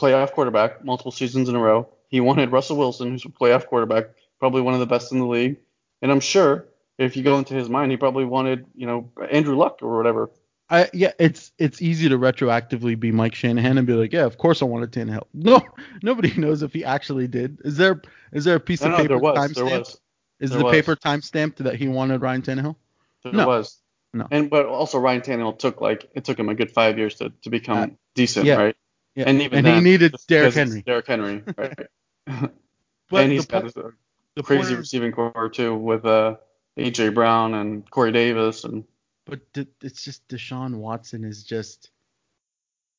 playoff 0.00 0.32
quarterback 0.32 0.84
multiple 0.84 1.12
seasons 1.12 1.48
in 1.48 1.54
a 1.56 1.60
row. 1.60 1.88
He 2.08 2.20
wanted 2.20 2.50
Russell 2.52 2.78
Wilson, 2.78 3.10
who's 3.10 3.24
a 3.26 3.28
playoff 3.28 3.66
quarterback, 3.66 4.06
probably 4.38 4.62
one 4.62 4.72
of 4.74 4.80
the 4.80 4.86
best 4.86 5.12
in 5.12 5.18
the 5.18 5.26
league. 5.26 5.56
And 6.00 6.10
I'm 6.10 6.20
sure 6.20 6.66
if 6.96 7.16
you 7.16 7.22
go 7.22 7.36
into 7.36 7.54
his 7.54 7.68
mind, 7.68 7.90
he 7.90 7.96
probably 7.98 8.24
wanted, 8.24 8.64
you 8.74 8.86
know, 8.86 9.10
Andrew 9.30 9.56
Luck 9.56 9.80
or 9.82 9.96
whatever. 9.98 10.30
I 10.70 10.90
yeah, 10.92 11.12
it's 11.18 11.52
it's 11.58 11.80
easy 11.80 12.08
to 12.10 12.18
retroactively 12.18 12.98
be 12.98 13.10
Mike 13.10 13.34
Shanahan 13.34 13.78
and 13.78 13.86
be 13.86 13.94
like, 13.94 14.12
yeah, 14.12 14.24
of 14.26 14.36
course 14.38 14.60
I 14.62 14.66
wanted 14.66 14.92
Tannehill. 14.92 15.26
No, 15.34 15.60
nobody 16.02 16.34
knows 16.38 16.62
if 16.62 16.72
he 16.74 16.84
actually 16.84 17.26
did. 17.28 17.60
Is 17.64 17.76
there 17.76 18.02
is 18.32 18.44
there 18.44 18.56
a 18.56 18.60
piece 18.60 18.82
No, 18.82 18.86
of 18.88 18.92
no, 18.92 18.96
paper 18.98 19.08
there 19.08 19.18
was, 19.18 19.34
time 19.36 19.52
there 19.54 19.66
stamped? 19.66 19.88
was, 19.88 20.00
Is 20.40 20.50
there 20.50 20.58
the 20.58 20.64
was. 20.66 20.72
paper 20.72 20.96
time 20.96 21.22
stamped 21.22 21.58
that 21.64 21.76
he 21.76 21.88
wanted 21.88 22.20
Ryan 22.20 22.42
Tannehill? 22.42 22.76
there 23.24 23.32
No. 23.32 23.46
was. 23.46 23.78
No. 24.12 24.26
And 24.30 24.50
but 24.50 24.66
also 24.66 24.98
Ryan 24.98 25.20
Tannehill 25.22 25.58
took 25.58 25.80
like 25.80 26.10
it 26.14 26.24
took 26.24 26.38
him 26.38 26.48
a 26.48 26.54
good 26.54 26.70
five 26.70 26.98
years 26.98 27.14
to, 27.16 27.32
to 27.42 27.50
become 27.50 27.78
Uh, 27.78 27.86
decent, 28.14 28.46
yeah. 28.46 28.54
right? 28.56 28.76
Yeah. 29.14 29.24
And 29.26 29.42
even 29.42 29.64
And 29.66 29.74
he 29.76 29.80
needed 29.82 30.14
Derrick 30.28 30.54
Henry. 30.54 30.82
Derrick 30.82 31.06
Henry, 31.06 31.42
right? 31.56 31.78
But 32.26 33.22
and 33.24 33.32
he's 33.32 33.46
the, 33.46 33.52
got 33.52 33.74
po- 33.74 33.80
a 33.88 33.90
the 34.36 34.42
crazy 34.42 34.74
receiving 34.74 35.12
corps 35.12 35.48
too 35.50 35.74
with 35.74 36.04
uh, 36.04 36.36
AJ 36.78 37.14
Brown 37.14 37.54
and 37.54 37.88
Corey 37.90 38.12
Davis 38.12 38.64
and 38.64 38.84
but 39.28 39.52
d- 39.52 39.66
it's 39.82 40.02
just 40.02 40.26
Deshaun 40.28 40.76
Watson 40.76 41.24
is 41.24 41.44
just 41.44 41.90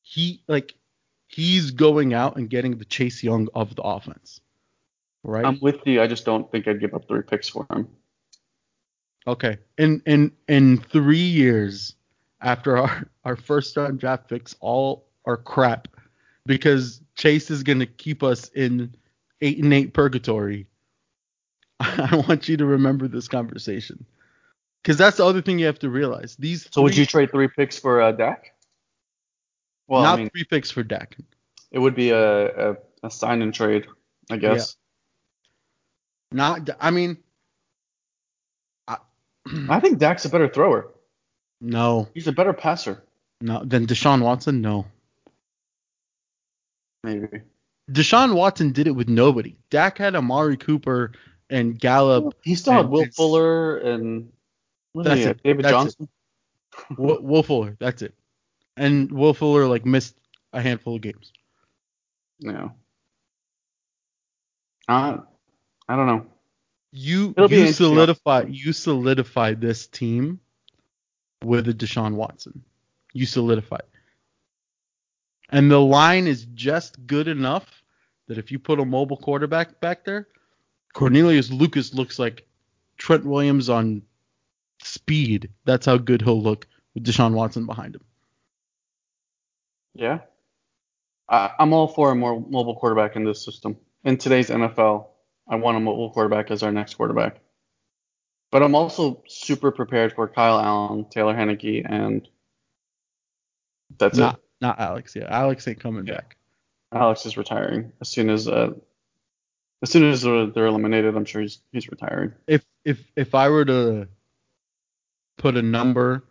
he 0.01 0.43
like 0.47 0.75
he's 1.27 1.71
going 1.71 2.13
out 2.13 2.37
and 2.37 2.49
getting 2.49 2.77
the 2.77 2.85
Chase 2.85 3.23
Young 3.23 3.47
of 3.53 3.75
the 3.75 3.81
offense, 3.81 4.39
right? 5.23 5.45
I'm 5.45 5.59
with 5.59 5.85
you. 5.85 6.01
I 6.01 6.07
just 6.07 6.25
don't 6.25 6.49
think 6.51 6.67
I'd 6.67 6.79
give 6.79 6.93
up 6.93 7.07
three 7.07 7.23
picks 7.23 7.49
for 7.49 7.65
him. 7.71 7.87
Okay. 9.27 9.57
In 9.77 10.01
in 10.05 10.31
in 10.47 10.77
three 10.77 11.17
years 11.17 11.95
after 12.41 12.77
our 12.77 13.07
our 13.25 13.35
first 13.35 13.75
round 13.75 13.99
draft 13.99 14.29
picks 14.29 14.55
all 14.59 15.07
are 15.25 15.37
crap 15.37 15.87
because 16.45 17.01
Chase 17.15 17.49
is 17.49 17.63
gonna 17.63 17.85
keep 17.85 18.23
us 18.23 18.49
in 18.49 18.95
eight 19.41 19.63
and 19.63 19.73
eight 19.73 19.93
purgatory. 19.93 20.67
I 21.79 22.23
want 22.27 22.47
you 22.47 22.57
to 22.57 22.65
remember 22.65 23.07
this 23.07 23.27
conversation. 23.27 24.05
Because 24.83 24.97
that's 24.97 25.17
the 25.17 25.25
other 25.25 25.41
thing 25.41 25.59
you 25.59 25.65
have 25.65 25.79
to 25.79 25.89
realize. 25.89 26.35
These 26.37 26.67
So 26.71 26.81
would 26.81 26.95
you 26.95 27.05
trade 27.05 27.31
three 27.31 27.47
picks 27.47 27.77
for 27.77 28.01
uh, 28.01 28.11
Dak? 28.11 28.53
Well, 29.87 30.03
not 30.03 30.13
I 30.13 30.21
mean, 30.21 30.29
three 30.29 30.43
picks 30.45 30.71
for 30.71 30.83
Dak. 30.83 31.17
it 31.71 31.79
would 31.79 31.95
be 31.95 32.11
a, 32.11 32.71
a, 32.71 32.75
a 33.03 33.11
sign 33.11 33.41
and 33.41 33.53
trade, 33.53 33.87
I 34.29 34.37
guess. 34.37 34.75
Not 36.31 36.69
I 36.79 36.91
mean 36.91 37.17
I 39.69 39.79
think 39.79 39.97
Dak's 39.99 40.25
a 40.25 40.29
better 40.29 40.47
thrower. 40.47 40.91
no, 41.61 42.07
He's 42.13 42.27
a 42.27 42.31
better 42.31 42.53
passer, 42.53 43.03
no 43.41 43.63
than 43.63 43.87
Deshaun 43.87 44.21
Watson, 44.21 44.61
no. 44.61 44.85
maybe. 47.03 47.41
Deshaun 47.91 48.35
Watson 48.35 48.71
did 48.71 48.85
it 48.85 48.91
with 48.91 49.09
nobody. 49.09 49.55
Dak 49.71 49.97
had 49.97 50.15
Amari 50.15 50.57
Cooper 50.57 51.13
and 51.49 51.79
Gallup 51.79 52.35
He 52.43 52.53
still 52.53 52.73
had 52.73 52.89
Will 52.89 53.07
Fuller 53.15 53.77
and 53.79 54.31
That's 54.95 55.21
it. 55.21 55.43
David 55.43 55.65
That's 55.65 55.71
it. 55.71 55.75
Johnson. 55.75 56.09
Will, 56.97 57.21
Will 57.21 57.43
Fuller, 57.43 57.75
that's 57.79 58.01
it. 58.01 58.13
And 58.77 59.11
Will 59.11 59.33
Fuller 59.33 59.67
like 59.67 59.85
missed 59.85 60.15
a 60.53 60.61
handful 60.61 60.95
of 60.95 61.01
games. 61.01 61.33
No. 62.39 62.71
Uh, 64.87 65.17
I 65.87 65.95
don't 65.95 66.07
know. 66.07 66.25
You 66.91 67.33
It'll 67.37 67.51
you 67.51 67.71
solidify 67.71 68.45
you 68.49 68.73
solidify 68.73 69.53
this 69.53 69.85
team 69.87 70.39
with 71.43 71.67
a 71.67 71.73
Deshaun 71.73 72.15
Watson. 72.15 72.63
You 73.13 73.25
solidify. 73.25 73.79
And 75.51 75.69
the 75.69 75.79
line 75.79 76.27
is 76.27 76.45
just 76.53 77.05
good 77.05 77.27
enough 77.27 77.83
that 78.27 78.37
if 78.37 78.51
you 78.51 78.59
put 78.59 78.79
a 78.79 78.85
mobile 78.85 79.17
quarterback 79.17 79.79
back 79.79 80.05
there, 80.05 80.27
Cornelius 80.93 81.51
Lucas 81.51 81.93
looks 81.93 82.17
like 82.19 82.47
Trent 82.97 83.25
Williams 83.25 83.69
on 83.69 84.03
speed. 84.81 85.49
That's 85.65 85.85
how 85.85 85.97
good 85.97 86.21
he'll 86.21 86.41
look 86.41 86.67
with 86.93 87.05
Deshaun 87.05 87.33
Watson 87.33 87.65
behind 87.65 87.95
him. 87.95 88.03
Yeah. 89.93 90.19
I, 91.27 91.51
I'm 91.59 91.73
all 91.73 91.87
for 91.87 92.11
a 92.11 92.15
more 92.15 92.39
mobile 92.39 92.75
quarterback 92.75 93.15
in 93.15 93.23
this 93.23 93.43
system. 93.43 93.77
In 94.03 94.17
today's 94.17 94.49
NFL, 94.49 95.07
I 95.47 95.55
want 95.55 95.77
a 95.77 95.79
mobile 95.79 96.09
quarterback 96.11 96.51
as 96.51 96.63
our 96.63 96.71
next 96.71 96.95
quarterback. 96.95 97.39
But 98.51 98.63
I'm 98.63 98.73
also 98.75 99.21
super 99.27 99.71
prepared 99.71 100.13
for 100.13 100.27
Kyle 100.27 100.59
Allen, 100.59 101.05
Taylor 101.11 101.35
Heinicke, 101.35 101.85
and 101.87 102.27
that's 103.99 104.17
not 104.17 104.35
it. 104.35 104.41
not 104.61 104.79
Alex. 104.79 105.15
Yeah, 105.15 105.27
Alex 105.29 105.67
ain't 105.67 105.79
coming 105.79 106.07
Yeah. 106.07 106.15
back. 106.15 106.37
Alex 106.91 107.27
is 107.27 107.37
retiring 107.37 107.91
as 108.01 108.09
soon 108.09 108.31
as 108.31 108.47
uh, 108.47 108.71
as 109.83 109.91
soon 109.91 110.03
as 110.09 110.25
uh, 110.25 110.47
they're 110.55 110.65
eliminated. 110.65 111.15
I'm 111.15 111.25
sure 111.25 111.41
he's 111.41 111.59
he's 111.71 111.87
retiring. 111.89 112.33
if 112.47 112.65
if 112.85 113.03
if 113.15 113.35
I 113.35 113.49
were 113.49 113.65
to 113.65 114.07
put 115.39 115.57
a 115.57 115.63
number 115.63 116.23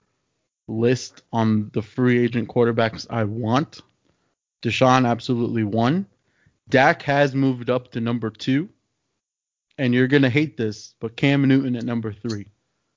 list 0.69 1.23
on 1.33 1.71
the 1.73 1.83
free 1.83 2.23
agent 2.23 2.49
quarterbacks 2.49 3.07
I 3.11 3.25
want, 3.25 3.81
Deshaun 4.63 5.09
absolutely 5.09 5.65
one. 5.65 6.07
Dak 6.69 7.03
has 7.03 7.35
moved 7.35 7.71
up 7.71 7.91
to 7.93 8.01
number 8.01 8.31
two, 8.31 8.69
and 9.79 9.95
you're 9.95 10.07
gonna 10.09 10.31
hate 10.31 10.57
this, 10.57 10.95
but 11.01 11.17
Cam 11.17 11.49
Newton 11.49 11.75
at 11.77 11.85
number 11.85 12.13
three, 12.13 12.47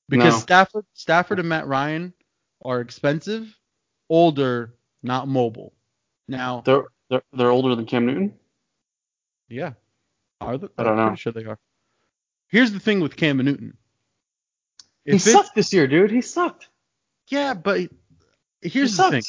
because 0.09 0.33
No. 0.33 0.39
Stafford 0.39 0.85
Stafford 0.93 1.39
and 1.39 1.49
Matt 1.49 1.67
Ryan 1.67 2.13
are 2.63 2.81
expensive, 2.81 3.57
older, 4.09 4.75
not 5.01 5.27
mobile. 5.29 5.73
Now, 6.27 6.61
They're 6.61 6.85
they're 7.09 7.23
they're 7.33 7.49
older 7.49 7.75
than 7.75 7.85
Cam 7.85 8.05
Newton. 8.05 8.33
yeah, 9.49 9.73
are 10.41 10.57
they? 10.57 10.67
I 10.77 10.83
don't 10.83 10.93
I'm 10.93 10.97
know. 10.97 11.07
Pretty 11.07 11.21
sure 11.21 11.33
they 11.33 11.45
are. 11.45 11.59
Here's 12.49 12.73
the 12.73 12.79
thing 12.81 12.99
with 12.99 13.15
Cam 13.15 13.37
Newton. 13.37 13.77
He 15.05 15.17
sucked 15.17 15.55
this 15.55 15.73
year, 15.73 15.87
dude. 15.87 16.11
He 16.11 16.21
sucked. 16.21 16.69
Yeah, 17.27 17.53
but 17.53 17.79
He 17.79 17.89
here's 18.61 18.91
the 18.91 19.03
sucked. 19.03 19.11
thing. 19.11 19.23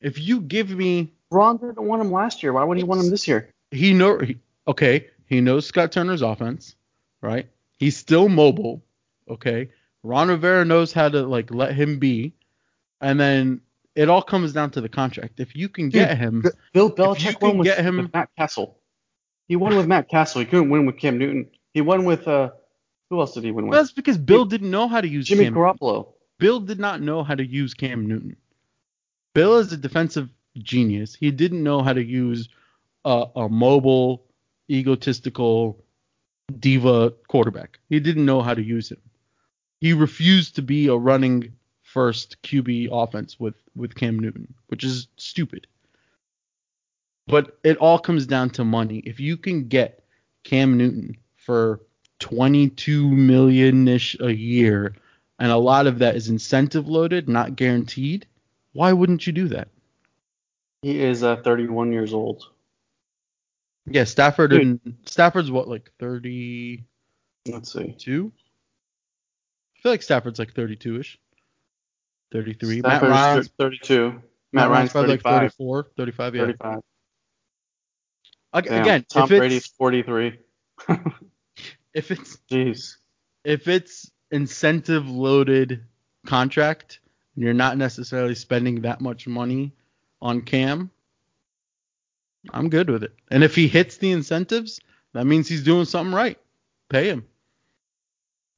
If 0.00 0.18
you 0.20 0.40
give 0.40 0.70
me 0.70 1.12
Ron 1.30 1.56
didn't 1.56 1.82
want 1.82 2.00
him 2.02 2.12
last 2.12 2.42
year. 2.42 2.52
Why 2.52 2.64
would 2.64 2.78
he 2.78 2.84
want 2.84 3.00
him 3.02 3.10
this 3.10 3.26
year? 3.26 3.50
he 3.72 3.92
know 3.92 4.18
he, 4.18 4.36
okay, 4.68 5.08
he 5.26 5.40
knows 5.40 5.66
Scott 5.66 5.90
Turner's 5.90 6.22
offense, 6.22 6.76
right? 7.20 7.48
He's 7.78 7.96
still 7.96 8.28
mobile, 8.28 8.82
okay? 9.28 9.68
Ron 10.04 10.28
Rivera 10.28 10.64
knows 10.64 10.92
how 10.92 11.08
to 11.08 11.22
like 11.26 11.50
let 11.52 11.74
him 11.74 11.98
be. 11.98 12.32
And 13.00 13.18
then 13.18 13.60
it 13.96 14.08
all 14.08 14.22
comes 14.22 14.52
down 14.52 14.70
to 14.72 14.80
the 14.80 14.88
contract. 14.88 15.40
If 15.40 15.56
you 15.56 15.68
can 15.68 15.88
get 15.88 16.16
him 16.16 16.44
Bill 16.72 16.90
Belichick 16.94 17.40
won 17.42 17.58
with, 17.58 17.66
get 17.66 17.78
him- 17.84 17.96
with 17.98 18.12
Matt 18.14 18.28
Cassel. 18.38 18.78
He 19.48 19.56
won 19.56 19.76
with 19.76 19.86
Matt 19.86 20.08
Cassel. 20.08 20.40
He 20.40 20.46
couldn't 20.46 20.70
win 20.70 20.86
with 20.86 20.96
Cam 20.98 21.18
Newton. 21.18 21.48
He 21.72 21.80
won 21.80 22.04
with 22.04 22.26
uh, 22.28 22.50
who 23.10 23.20
else 23.20 23.34
did 23.34 23.44
he 23.44 23.50
win 23.50 23.66
with? 23.68 23.78
that's 23.78 23.92
because 23.92 24.18
Bill 24.18 24.44
didn't 24.44 24.70
know 24.70 24.88
how 24.88 25.00
to 25.00 25.08
use 25.08 25.26
Jimmy 25.26 25.44
Cam. 25.44 25.54
Garoppolo. 25.54 26.08
Bill 26.38 26.60
did 26.60 26.78
not 26.78 27.00
know 27.00 27.22
how 27.22 27.34
to 27.34 27.44
use 27.44 27.74
Cam 27.74 28.06
Newton. 28.06 28.36
Bill 29.34 29.58
is 29.58 29.72
a 29.72 29.76
defensive 29.76 30.28
genius. 30.58 31.14
He 31.14 31.30
didn't 31.30 31.62
know 31.62 31.82
how 31.82 31.92
to 31.92 32.02
use 32.02 32.48
a, 33.04 33.26
a 33.36 33.48
mobile, 33.48 34.24
egotistical 34.70 35.84
diva 36.58 37.12
quarterback. 37.28 37.78
He 37.88 38.00
didn't 38.00 38.24
know 38.24 38.42
how 38.42 38.54
to 38.54 38.62
use 38.62 38.90
him. 38.90 39.00
He 39.80 39.92
refused 39.92 40.56
to 40.56 40.62
be 40.62 40.88
a 40.88 40.94
running 40.96 41.52
first 41.82 42.42
QB 42.42 42.88
offense 42.92 43.38
with 43.38 43.54
with 43.74 43.94
Cam 43.94 44.18
Newton, 44.18 44.52
which 44.68 44.84
is 44.84 45.08
stupid. 45.16 45.66
But 47.26 47.58
it 47.64 47.76
all 47.78 47.98
comes 47.98 48.26
down 48.26 48.50
to 48.50 48.64
money. 48.64 48.98
If 48.98 49.18
you 49.20 49.36
can 49.36 49.68
get 49.68 50.04
Cam 50.44 50.76
Newton 50.76 51.16
for 51.36 51.80
22 52.20 53.10
million 53.10 53.88
ish 53.88 54.16
a 54.20 54.32
year, 54.32 54.94
and 55.38 55.50
a 55.50 55.56
lot 55.56 55.86
of 55.86 55.98
that 55.98 56.16
is 56.16 56.28
incentive 56.28 56.88
loaded, 56.88 57.28
not 57.28 57.56
guaranteed, 57.56 58.26
why 58.72 58.92
wouldn't 58.92 59.26
you 59.26 59.32
do 59.32 59.48
that? 59.48 59.68
He 60.82 61.00
is 61.00 61.22
uh, 61.22 61.36
31 61.36 61.92
years 61.92 62.12
old. 62.12 62.44
Yeah, 63.86 64.04
Stafford 64.04 64.50
Dude. 64.50 64.62
and 64.62 64.96
Stafford's 65.04 65.50
what 65.50 65.68
like 65.68 65.90
30. 65.98 66.84
Let's 67.48 67.72
see. 67.72 67.94
Two. 67.98 68.32
I 69.76 69.82
feel 69.82 69.92
like 69.92 70.02
Stafford's 70.02 70.38
like 70.38 70.52
32ish. 70.54 71.16
33. 72.32 72.82
Matt 72.82 73.02
Ryan's, 73.02 73.48
32. 73.58 74.20
Matt, 74.52 74.70
Ryan's 74.70 74.90
probably 74.90 75.12
35. 75.12 75.32
like 75.32 75.40
34, 75.52 75.86
35, 75.96 76.34
yeah. 76.34 76.40
35. 76.42 76.80
Ag- 78.52 78.64
Damn. 78.64 78.82
Again, 78.82 79.06
Tom 79.08 79.24
if 79.24 79.30
it's 79.30 79.38
Brady's 79.38 79.66
43. 79.66 80.38
if 81.96 82.10
it's 82.10 82.36
Jeez. 82.50 82.96
if 83.42 83.68
it's 83.68 84.10
incentive 84.30 85.08
loaded 85.08 85.82
contract 86.26 87.00
and 87.34 87.42
you're 87.42 87.54
not 87.54 87.78
necessarily 87.78 88.34
spending 88.34 88.82
that 88.82 89.00
much 89.00 89.26
money 89.26 89.72
on 90.20 90.42
Cam, 90.42 90.90
I'm 92.52 92.68
good 92.68 92.90
with 92.90 93.02
it. 93.02 93.14
And 93.30 93.42
if 93.42 93.54
he 93.54 93.66
hits 93.66 93.96
the 93.96 94.12
incentives, 94.12 94.78
that 95.14 95.24
means 95.26 95.48
he's 95.48 95.64
doing 95.64 95.86
something 95.86 96.14
right. 96.14 96.38
Pay 96.90 97.08
him. 97.08 97.26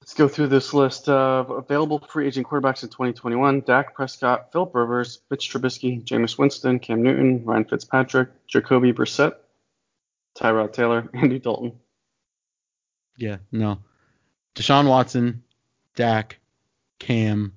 Let's 0.03 0.14
go 0.14 0.26
through 0.26 0.49
this 0.49 0.74
list 0.74 1.09
of 1.09 1.51
available 1.51 2.01
free 2.01 2.26
agent 2.26 2.47
quarterbacks 2.47 2.82
in 2.82 2.89
2021. 2.89 3.61
Dak 3.61 3.95
Prescott, 3.95 4.51
Philip 4.53 4.74
Rivers, 4.74 5.20
Mitch 5.30 5.53
Trubisky, 5.53 6.03
Jameis 6.03 6.39
Winston, 6.39 6.78
Cam 6.80 7.03
Newton, 7.03 7.45
Ryan 7.45 7.64
Fitzpatrick, 7.66 8.30
Jacoby 8.49 8.93
Brissett, 8.93 9.34
Tyrod 10.36 10.72
Taylor, 10.72 11.09
Andy 11.14 11.39
Dalton. 11.39 11.78
Yeah, 13.19 13.37
no. 13.53 13.81
Deshaun 14.55 14.89
Watson, 14.89 15.43
Dak, 15.95 16.39
Cam, 16.99 17.53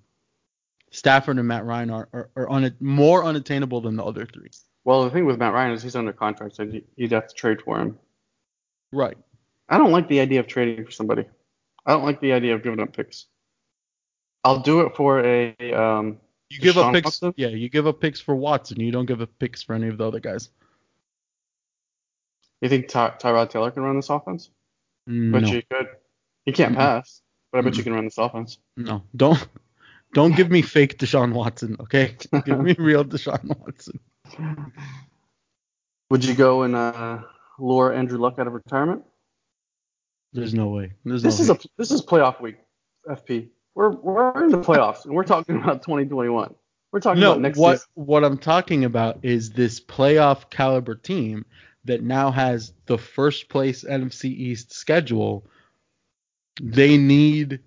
Stafford, 0.92 1.38
and 1.38 1.48
Matt 1.48 1.64
Ryan 1.66 1.90
are, 1.90 2.10
are, 2.12 2.30
are 2.36 2.50
un- 2.52 2.76
more 2.82 3.24
unattainable 3.24 3.80
than 3.82 3.96
the 3.96 4.04
other 4.04 4.26
three. 4.26 4.50
Well, 4.84 5.04
the 5.06 5.10
thing 5.12 5.26
with 5.26 5.38
Matt 5.38 5.54
Ryan 5.54 5.72
is 5.72 5.84
he's 5.84 5.96
under 5.96 6.12
contract, 6.14 6.56
so 6.56 6.70
you'd 6.96 7.12
have 7.12 7.28
to 7.28 7.34
trade 7.36 7.62
for 7.62 7.80
him. 7.80 7.98
Right. 8.92 9.18
I 9.70 9.78
don't 9.78 9.92
like 9.92 10.10
the 10.10 10.20
idea 10.20 10.40
of 10.42 10.48
trading 10.48 10.84
for 10.84 10.92
somebody. 10.92 11.26
I 11.86 11.92
don't 11.94 12.04
like 12.04 12.20
the 12.20 12.34
idea 12.34 12.56
of 12.56 12.64
giving 12.64 12.80
up 12.82 12.94
picks. 12.96 13.28
I'll 14.44 14.60
do 14.60 14.82
it 14.82 14.96
for 14.96 15.24
a. 15.24 15.56
Um, 15.74 16.18
You 16.50 16.60
give 16.60 16.78
up 16.78 16.94
picks. 16.94 17.06
Watson? 17.06 17.34
Yeah, 17.38 17.48
you 17.50 17.70
give 17.70 17.86
up 17.88 18.02
picks 18.02 18.20
for 18.20 18.36
Watson. 18.36 18.80
You 18.80 18.92
don't 18.92 19.06
give 19.06 19.22
up 19.22 19.30
picks 19.40 19.62
for 19.64 19.74
any 19.76 19.88
of 19.88 19.98
the 19.98 20.06
other 20.08 20.20
guys. 20.20 20.50
you 22.60 22.70
think 22.70 22.88
Ty- 22.88 23.16
Tyrod 23.20 23.50
Taylor 23.50 23.72
can 23.72 23.84
run 23.84 23.96
this 23.96 24.10
offense? 24.10 24.50
Mm, 25.10 25.42
No, 25.42 25.48
you 25.48 25.62
could. 25.72 25.88
He 26.46 26.52
can't 26.52 26.76
pass, 26.76 27.22
but 27.52 27.60
I 27.60 27.62
bet 27.62 27.76
you 27.78 27.84
can 27.84 27.94
run 27.94 28.06
this 28.06 28.18
offense. 28.18 28.58
no, 28.78 29.04
don't, 29.16 29.48
don't 30.14 30.36
give 30.36 30.50
me 30.50 30.62
fake 30.62 30.98
Deshaun 30.98 31.34
Watson. 31.34 31.76
Okay, 31.80 32.16
give 32.46 32.60
me 32.60 32.76
real 32.80 33.04
Deshaun 33.06 33.44
Watson. 33.60 34.00
Would 36.10 36.26
you 36.26 36.34
go 36.34 36.64
and 36.64 36.76
uh, 36.76 37.20
lure 37.60 37.94
Andrew 37.94 38.18
Luck 38.20 38.38
out 38.40 38.48
of 38.48 38.54
retirement? 38.54 39.04
There's 40.34 40.54
no 40.54 40.70
way. 40.70 40.94
There's 41.06 41.24
This 41.24 41.40
no 41.40 41.44
is 41.44 41.50
way. 41.50 41.56
a 41.64 41.68
this 41.78 41.92
is 41.92 42.02
playoff 42.02 42.42
week, 42.42 42.58
FP. 43.08 43.50
We're 43.76 43.92
we're 43.92 44.44
in 44.46 44.52
the 44.52 44.60
playoffs 44.62 45.06
and 45.06 45.14
we're 45.14 45.24
talking 45.24 45.56
about 45.58 45.82
2021. 45.84 46.54
We're 46.92 47.00
talking 47.00 47.22
no. 47.22 47.32
about 47.32 47.42
next 47.42 47.58
what 47.58 47.78
season. 47.78 47.88
what 47.96 48.24
I'm 48.26 48.38
talking 48.38 48.84
about 48.86 49.20
is 49.24 49.52
this 49.52 49.80
playoff 49.80 50.50
caliber 50.50 50.96
team 50.96 51.46
that 51.86 52.04
now 52.04 52.32
has 52.32 52.74
the 52.86 52.98
first 52.98 53.50
place 53.50 53.84
NFC 53.84 54.26
East 54.26 54.74
schedule. 54.74 55.46
They 56.62 56.98
need 56.98 57.60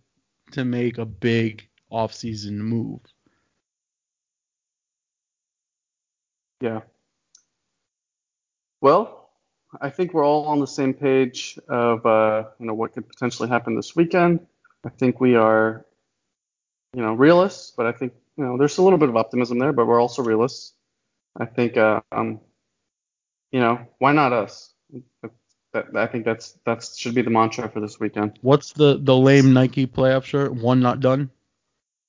to 0.52 0.64
make 0.64 0.98
a 0.98 1.06
big 1.06 1.66
offseason 1.90 2.58
move. 2.58 3.00
Yeah. 6.60 6.80
Well, 8.80 9.30
I 9.80 9.90
think 9.90 10.14
we're 10.14 10.24
all 10.24 10.46
on 10.46 10.60
the 10.60 10.66
same 10.66 10.94
page 10.94 11.58
of 11.68 12.04
uh, 12.06 12.44
you 12.58 12.66
know 12.66 12.74
what 12.74 12.92
could 12.92 13.08
potentially 13.08 13.48
happen 13.48 13.74
this 13.74 13.96
weekend. 13.96 14.46
I 14.84 14.90
think 14.90 15.20
we 15.20 15.34
are, 15.34 15.84
you 16.92 17.02
know, 17.02 17.14
realists, 17.14 17.72
but 17.76 17.86
I 17.86 17.92
think 17.92 18.12
you 18.36 18.44
know 18.44 18.56
there's 18.56 18.78
a 18.78 18.82
little 18.82 18.98
bit 18.98 19.08
of 19.08 19.16
optimism 19.16 19.58
there, 19.58 19.72
but 19.72 19.86
we're 19.86 20.00
also 20.00 20.22
realists. 20.22 20.74
I 21.36 21.46
think, 21.46 21.76
uh, 21.76 22.00
um, 22.12 22.40
you 23.54 23.60
know, 23.60 23.78
why 23.98 24.10
not 24.10 24.32
us? 24.32 24.74
That, 25.72 25.86
I 25.94 26.08
think 26.08 26.24
that's 26.24 26.58
that 26.66 26.84
should 26.84 27.14
be 27.14 27.22
the 27.22 27.30
mantra 27.30 27.68
for 27.68 27.80
this 27.80 28.00
weekend. 28.00 28.36
What's 28.42 28.72
the 28.72 28.98
the 29.00 29.16
lame 29.16 29.52
Nike 29.52 29.86
playoff 29.86 30.24
shirt? 30.24 30.52
One 30.52 30.80
not 30.80 30.98
done. 30.98 31.30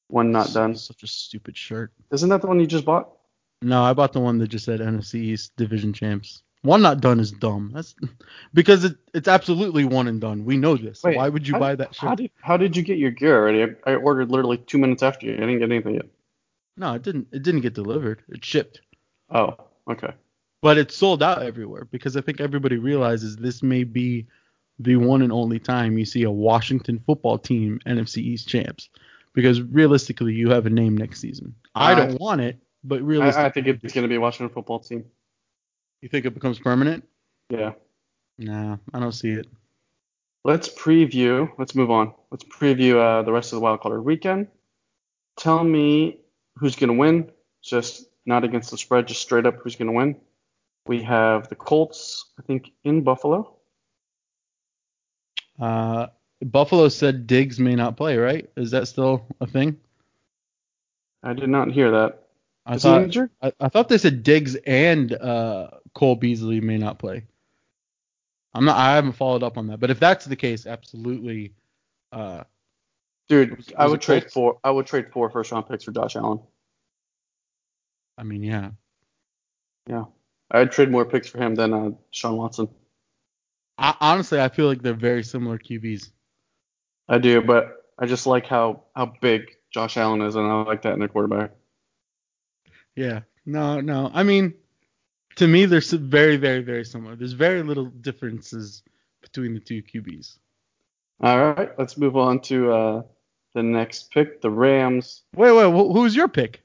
One 0.07 0.31
not 0.31 0.53
done. 0.53 0.75
Such 0.75 1.03
a 1.03 1.07
stupid 1.07 1.55
shirt. 1.55 1.91
Isn't 2.11 2.29
that 2.29 2.41
the 2.41 2.47
one 2.47 2.59
you 2.59 2.65
just 2.65 2.83
bought? 2.85 3.09
No, 3.61 3.83
I 3.83 3.93
bought 3.93 4.13
the 4.13 4.19
one 4.19 4.39
that 4.39 4.47
just 4.47 4.65
said 4.65 4.79
NFC 4.79 5.15
East 5.15 5.55
Division 5.55 5.93
Champs. 5.93 6.41
One 6.63 6.81
not 6.81 6.99
done 6.99 7.19
is 7.19 7.31
dumb. 7.31 7.71
That's 7.75 7.93
because 8.53 8.83
it, 8.85 8.97
it's 9.13 9.27
absolutely 9.27 9.85
one 9.85 10.07
and 10.07 10.19
done. 10.19 10.45
We 10.45 10.57
know 10.57 10.77
this. 10.77 11.03
Wait, 11.03 11.15
Why 11.15 11.29
would 11.29 11.47
you 11.47 11.59
buy 11.59 11.75
that 11.75 11.93
shirt? 11.93 12.09
How 12.09 12.15
did 12.15 12.31
how 12.41 12.57
did 12.57 12.75
you 12.75 12.81
get 12.81 12.97
your 12.97 13.11
gear 13.11 13.37
already? 13.37 13.75
I, 13.85 13.91
I 13.91 13.95
ordered 13.95 14.31
literally 14.31 14.57
two 14.57 14.79
minutes 14.79 15.03
after 15.03 15.27
you. 15.27 15.33
I 15.33 15.41
didn't 15.41 15.59
get 15.59 15.71
anything 15.71 15.93
yet. 15.93 16.07
no, 16.75 16.95
it 16.95 17.03
didn't. 17.03 17.27
It 17.31 17.43
didn't 17.43 17.61
get 17.61 17.75
delivered. 17.75 18.23
It 18.29 18.43
shipped, 18.43 18.81
Oh, 19.29 19.55
okay. 19.89 20.13
But 20.66 20.80
it's 20.80 20.97
sold 20.97 21.22
out 21.22 21.43
everywhere 21.43 21.86
because 21.91 22.18
I 22.18 22.22
think 22.22 22.41
everybody 22.41 22.78
realizes 22.78 23.36
this 23.36 23.61
may 23.61 23.84
be 23.84 24.26
the 24.80 24.95
one 24.95 25.22
and 25.22 25.32
only 25.32 25.59
time 25.59 25.95
you 25.95 26.05
see 26.05 26.24
a 26.24 26.32
Washington 26.32 27.03
football 27.05 27.38
team 27.38 27.80
NFC 27.86 28.18
East 28.18 28.47
champs. 28.47 28.89
Because 29.36 29.61
realistically, 29.61 30.34
you 30.34 30.49
have 30.49 30.66
a 30.66 30.72
name 30.72 30.97
next 30.97 31.20
season. 31.20 31.53
I 31.76 31.91
I- 31.91 31.95
don't 31.95 32.20
want 32.20 32.41
it, 32.41 32.57
but 32.84 33.03
realistically, 33.03 33.43
I, 33.43 33.45
I 33.45 33.51
think 33.51 33.68
it's 33.68 33.93
going 33.93 34.05
to 34.05 34.07
be 34.07 34.16
a 34.16 34.20
Washington 34.20 34.51
football 34.51 34.80
team. 34.80 35.05
you 36.01 36.09
think 36.09 36.26
it 36.26 36.34
becomes 36.34 36.57
permanent? 36.57 37.07
Yeah. 37.51 37.74
Nah, 38.39 38.78
I 38.91 38.99
don't 38.99 39.11
see 39.11 39.34
it. 39.34 39.45
Let's 40.43 40.68
preview. 40.68 41.47
Let's 41.59 41.76
move 41.76 41.91
on. 41.91 42.11
Let's 42.32 42.43
preview 42.43 42.95
uh, 42.97 43.22
the 43.22 43.32
rest 43.32 43.53
of 43.53 43.57
the 43.57 43.61
wild 43.61 43.82
card 43.82 44.03
weekend. 44.03 44.47
Tell 45.38 45.63
me 45.63 46.22
who's 46.55 46.76
going 46.76 46.88
to 46.88 46.95
win. 46.95 47.30
Just 47.61 48.07
not 48.26 48.43
against 48.43 48.72
the 48.72 48.80
spread, 48.80 49.07
just 49.07 49.22
straight 49.22 49.45
up 49.45 49.57
who's 49.61 49.76
going 49.76 49.89
to 49.89 49.93
win. 49.93 50.16
We 50.88 51.01
have 51.03 51.49
the 51.49 51.55
Colts, 51.55 52.25
I 52.39 52.43
think, 52.43 52.71
in 52.83 53.01
Buffalo. 53.01 53.55
Uh, 55.59 56.07
Buffalo 56.43 56.89
said 56.89 57.27
Diggs 57.27 57.59
may 57.59 57.75
not 57.75 57.97
play, 57.97 58.17
right? 58.17 58.49
Is 58.55 58.71
that 58.71 58.88
still 58.88 59.25
a 59.41 59.47
thing? 59.47 59.77
I 61.23 61.33
did 61.33 61.49
not 61.49 61.71
hear 61.71 61.91
that. 61.91 62.21
I 62.67 62.75
Is 62.75 62.83
thought? 62.83 63.17
I, 63.41 63.51
I 63.59 63.69
thought 63.69 63.89
they 63.89 63.97
said 63.97 64.21
Diggs 64.23 64.55
and 64.55 65.13
uh, 65.13 65.69
Cole 65.93 66.15
Beasley 66.15 66.61
may 66.61 66.77
not 66.77 66.99
play. 66.99 67.23
I'm 68.53 68.65
not. 68.65 68.77
I 68.77 68.95
haven't 68.95 69.13
followed 69.13 69.43
up 69.43 69.57
on 69.57 69.67
that, 69.67 69.79
but 69.79 69.89
if 69.91 69.99
that's 69.99 70.25
the 70.25 70.36
case, 70.36 70.65
absolutely. 70.65 71.53
Uh, 72.11 72.43
Dude, 73.27 73.57
Was- 73.57 73.73
I 73.77 73.88
would 73.88 74.01
trade 74.01 74.23
Colts? 74.23 74.33
four. 74.33 74.59
I 74.63 74.71
would 74.71 74.86
trade 74.86 75.11
four 75.11 75.29
first 75.29 75.51
round 75.51 75.67
picks 75.67 75.83
for 75.83 75.91
Josh 75.91 76.15
Allen. 76.15 76.39
I 78.17 78.23
mean, 78.23 78.43
yeah. 78.43 78.69
Yeah, 79.88 80.05
I'd 80.51 80.71
trade 80.71 80.91
more 80.91 81.05
picks 81.05 81.27
for 81.27 81.39
him 81.39 81.55
than 81.55 81.73
uh, 81.73 81.91
Sean 82.11 82.37
Watson. 82.37 82.69
I, 83.77 83.95
honestly, 83.99 84.39
I 84.39 84.49
feel 84.49 84.67
like 84.67 84.81
they're 84.81 84.93
very 84.93 85.23
similar 85.23 85.57
QBs. 85.57 86.09
I 87.09 87.17
do, 87.17 87.41
but 87.41 87.85
I 87.99 88.05
just 88.05 88.25
like 88.25 88.45
how 88.45 88.83
how 88.95 89.13
big 89.21 89.51
Josh 89.71 89.97
Allen 89.97 90.21
is, 90.21 90.35
and 90.35 90.45
I 90.45 90.61
like 90.63 90.83
that 90.83 90.93
in 90.93 91.01
a 91.01 91.07
quarterback. 91.07 91.51
Yeah. 92.95 93.21
No, 93.45 93.79
no. 93.79 94.09
I 94.13 94.23
mean, 94.23 94.53
to 95.35 95.47
me, 95.47 95.65
they're 95.65 95.81
very, 95.81 96.37
very, 96.37 96.61
very 96.61 96.85
similar. 96.85 97.15
There's 97.15 97.33
very 97.33 97.61
little 97.61 97.85
differences 97.85 98.81
between 99.21 99.53
the 99.53 99.59
two 99.59 99.83
QBs. 99.83 100.37
All 101.21 101.53
right, 101.53 101.77
let's 101.77 101.97
move 101.97 102.17
on 102.17 102.39
to 102.41 102.71
uh, 102.71 103.01
the 103.53 103.63
next 103.63 104.11
pick, 104.11 104.41
the 104.41 104.49
Rams. 104.49 105.23
Wait, 105.35 105.51
wait. 105.51 105.71
Wh- 105.71 105.93
who's 105.93 106.15
your 106.15 106.27
pick? 106.27 106.61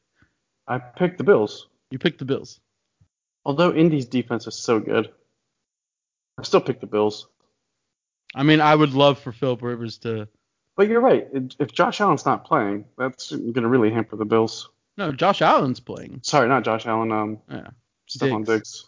I 0.67 0.79
picked 0.79 1.19
the 1.19 1.25
Bills. 1.25 1.69
You 1.91 1.99
picked 1.99 2.19
the 2.19 2.25
Bills. 2.25 2.61
Although 3.45 3.75
Indy's 3.75 4.07
defense 4.07 4.47
is 4.47 4.57
so 4.57 4.81
good, 4.81 5.11
I 6.39 6.43
still 6.43 6.61
pick 6.61 6.81
the 6.81 6.87
Bills. 6.87 7.27
I 8.35 8.43
mean, 8.43 8.61
I 8.61 8.75
would 8.75 8.95
love 8.95 9.19
for 9.19 9.33
Philip 9.33 9.63
Rivers 9.63 9.99
to. 9.99 10.29
But 10.77 10.89
you're 10.89 11.01
right. 11.01 11.29
If 11.59 11.73
Josh 11.73 12.01
Allen's 12.01 12.25
not 12.25 12.45
playing, 12.45 12.85
that's 12.97 13.31
going 13.31 13.55
to 13.55 13.69
really 13.69 13.91
hamper 13.91 14.17
the 14.17 14.25
Bills. 14.25 14.71
No, 14.97 15.13
Josh 15.13 15.43
Allen's 15.43 15.81
playing. 15.81 16.21
Sorry, 16.23 16.49
not 16.49 16.65
Josh 16.65 16.87
Allen. 16.87 17.13
Um, 17.13 17.39
Yeah. 17.51 17.69
Stefon 18.09 18.45
Diggs. 18.45 18.49
Diggs. 18.49 18.87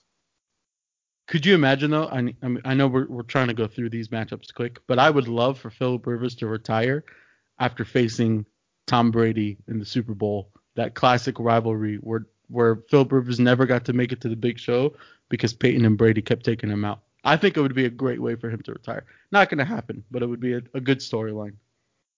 Could 1.28 1.46
you 1.46 1.54
imagine 1.54 1.90
though? 1.90 2.08
I, 2.08 2.34
I, 2.42 2.48
mean, 2.48 2.60
I 2.64 2.74
know 2.74 2.88
we're, 2.88 3.06
we're 3.06 3.22
trying 3.22 3.48
to 3.48 3.54
go 3.54 3.66
through 3.66 3.90
these 3.90 4.08
matchups 4.08 4.52
quick, 4.52 4.80
but 4.86 4.98
I 4.98 5.08
would 5.08 5.28
love 5.28 5.58
for 5.58 5.70
Philip 5.70 6.06
Rivers 6.06 6.34
to 6.36 6.46
retire 6.46 7.04
after 7.58 7.84
facing 7.84 8.44
Tom 8.86 9.10
Brady 9.10 9.58
in 9.68 9.78
the 9.78 9.86
Super 9.86 10.14
Bowl. 10.14 10.50
That 10.74 10.94
classic 10.94 11.38
rivalry 11.38 11.96
where 11.96 12.26
where 12.52 12.76
Philip 12.90 13.12
Rivers 13.12 13.40
never 13.40 13.66
got 13.66 13.84
to 13.86 13.92
make 13.92 14.12
it 14.12 14.20
to 14.22 14.28
the 14.28 14.36
big 14.36 14.58
show 14.58 14.94
because 15.28 15.52
Peyton 15.52 15.84
and 15.84 15.98
Brady 15.98 16.22
kept 16.22 16.44
taking 16.44 16.70
him 16.70 16.84
out. 16.84 17.00
I 17.24 17.36
think 17.36 17.56
it 17.56 17.60
would 17.60 17.74
be 17.74 17.84
a 17.84 17.90
great 17.90 18.20
way 18.20 18.34
for 18.34 18.50
him 18.50 18.62
to 18.62 18.72
retire. 18.72 19.04
Not 19.30 19.48
going 19.48 19.58
to 19.58 19.64
happen, 19.64 20.04
but 20.10 20.22
it 20.22 20.26
would 20.26 20.40
be 20.40 20.54
a, 20.54 20.62
a 20.74 20.80
good 20.80 20.98
storyline. 20.98 21.54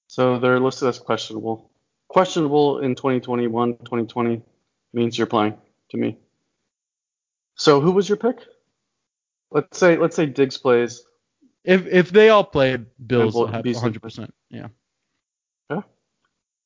So 0.09 0.39
they're 0.39 0.61
listed 0.61 0.89
as 0.89 0.99
questionable. 0.99 1.71
Questionable 2.09 2.81
in 2.81 2.95
2021, 2.95 3.79
2020 3.79 4.43
means 4.93 5.19
you're 5.19 5.27
playing 5.27 5.57
to 5.91 5.97
me. 5.97 6.19
So 7.57 7.81
who 7.81 7.93
was 7.93 8.09
your 8.09 8.17
pick? 8.17 8.39
Let's 9.51 9.79
say 9.79 9.97
let's 9.97 10.17
say 10.17 10.27
Diggs 10.27 10.59
plays. 10.59 11.05
If 11.65 11.87
if 11.87 12.11
they 12.11 12.29
all 12.29 12.45
play, 12.45 12.79
Bills 13.07 13.35
will 13.35 13.47
have 13.47 13.63
Beasley 13.63 13.93
100%. 13.93 14.31
Yeah. 14.51 14.69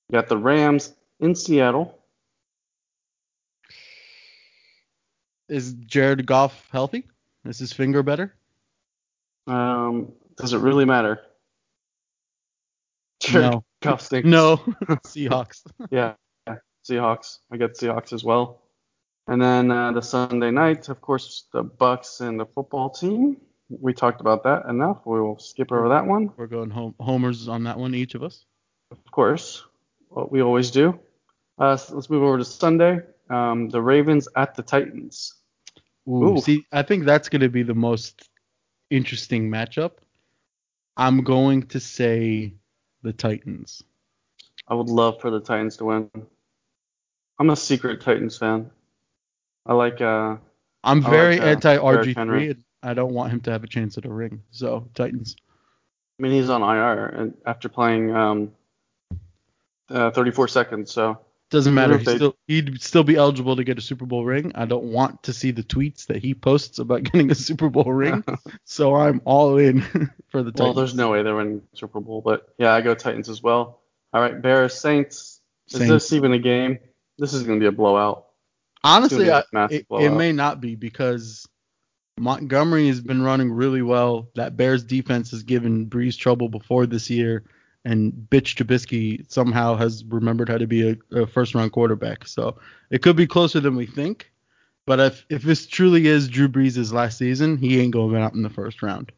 You 0.09 0.15
got 0.15 0.29
the 0.29 0.39
Rams 0.39 0.95
in 1.21 1.35
Seattle. 1.35 1.98
Is 5.49 5.73
Jared 5.75 6.27
Goff 6.27 6.69
healthy? 6.71 7.05
Is 7.45 7.59
his 7.59 7.73
finger 7.73 8.03
better? 8.03 8.35
Um, 9.47 10.13
does 10.37 10.53
it 10.53 10.59
really 10.59 10.85
matter? 10.85 11.21
Jared 13.21 13.53
No. 13.53 13.65
Goff 13.83 14.01
stinks. 14.03 14.29
No. 14.29 14.57
Seahawks. 15.07 15.63
Yeah, 15.91 16.15
Seahawks. 16.89 17.39
I 17.51 17.57
get 17.57 17.75
Seahawks 17.75 18.13
as 18.13 18.25
well. 18.25 18.63
And 19.27 19.41
then 19.41 19.71
uh, 19.71 19.93
the 19.93 20.01
Sunday 20.03 20.51
night, 20.51 20.89
of 20.89 21.01
course, 21.01 21.45
the 21.53 21.63
Bucks 21.63 22.21
and 22.21 22.39
the 22.41 22.47
football 22.47 22.91
team. 22.91 23.37
we 23.69 23.93
talked 23.93 24.21
about 24.21 24.43
that 24.45 24.67
enough. 24.67 24.99
We 25.05 25.21
will 25.21 25.39
skip 25.39 25.71
over 25.71 25.89
that 25.91 26.07
one. 26.07 26.31
We're 26.37 26.47
going 26.47 26.71
home, 26.71 26.95
homers 26.99 27.49
on 27.49 27.65
that 27.65 27.79
one, 27.79 27.95
each 27.95 28.15
of 28.15 28.23
us. 28.23 28.45
Of 28.91 28.99
course, 29.11 29.65
what 30.09 30.33
we 30.33 30.41
always 30.43 30.71
do. 30.71 30.99
Uh, 31.59 31.77
so 31.77 31.95
let's 31.95 32.09
move 32.09 32.23
over 32.23 32.39
to 32.39 32.45
Sunday. 32.45 33.01
Um, 33.29 33.69
the 33.69 33.83
Ravens 33.83 34.29
at 34.37 34.55
the 34.55 34.63
Titans. 34.63 35.35
Ooh, 36.09 36.37
Ooh. 36.37 36.41
see, 36.41 36.65
I 36.73 36.83
think 36.83 37.05
that's 37.05 37.29
going 37.29 37.43
to 37.43 37.49
be 37.49 37.63
the 37.63 37.75
most 37.75 38.29
interesting 38.91 39.51
matchup. 39.51 39.93
I'm 40.97 41.23
going 41.23 41.65
to 41.69 41.81
say 41.81 42.55
the 43.03 43.13
Titans. 43.13 43.83
I 44.67 44.75
would 44.75 44.89
love 44.89 45.21
for 45.21 45.31
the 45.31 45.41
Titans 45.41 45.77
to 45.79 45.85
win. 45.85 46.11
I'm 47.39 47.51
a 47.51 47.57
secret 47.57 48.01
Titans 48.01 48.37
fan. 48.37 48.71
I 49.65 49.75
like 49.75 50.01
uh 50.01 50.37
I'm 50.83 51.03
very 51.03 51.37
like, 51.37 51.47
uh, 51.47 51.51
anti 51.51 51.77
RG3. 51.77 52.51
and 52.51 52.65
I 52.83 52.95
don't 52.95 53.13
want 53.13 53.33
him 53.33 53.41
to 53.43 53.51
have 53.51 53.63
a 53.63 53.69
chance 53.69 53.99
at 53.99 54.07
a 54.07 54.13
ring. 54.13 54.43
So 54.51 54.89
Titans. 54.95 55.37
I 56.19 56.23
mean 56.23 56.33
he's 56.33 56.51
on 56.51 56.63
IR 56.63 57.07
and 57.07 57.35
after 57.47 57.69
playing 57.69 58.15
um 58.15 58.53
uh, 59.91 60.11
34 60.11 60.49
seconds, 60.49 60.93
so 60.93 61.19
Doesn't 61.51 61.73
matter. 61.73 61.95
if 61.95 62.03
He'd 62.03 62.17
still, 62.17 62.37
he'd 62.47 62.83
still 62.83 63.05
be 63.05 63.17
eligible 63.17 63.57
to 63.57 63.65
get 63.65 63.79
a 63.79 63.81
Super 63.81 64.05
Bowl 64.05 64.25
ring. 64.25 64.53
I 64.55 64.67
don't 64.67 64.85
want 64.85 65.23
to 65.25 65.33
see 65.33 65.51
the 65.51 65.63
tweets 65.63 66.07
that 66.07 66.19
he 66.19 66.35
posts 66.35 66.79
about 66.79 67.03
getting 67.05 67.31
a 67.31 67.35
Super 67.35 67.71
Bowl 67.71 67.91
ring. 67.91 68.23
so 68.65 68.95
I'm 68.95 69.23
all 69.25 69.57
in 69.57 69.81
for 70.29 70.43
the 70.43 70.53
Titans. 70.53 70.61
well, 70.61 70.75
there's 70.75 70.95
no 70.95 71.11
way 71.11 71.23
they're 71.23 71.35
winning 71.35 71.63
Super 71.75 72.01
Bowl, 72.01 72.21
but 72.21 72.53
yeah, 72.59 72.73
I 72.75 72.83
go 72.83 72.95
Titans 72.95 73.31
as 73.31 73.43
well. 73.43 73.81
All 74.13 74.21
right, 74.21 74.41
Bears 74.41 74.79
Saints. 74.79 75.41
Is 75.69 75.79
Saints. 75.79 75.89
this 75.89 76.13
even 76.13 76.33
a 76.33 76.39
game? 76.39 76.79
This 77.19 77.33
is 77.33 77.45
going 77.45 77.59
to 77.59 77.63
be 77.63 77.69
a 77.69 77.73
blowout. 77.73 78.27
Honestly, 78.85 79.27
It's 79.27 79.51
gonna 79.51 79.65
I, 79.65 79.69
be 79.69 79.77
a 79.77 79.97
it, 79.97 80.05
it 80.05 80.11
may 80.11 80.33
not 80.33 80.61
be 80.61 80.77
because 80.77 81.47
Montgomery 82.19 82.89
has 82.89 83.01
been 83.01 83.23
running 83.23 83.53
really 83.53 83.83
well. 83.83 84.29
That 84.35 84.57
Bears 84.57 84.85
defense 84.85 85.31
has 85.31 85.43
given 85.43 85.87
Brees 85.89 86.17
trouble 86.17 86.49
before 86.49 86.87
this 86.87 87.11
year, 87.11 87.45
and 87.85 88.27
Mitch 88.31 88.57
Trubisky 88.57 89.31
somehow 89.31 89.77
has 89.77 90.05
remembered 90.05 90.49
how 90.49 90.59
to 90.59 90.67
be 90.67 90.91
a, 90.91 90.97
a 91.13 91.27
first 91.27 91.55
round 91.55 91.73
quarterback. 91.73 92.27
So 92.27 92.59
it 92.91 93.03
could 93.03 93.17
be 93.17 93.27
closer 93.27 93.61
than 93.61 93.77
we 93.77 93.87
think. 93.87 94.31
But 94.87 95.01
if 95.01 95.27
if 95.29 95.43
this 95.43 95.67
truly 95.67 96.07
is 96.07 96.29
Drew 96.29 96.49
Brees' 96.49 96.93
last 96.93 97.19
season, 97.19 97.57
he 97.59 97.81
ain't 97.81 97.93
going 97.93 98.17
out 98.17 98.35
in 98.35 98.43
the 98.43 98.51
first 98.51 98.83
round. 98.83 99.13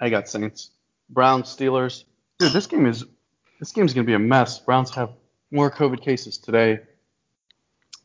I 0.00 0.10
got 0.10 0.28
Saints. 0.28 0.70
Browns 1.10 1.46
Steelers. 1.46 2.04
Dude, 2.38 2.52
this 2.52 2.66
game 2.66 2.86
is 2.86 3.04
this 3.58 3.72
game's 3.72 3.94
going 3.94 4.04
to 4.04 4.10
be 4.10 4.14
a 4.14 4.18
mess. 4.18 4.58
Browns 4.58 4.94
have 4.94 5.10
more 5.50 5.70
COVID 5.70 6.02
cases 6.02 6.38
today. 6.38 6.80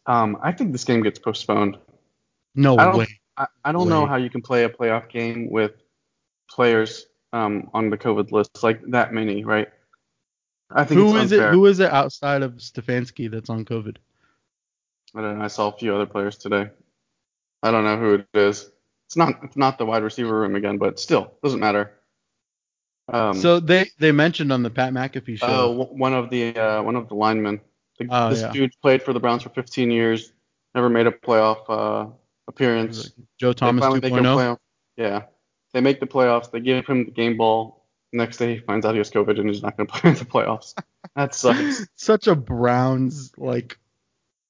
Um, 0.06 0.38
I 0.42 0.52
think 0.52 0.72
this 0.72 0.84
game 0.84 1.04
gets 1.04 1.20
postponed. 1.20 1.78
No 2.56 2.78
I 2.78 2.96
way. 2.96 3.08
I, 3.38 3.48
I 3.66 3.72
don't 3.72 3.90
know 3.90 4.06
how 4.06 4.16
you 4.16 4.30
can 4.30 4.42
play 4.42 4.64
a 4.64 4.70
playoff 4.70 5.10
game 5.10 5.50
with 5.50 5.72
players 6.50 7.08
um, 7.34 7.70
on 7.74 7.90
the 7.90 7.98
COVID 7.98 8.32
list 8.32 8.64
like 8.64 8.82
that 8.92 9.12
many, 9.14 9.44
right? 9.44 9.68
I 10.72 10.86
think 10.86 11.00
Who 11.02 11.18
is 11.18 11.32
it? 11.32 11.52
Who 11.52 11.66
is 11.66 11.80
it 11.80 11.92
outside 11.92 12.42
of 12.42 12.54
Stefanski 12.54 13.30
that's 13.30 13.50
on 13.50 13.66
COVID? 13.66 13.98
I 15.16 15.22
don't 15.22 15.38
know. 15.40 15.44
I 15.44 15.48
saw 15.48 15.70
a 15.70 15.78
few 15.78 15.94
other 15.94 16.06
players 16.06 16.38
today. 16.38 16.70
I 17.62 17.72
don't 17.72 17.84
know 17.84 17.98
who 17.98 18.14
it 18.16 18.28
is. 18.34 18.70
It's 19.08 19.18
not 19.18 19.36
it's 19.44 19.58
not 19.58 19.78
the 19.78 19.86
wide 19.86 20.04
receiver 20.04 20.40
room 20.40 20.56
again, 20.56 20.78
but 20.78 21.00
still 21.00 21.34
doesn't 21.44 21.60
matter. 21.60 21.94
Um, 23.12 23.34
so 23.36 23.60
they 23.60 23.90
they 24.00 24.12
mentioned 24.12 24.52
on 24.52 24.64
the 24.64 24.70
Pat 24.70 24.94
McAfee 24.94 25.40
show. 25.40 25.78
w- 25.78 25.98
one 26.00 26.14
of 26.14 26.30
the 26.30 26.56
uh, 26.58 26.82
one 26.82 26.96
of 26.96 27.10
the 27.10 27.16
linemen. 27.16 27.60
The, 28.00 28.08
Oh, 28.10 28.30
this 28.30 28.42
yeah. 28.42 28.52
dude 28.52 28.72
played 28.82 29.04
for 29.04 29.14
the 29.14 29.20
Browns 29.20 29.44
for 29.44 29.50
15 29.50 29.92
years, 29.92 30.32
never 30.74 30.90
made 30.90 31.06
a 31.06 31.12
playoff 31.12 31.64
uh, 31.70 32.10
appearance. 32.48 33.12
Joe 33.38 33.54
Thomas 33.54 33.84
finally 33.84 34.00
make 34.02 34.14
a 34.14 34.16
2.0. 34.16 34.58
Yeah, 34.98 35.24
they 35.74 35.82
make 35.82 36.00
the 36.00 36.08
playoffs. 36.08 36.52
They 36.52 36.60
give 36.60 36.86
him 36.86 37.06
the 37.06 37.12
game 37.12 37.38
ball. 37.38 37.86
Next 38.12 38.38
day 38.38 38.56
he 38.56 38.60
finds 38.62 38.86
out 38.86 38.94
he 38.94 39.00
has 39.00 39.10
COVID 39.10 39.40
and 39.40 39.50
he's 39.50 39.64
not 39.64 39.76
going 39.76 39.88
to 39.88 39.94
play 39.94 40.12
in 40.12 40.16
the 40.16 40.26
playoffs. 40.26 40.76
That 41.16 41.34
sucks. 41.34 41.86
Such 41.96 42.28
a 42.28 42.36
Browns 42.36 43.32
like 43.38 43.78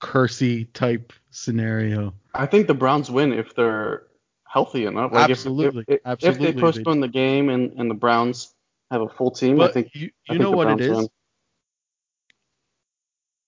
cursy 0.02 0.68
type 0.74 1.14
scenario. 1.32 2.14
I 2.34 2.46
think 2.46 2.68
the 2.68 2.74
Browns 2.74 3.10
win 3.10 3.32
if 3.32 3.56
they're 3.56 4.04
healthy 4.46 4.86
enough. 4.86 5.14
Like 5.14 5.30
Absolutely. 5.30 5.86
If, 5.88 5.96
if, 5.96 6.02
Absolutely 6.06 6.48
if 6.50 6.56
they 6.56 6.62
postpone 6.62 7.00
the 7.00 7.08
game 7.08 7.50
and, 7.50 7.74
and 7.80 7.90
the 7.90 7.96
Browns 7.96 8.54
have 8.92 9.02
a 9.02 9.10
full 9.10 9.32
team, 9.32 9.62
I 9.62 9.70
think 9.70 9.96
you, 9.96 10.02
you 10.02 10.12
think 10.28 10.42
know 10.42 10.52
what 10.52 10.68
it 10.68 10.78
Browns 10.78 10.82
is? 10.82 10.98
win. 10.98 11.08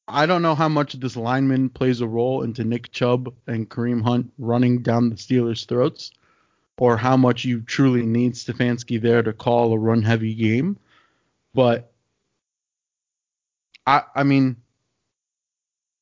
I 0.07 0.25
don't 0.27 0.43
know 0.43 0.55
how 0.55 0.69
much 0.69 0.93
this 0.93 1.17
lineman 1.17 1.69
plays 1.69 1.99
a 1.99 2.07
role 2.07 2.43
into 2.43 2.63
Nick 2.63 2.91
Chubb 2.91 3.33
and 3.47 3.67
Kareem 3.67 4.03
Hunt 4.03 4.31
running 4.37 4.83
down 4.83 5.09
the 5.09 5.15
Steelers' 5.15 5.65
throats, 5.65 6.11
or 6.77 6.97
how 6.97 7.15
much 7.15 7.45
you 7.45 7.61
truly 7.61 8.05
need 8.05 8.33
Stefanski 8.33 9.01
there 9.01 9.23
to 9.23 9.33
call 9.33 9.73
a 9.73 9.77
run 9.77 10.01
heavy 10.01 10.33
game. 10.33 10.77
But 11.53 11.91
I 13.85 14.03
I 14.13 14.23
mean 14.23 14.57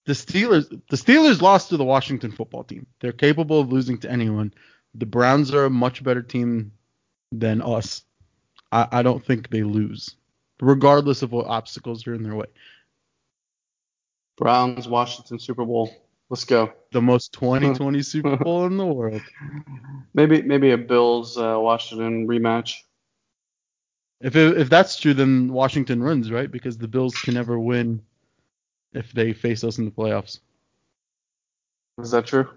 the 0.06 0.14
Steelers 0.14 0.70
the 0.90 0.98
Steelers 0.98 1.42
lost 1.42 1.70
to 1.70 1.78
the 1.78 1.84
Washington 1.84 2.32
football 2.32 2.64
team. 2.64 2.88
They're 3.00 3.12
capable 3.12 3.60
of 3.60 3.72
losing 3.72 3.98
to 4.00 4.12
anyone. 4.12 4.54
The 4.96 5.06
Browns 5.06 5.54
are 5.54 5.66
a 5.66 5.70
much 5.70 6.04
better 6.04 6.22
team 6.22 6.72
than 7.32 7.62
us. 7.62 8.04
I, 8.72 8.88
I 8.92 9.04
don't 9.04 9.24
think 9.24 9.50
they 9.50 9.64
lose, 9.64 10.16
regardless 10.62 11.22
of 11.22 11.32
what 11.32 11.48
obstacles 11.48 12.06
are 12.08 12.14
in 12.14 12.24
their 12.24 12.36
way. 12.36 12.48
Browns, 14.38 14.88
Washington 14.88 15.40
Super 15.40 15.66
Bowl. 15.66 16.03
Let's 16.30 16.46
go. 16.46 16.74
the 16.92 17.02
most 17.02 17.34
2020 17.34 18.02
Super 18.02 18.38
Bowl 18.38 18.66
in 18.66 18.78
the 18.78 18.86
world. 18.86 19.22
Maybe 20.14 20.42
maybe 20.42 20.72
a 20.72 20.78
Bills 20.78 21.38
uh, 21.38 21.58
Washington 21.60 22.28
rematch. 22.28 22.76
If 24.22 24.36
it, 24.36 24.58
if 24.58 24.70
that's 24.70 24.98
true, 24.98 25.14
then 25.14 25.52
Washington 25.52 26.02
wins, 26.04 26.32
right? 26.32 26.50
Because 26.50 26.78
the 26.78 26.88
Bills 26.88 27.14
can 27.16 27.34
never 27.34 27.60
win 27.60 28.02
if 28.94 29.12
they 29.12 29.34
face 29.34 29.64
us 29.64 29.78
in 29.78 29.86
the 29.86 29.92
playoffs. 29.92 30.40
Is 32.02 32.12
that 32.12 32.26
true? 32.26 32.50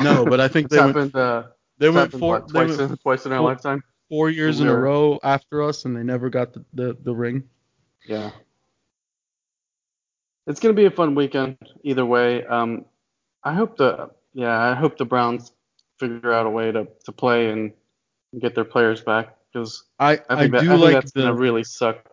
No, 0.00 0.24
but 0.24 0.40
I 0.40 0.48
think 0.48 0.68
they 0.70 0.78
went, 0.78 0.94
happened. 0.94 1.16
Uh, 1.16 1.42
they 1.78 1.88
went 1.88 1.98
happened, 2.06 2.20
four 2.20 2.34
what, 2.34 2.48
they 2.48 2.52
twice, 2.66 2.78
went 2.78 2.90
in, 2.92 2.96
twice 2.98 3.26
in 3.26 3.32
our 3.32 3.38
four- 3.38 3.48
lifetime. 3.48 3.82
four 4.08 4.30
years 4.30 4.60
in 4.60 4.68
a 4.68 4.76
row 4.76 5.18
after 5.22 5.62
us, 5.62 5.84
and 5.84 5.96
they 5.96 6.02
never 6.02 6.30
got 6.30 6.52
the, 6.52 6.64
the, 6.74 6.96
the 7.02 7.14
ring. 7.14 7.42
Yeah. 8.06 8.30
It's 10.48 10.60
gonna 10.60 10.74
be 10.74 10.86
a 10.86 10.90
fun 10.90 11.14
weekend 11.14 11.58
either 11.82 12.04
way. 12.06 12.44
Um, 12.44 12.86
I 13.44 13.52
hope 13.52 13.76
the 13.76 14.10
yeah 14.32 14.58
I 14.58 14.74
hope 14.74 14.96
the 14.96 15.04
Browns 15.04 15.52
figure 16.00 16.32
out 16.32 16.46
a 16.46 16.50
way 16.50 16.72
to, 16.72 16.88
to 17.04 17.12
play 17.12 17.50
and 17.50 17.72
get 18.40 18.54
their 18.54 18.64
players 18.64 19.02
back 19.02 19.36
because 19.52 19.84
I 19.98 20.12
I 20.30 20.44
I, 20.44 20.46
that, 20.48 20.50
do 20.50 20.56
I 20.56 20.70
think 20.70 20.80
like 20.80 20.92
that's 20.94 21.12
the 21.12 21.20
gonna 21.20 21.34
really 21.34 21.64
suck 21.64 22.08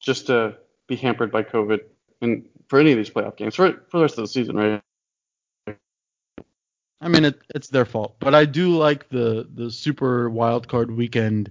just 0.00 0.28
to 0.28 0.56
be 0.88 0.96
hampered 0.96 1.30
by 1.30 1.42
COVID 1.42 1.80
and 2.22 2.48
for 2.68 2.80
any 2.80 2.92
of 2.92 2.96
these 2.96 3.10
playoff 3.10 3.36
games 3.36 3.54
for 3.54 3.70
for 3.90 3.98
the 3.98 4.02
rest 4.02 4.16
of 4.16 4.24
the 4.24 4.28
season, 4.28 4.56
right? 4.56 4.82
I 7.02 7.08
mean, 7.08 7.24
it, 7.24 7.38
it's 7.54 7.68
their 7.68 7.84
fault, 7.84 8.14
but 8.20 8.34
I 8.34 8.46
do 8.46 8.76
like 8.76 9.10
the 9.10 9.46
the 9.52 9.70
super 9.70 10.30
wild 10.30 10.68
card 10.68 10.90
weekend 10.90 11.50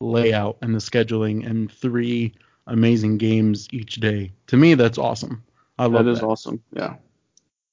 layout 0.00 0.58
and 0.62 0.74
the 0.74 0.78
scheduling 0.78 1.46
and 1.46 1.70
three 1.70 2.34
amazing 2.66 3.18
games 3.18 3.68
each 3.72 3.96
day. 3.96 4.32
To 4.48 4.56
me, 4.56 4.74
that's 4.74 4.98
awesome. 4.98 5.44
I 5.78 5.84
love 5.84 6.04
that. 6.04 6.12
That 6.12 6.18
is 6.18 6.22
awesome. 6.22 6.62
Yeah. 6.72 6.96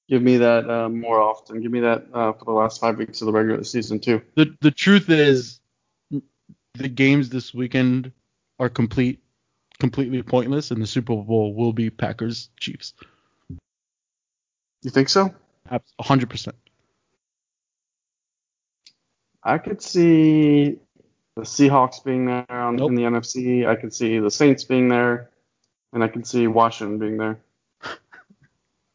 Give 0.09 0.21
me 0.21 0.37
that 0.37 0.69
uh, 0.69 0.89
more 0.89 1.21
often. 1.21 1.61
Give 1.61 1.71
me 1.71 1.79
that 1.79 2.05
uh, 2.13 2.33
for 2.33 2.45
the 2.45 2.51
last 2.51 2.79
five 2.79 2.97
weeks 2.97 3.21
of 3.21 3.27
the 3.27 3.31
regular 3.31 3.63
season 3.63 3.99
too. 3.99 4.21
the 4.35 4.55
the 4.61 4.71
truth 4.71 5.09
is 5.09 5.59
the 6.75 6.89
games 6.89 7.29
this 7.29 7.53
weekend 7.53 8.11
are 8.59 8.69
complete 8.69 9.21
completely 9.79 10.21
pointless 10.21 10.71
and 10.71 10.81
the 10.81 10.87
Super 10.87 11.15
Bowl 11.15 11.53
will 11.53 11.73
be 11.73 11.89
Packers 11.89 12.49
Chiefs. 12.59 12.93
You 14.81 14.91
think 14.91 15.09
so? 15.09 15.33
Abs- 15.69 15.93
100%. 16.01 16.53
I 19.43 19.57
could 19.57 19.81
see 19.81 20.79
the 21.35 21.41
Seahawks 21.43 22.03
being 22.03 22.25
there 22.25 22.45
on, 22.49 22.75
Nope. 22.75 22.89
in 22.89 22.95
the 22.95 23.03
NFC. 23.03 23.67
I 23.67 23.75
could 23.75 23.93
see 23.93 24.19
the 24.19 24.31
Saints 24.31 24.63
being 24.63 24.87
there, 24.89 25.29
and 25.91 26.03
I 26.03 26.07
could 26.07 26.27
see 26.27 26.47
Washington 26.47 26.99
being 26.99 27.17
there. 27.17 27.39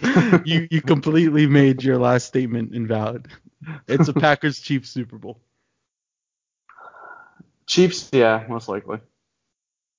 you 0.45 0.69
you 0.71 0.81
completely 0.81 1.47
made 1.47 1.83
your 1.83 1.99
last 1.99 2.27
statement 2.27 2.75
invalid. 2.75 3.29
It's 3.89 4.09
a 4.09 4.13
Packers 4.15 4.61
Chiefs 4.61 4.91
Super 4.91 5.19
Bowl. 5.19 5.41
Chiefs, 7.67 8.09
yeah, 8.13 8.45
most 8.49 8.69
likely. 8.69 8.99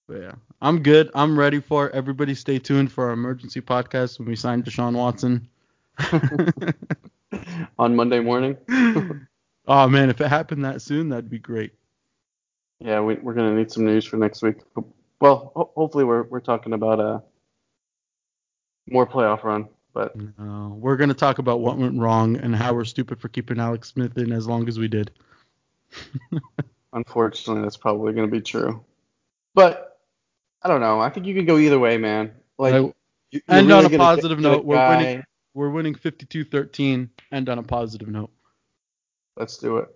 But 0.07 0.21
yeah, 0.21 0.31
I'm 0.61 0.81
good. 0.81 1.11
I'm 1.13 1.37
ready 1.37 1.59
for 1.59 1.87
it. 1.87 1.93
Everybody 1.93 2.33
stay 2.33 2.57
tuned 2.57 2.91
for 2.91 3.07
our 3.07 3.13
emergency 3.13 3.61
podcast 3.61 4.17
when 4.17 4.27
we 4.27 4.35
sign 4.35 4.63
Deshaun 4.63 4.95
Watson. 4.95 5.47
on 7.77 7.95
Monday 7.95 8.21
morning. 8.21 8.57
oh 9.67 9.87
man, 9.87 10.09
if 10.09 10.21
it 10.21 10.27
happened 10.27 10.63
that 10.65 10.81
soon, 10.81 11.09
that'd 11.09 11.29
be 11.29 11.39
great. 11.39 11.73
Yeah, 12.79 13.01
we, 13.01 13.15
we're 13.15 13.33
gonna 13.33 13.55
need 13.55 13.71
some 13.71 13.85
news 13.85 14.05
for 14.05 14.17
next 14.17 14.41
week. 14.41 14.57
Well, 15.19 15.51
ho- 15.55 15.71
hopefully 15.75 16.03
we're 16.05 16.23
we're 16.23 16.39
talking 16.39 16.73
about 16.73 16.99
a 16.99 17.23
more 18.89 19.05
playoff 19.05 19.43
run, 19.43 19.67
But 19.93 20.15
No, 20.37 20.77
we're 20.79 20.95
gonna 20.97 21.13
talk 21.13 21.39
about 21.39 21.59
what 21.59 21.77
went 21.77 21.99
wrong 21.99 22.37
and 22.37 22.55
how 22.55 22.73
we're 22.73 22.85
stupid 22.85 23.19
for 23.19 23.27
keeping 23.27 23.59
Alex 23.59 23.89
Smith 23.89 24.17
in 24.17 24.31
as 24.31 24.47
long 24.47 24.67
as 24.67 24.79
we 24.79 24.87
did. 24.87 25.11
unfortunately, 26.93 27.63
that's 27.63 27.77
probably 27.77 28.13
going 28.13 28.27
to 28.27 28.31
be 28.31 28.41
true. 28.41 28.83
But 29.55 29.99
I 30.61 30.67
don't 30.67 30.81
know. 30.81 30.99
I 30.99 31.09
think 31.09 31.25
you 31.25 31.33
could 31.35 31.47
go 31.47 31.57
either 31.57 31.79
way, 31.79 31.97
man. 31.97 32.31
Like, 32.57 32.73
I- 32.73 32.77
you- 32.79 32.93
you're 33.31 33.41
and 33.47 33.67
really 33.67 33.85
on 33.85 33.93
a 33.93 33.97
positive 33.97 34.37
get 34.39 34.43
to 34.43 34.49
a 34.49 34.55
note, 34.55 34.65
we're 34.65 34.75
guy- 34.75 34.97
winning. 34.97 35.23
We're 35.53 35.69
winning 35.69 35.95
52-13, 35.95 37.09
and 37.31 37.49
on 37.49 37.57
a 37.59 37.63
positive 37.63 38.07
note. 38.07 38.31
Let's 39.35 39.57
do 39.57 39.77
it. 39.77 39.89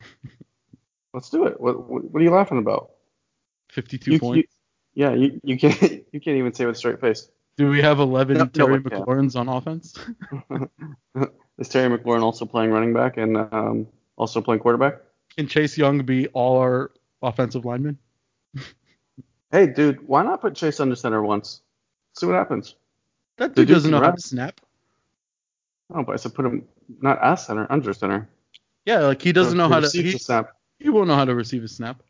Let's 1.14 1.30
do 1.30 1.46
it. 1.46 1.60
What, 1.60 1.88
what, 1.88 2.04
what 2.10 2.20
are 2.20 2.24
you 2.24 2.30
laughing 2.32 2.58
about? 2.58 2.90
52 3.70 4.12
You- 4.12 4.18
points. 4.20 4.36
you- 4.36 4.44
yeah, 4.96 5.12
you, 5.12 5.40
you 5.42 5.58
can't 5.58 5.80
you 6.12 6.20
can't 6.20 6.36
even 6.36 6.52
say 6.52 6.66
with 6.66 6.76
a 6.76 6.78
straight 6.78 7.00
face. 7.00 7.28
Do 7.56 7.68
we 7.70 7.80
have 7.82 7.98
11 8.00 8.36
No- 8.36 8.44
no 8.44 8.50
Terry 8.50 8.82
can. 8.82 8.90
McLaurins 8.90 9.34
on 9.36 9.48
offense? 9.48 9.94
Is 11.58 11.68
Terry 11.68 11.96
McLaurin 11.96 12.22
also 12.22 12.44
playing 12.44 12.70
running 12.72 12.92
back 12.92 13.16
and 13.16 13.36
um, 13.36 13.86
also 14.16 14.40
playing 14.40 14.60
quarterback? 14.60 14.98
Can 15.36 15.46
Chase 15.48 15.78
Young 15.78 16.04
be 16.04 16.26
all 16.28 16.58
our 16.58 16.90
offensive 17.22 17.64
linemen? 17.64 17.98
Hey, 19.50 19.66
dude, 19.68 20.06
why 20.06 20.22
not 20.24 20.40
put 20.40 20.54
Chase 20.56 20.80
under 20.80 20.96
center 20.96 21.22
once? 21.22 21.62
See 22.14 22.26
what 22.26 22.34
happens. 22.34 22.74
That 23.38 23.54
dude 23.54 23.66
dude 23.68 23.74
doesn't 23.74 23.90
know 23.90 24.00
how 24.00 24.10
to 24.12 24.20
snap. 24.20 24.60
Oh, 25.92 26.02
but 26.02 26.12
I 26.12 26.16
said 26.16 26.34
put 26.34 26.44
him 26.46 26.64
not 27.00 27.22
as 27.22 27.46
center, 27.46 27.66
under 27.70 27.92
center. 27.92 28.28
Yeah, 28.84 29.00
like 29.00 29.22
he 29.22 29.32
doesn't 29.32 29.52
So 29.52 29.56
know 29.56 29.68
how 29.68 29.80
to. 29.80 29.88
He, 29.90 30.12
the 30.12 30.18
snap. 30.18 30.50
He 30.78 30.90
won't 30.90 31.08
know 31.08 31.14
how 31.14 31.24
to 31.24 31.34
receive 31.34 31.64
a 31.64 31.68
snap. 31.68 32.02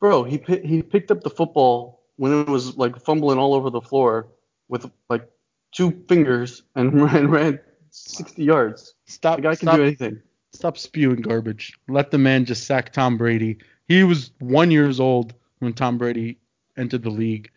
Bro, 0.00 0.24
he 0.24 0.38
pi- 0.38 0.62
he 0.64 0.82
picked 0.82 1.10
up 1.10 1.22
the 1.22 1.30
football 1.30 2.02
when 2.16 2.32
it 2.40 2.48
was 2.48 2.76
like 2.76 2.98
fumbling 3.00 3.38
all 3.38 3.54
over 3.54 3.70
the 3.70 3.80
floor 3.80 4.28
with 4.68 4.90
like 5.08 5.28
two 5.72 6.04
fingers 6.08 6.62
and 6.74 7.02
ran 7.12 7.30
ran 7.30 7.60
60 7.90 8.42
yards. 8.42 8.94
Stop. 9.06 9.36
The 9.36 9.42
guy 9.42 9.54
can 9.54 9.68
stop, 9.68 9.76
do 9.76 9.82
anything. 9.82 10.20
stop 10.52 10.78
spewing 10.78 11.20
garbage. 11.20 11.78
Let 11.88 12.10
the 12.10 12.18
man 12.18 12.44
just 12.44 12.66
sack 12.66 12.92
Tom 12.92 13.16
Brady. 13.16 13.58
He 13.86 14.04
was 14.04 14.32
one 14.38 14.70
years 14.70 14.98
old 15.00 15.34
when 15.58 15.72
Tom 15.72 15.98
Brady 15.98 16.38
entered 16.76 17.02
the 17.02 17.10
league. 17.10 17.50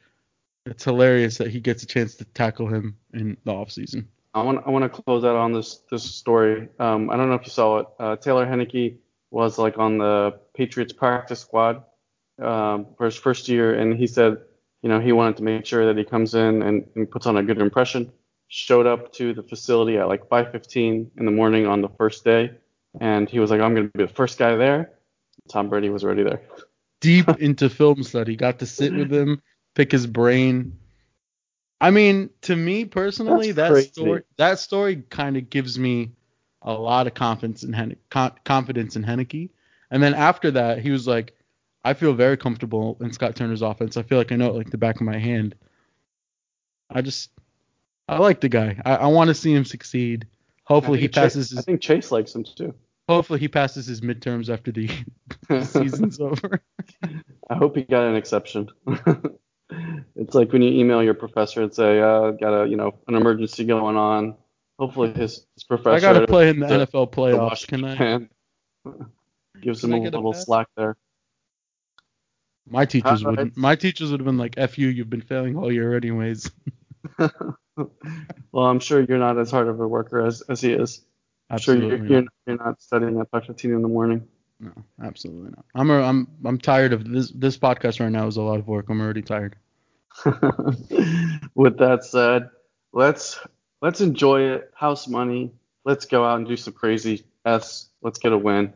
It's 0.65 0.83
hilarious 0.83 1.37
that 1.37 1.49
he 1.49 1.59
gets 1.59 1.83
a 1.83 1.85
chance 1.85 2.15
to 2.15 2.25
tackle 2.25 2.67
him 2.67 2.97
in 3.13 3.37
the 3.45 3.53
offseason. 3.53 4.05
I 4.33 4.41
want 4.41 4.63
I 4.65 4.69
want 4.69 4.83
to 4.83 5.01
close 5.01 5.23
out 5.23 5.35
on 5.35 5.53
this 5.53 5.81
this 5.89 6.03
story. 6.03 6.67
Um, 6.79 7.09
I 7.09 7.15
don't 7.17 7.29
know 7.29 7.35
if 7.35 7.45
you 7.45 7.51
saw 7.51 7.77
it. 7.79 7.87
Uh, 7.99 8.15
Taylor 8.17 8.45
Heinicke 8.45 8.97
was 9.31 9.57
like 9.57 9.77
on 9.77 9.97
the 9.97 10.39
Patriots 10.55 10.93
practice 10.93 11.41
squad 11.41 11.83
um, 12.41 12.87
for 12.97 13.05
his 13.05 13.15
first 13.15 13.47
year, 13.47 13.73
and 13.75 13.97
he 13.97 14.07
said, 14.07 14.37
you 14.81 14.89
know, 14.89 14.99
he 14.99 15.11
wanted 15.11 15.37
to 15.37 15.43
make 15.43 15.65
sure 15.65 15.85
that 15.87 15.97
he 15.97 16.03
comes 16.03 16.35
in 16.35 16.61
and, 16.61 16.87
and 16.95 17.09
puts 17.09 17.25
on 17.25 17.37
a 17.37 17.43
good 17.43 17.59
impression. 17.59 18.11
Showed 18.47 18.85
up 18.85 19.11
to 19.13 19.33
the 19.33 19.41
facility 19.41 19.97
at 19.97 20.07
like 20.07 20.29
5:15 20.29 21.09
in 21.17 21.25
the 21.25 21.31
morning 21.31 21.65
on 21.65 21.81
the 21.81 21.89
first 21.89 22.23
day, 22.23 22.51
and 23.01 23.27
he 23.27 23.39
was 23.39 23.49
like, 23.49 23.59
I'm 23.59 23.73
going 23.73 23.89
to 23.89 23.97
be 23.97 24.05
the 24.05 24.13
first 24.13 24.37
guy 24.37 24.55
there. 24.55 24.91
Tom 25.49 25.69
Brady 25.69 25.89
was 25.89 26.03
already 26.03 26.23
there. 26.23 26.41
Deep 27.01 27.27
into 27.39 27.69
film 27.69 28.03
study. 28.03 28.35
Got 28.35 28.59
to 28.59 28.65
sit 28.67 28.93
with 28.93 29.11
him, 29.11 29.41
pick 29.73 29.91
his 29.91 30.05
brain. 30.05 30.77
I 31.81 31.89
mean, 31.91 32.29
to 32.43 32.55
me 32.55 32.85
personally, 32.85 33.51
That's 33.51 33.69
that 33.69 33.71
crazy. 33.71 33.91
story 33.91 34.23
that 34.37 34.59
story 34.59 35.03
kind 35.09 35.37
of 35.37 35.49
gives 35.49 35.77
me 35.77 36.11
a 36.65 36.73
lot 36.73 37.07
of 37.07 37.13
confidence 37.13 37.63
in 37.63 37.71
Hen- 37.71 37.95
confidence 38.43 38.95
in 38.97 39.03
Heinicke. 39.03 39.51
And 39.91 40.03
then 40.03 40.13
after 40.13 40.51
that, 40.51 40.79
he 40.79 40.91
was 40.91 41.07
like, 41.07 41.33
I 41.83 41.93
feel 41.93 42.13
very 42.13 42.35
comfortable 42.35 42.97
in 42.99 43.13
Scott 43.13 43.35
Turner's 43.35 43.61
offense. 43.61 43.95
I 43.95 44.01
feel 44.01 44.17
like 44.17 44.31
I 44.31 44.35
know 44.35 44.47
it 44.49 44.55
like 44.55 44.71
the 44.71 44.77
back 44.77 44.95
of 44.95 45.03
my 45.03 45.19
hand. 45.19 45.55
I 46.89 47.01
just 47.01 47.29
I 48.07 48.17
like 48.17 48.41
the 48.41 48.49
guy. 48.49 48.81
I, 48.83 48.95
I 48.95 49.07
want 49.07 49.27
to 49.29 49.35
see 49.35 49.53
him 49.53 49.63
succeed. 49.65 50.27
Hopefully 50.63 50.97
he 50.99 51.05
think 51.05 51.13
Chase- 51.13 51.23
passes 51.35 51.57
I 51.57 51.61
think 51.61 51.81
Chase 51.81 52.11
likes 52.11 52.33
him 52.33 52.43
too. 52.43 52.73
hopefully 53.07 53.39
he 53.39 53.47
passes 53.47 53.85
his 53.85 54.01
midterms 54.01 54.51
after 54.51 54.71
the 54.71 54.89
season's 55.65 56.19
over. 56.19 56.61
I 57.49 57.55
hope 57.55 57.75
he 57.75 57.83
got 57.83 58.07
an 58.07 58.15
exception. 58.15 58.69
it's 60.15 60.33
like 60.33 60.51
when 60.51 60.63
you 60.63 60.71
email 60.79 61.03
your 61.03 61.13
professor 61.13 61.61
and 61.61 61.73
say, 61.73 61.99
uh, 61.99 62.31
got 62.31 62.63
a, 62.63 62.67
you 62.67 62.77
know, 62.77 62.95
an 63.07 63.13
emergency 63.13 63.63
going 63.65 63.95
on. 63.95 64.35
Hopefully 64.79 65.13
his, 65.13 65.45
his 65.53 65.63
professor 65.63 65.91
I 65.91 65.99
gotta 65.99 66.27
play 66.27 66.49
in 66.49 66.59
the 66.59 66.67
the- 66.67 66.85
NFL 66.85 67.11
playoffs. 67.11 67.65
Can 67.67 67.83
I? 67.85 67.95
fan 67.97 68.29
gives 69.61 69.81
Can 69.81 69.91
him 69.93 69.95
I 69.95 69.97
a 69.99 70.03
get 70.03 70.13
a 70.13 70.17
little 70.17 70.33
pass? 70.33 70.45
slack 70.45 70.67
there. 70.75 70.97
My 72.67 72.85
teachers 72.85 73.23
All 73.23 73.31
right. 73.31 73.45
would 73.45 73.57
my 73.57 73.75
teachers 73.75 74.11
would 74.11 74.19
have 74.19 74.25
been 74.25 74.37
like, 74.37 74.55
"F 74.57 74.77
you, 74.77 74.87
you've 74.87 75.09
been 75.09 75.21
failing 75.21 75.55
all 75.55 75.71
year 75.71 75.95
anyways." 75.95 76.49
well, 77.19 78.65
I'm 78.65 78.79
sure 78.79 79.01
you're 79.01 79.19
not 79.19 79.37
as 79.37 79.51
hard 79.51 79.67
of 79.67 79.79
a 79.79 79.87
worker 79.87 80.25
as, 80.25 80.41
as 80.49 80.61
he 80.61 80.73
is. 80.73 81.05
I'm 81.49 81.59
sure 81.59 81.75
you're, 81.75 82.03
you're, 82.05 82.21
not. 82.23 82.33
you're 82.47 82.57
not 82.57 82.81
studying 82.81 83.19
at 83.19 83.29
5:15 83.31 83.65
in 83.65 83.81
the 83.83 83.87
morning. 83.87 84.27
No, 84.59 84.71
absolutely 85.03 85.51
not. 85.51 85.65
I'm 85.75 85.91
a, 85.91 86.01
I'm 86.01 86.27
I'm 86.43 86.57
tired 86.57 86.91
of 86.91 87.07
this. 87.09 87.31
This 87.31 87.57
podcast 87.57 87.99
right 87.99 88.11
now 88.11 88.25
is 88.27 88.37
a 88.37 88.41
lot 88.41 88.57
of 88.59 88.67
work. 88.67 88.89
I'm 88.89 88.99
already 88.99 89.21
tired. 89.21 89.55
With 91.55 91.77
that 91.77 91.99
said, 92.03 92.49
let's 92.93 93.39
let's 93.85 94.01
enjoy 94.01 94.41
it. 94.41 94.71
House 94.73 95.07
money. 95.07 95.51
Let's 95.83 96.05
go 96.05 96.25
out 96.25 96.37
and 96.39 96.47
do 96.47 96.57
some 96.57 96.73
crazy 96.73 97.23
s. 97.45 97.87
Let's 98.01 98.17
get 98.17 98.33
a 98.33 98.37
win. 98.37 98.73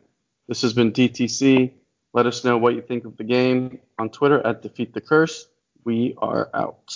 This 0.48 0.62
has 0.62 0.74
been 0.74 0.92
DTC. 0.92 1.72
Let 2.14 2.28
us 2.28 2.46
know 2.46 2.60
what 2.60 2.76
you 2.76 2.82
think 2.84 3.06
of 3.06 3.18
the 3.18 3.24
game 3.24 3.80
on 3.98 4.12
Twitter 4.12 4.40
at 4.46 4.62
Defeat 4.62 4.94
the 4.94 5.02
Curse. 5.02 5.48
We 5.84 6.14
are 6.20 6.52
out. 6.54 6.94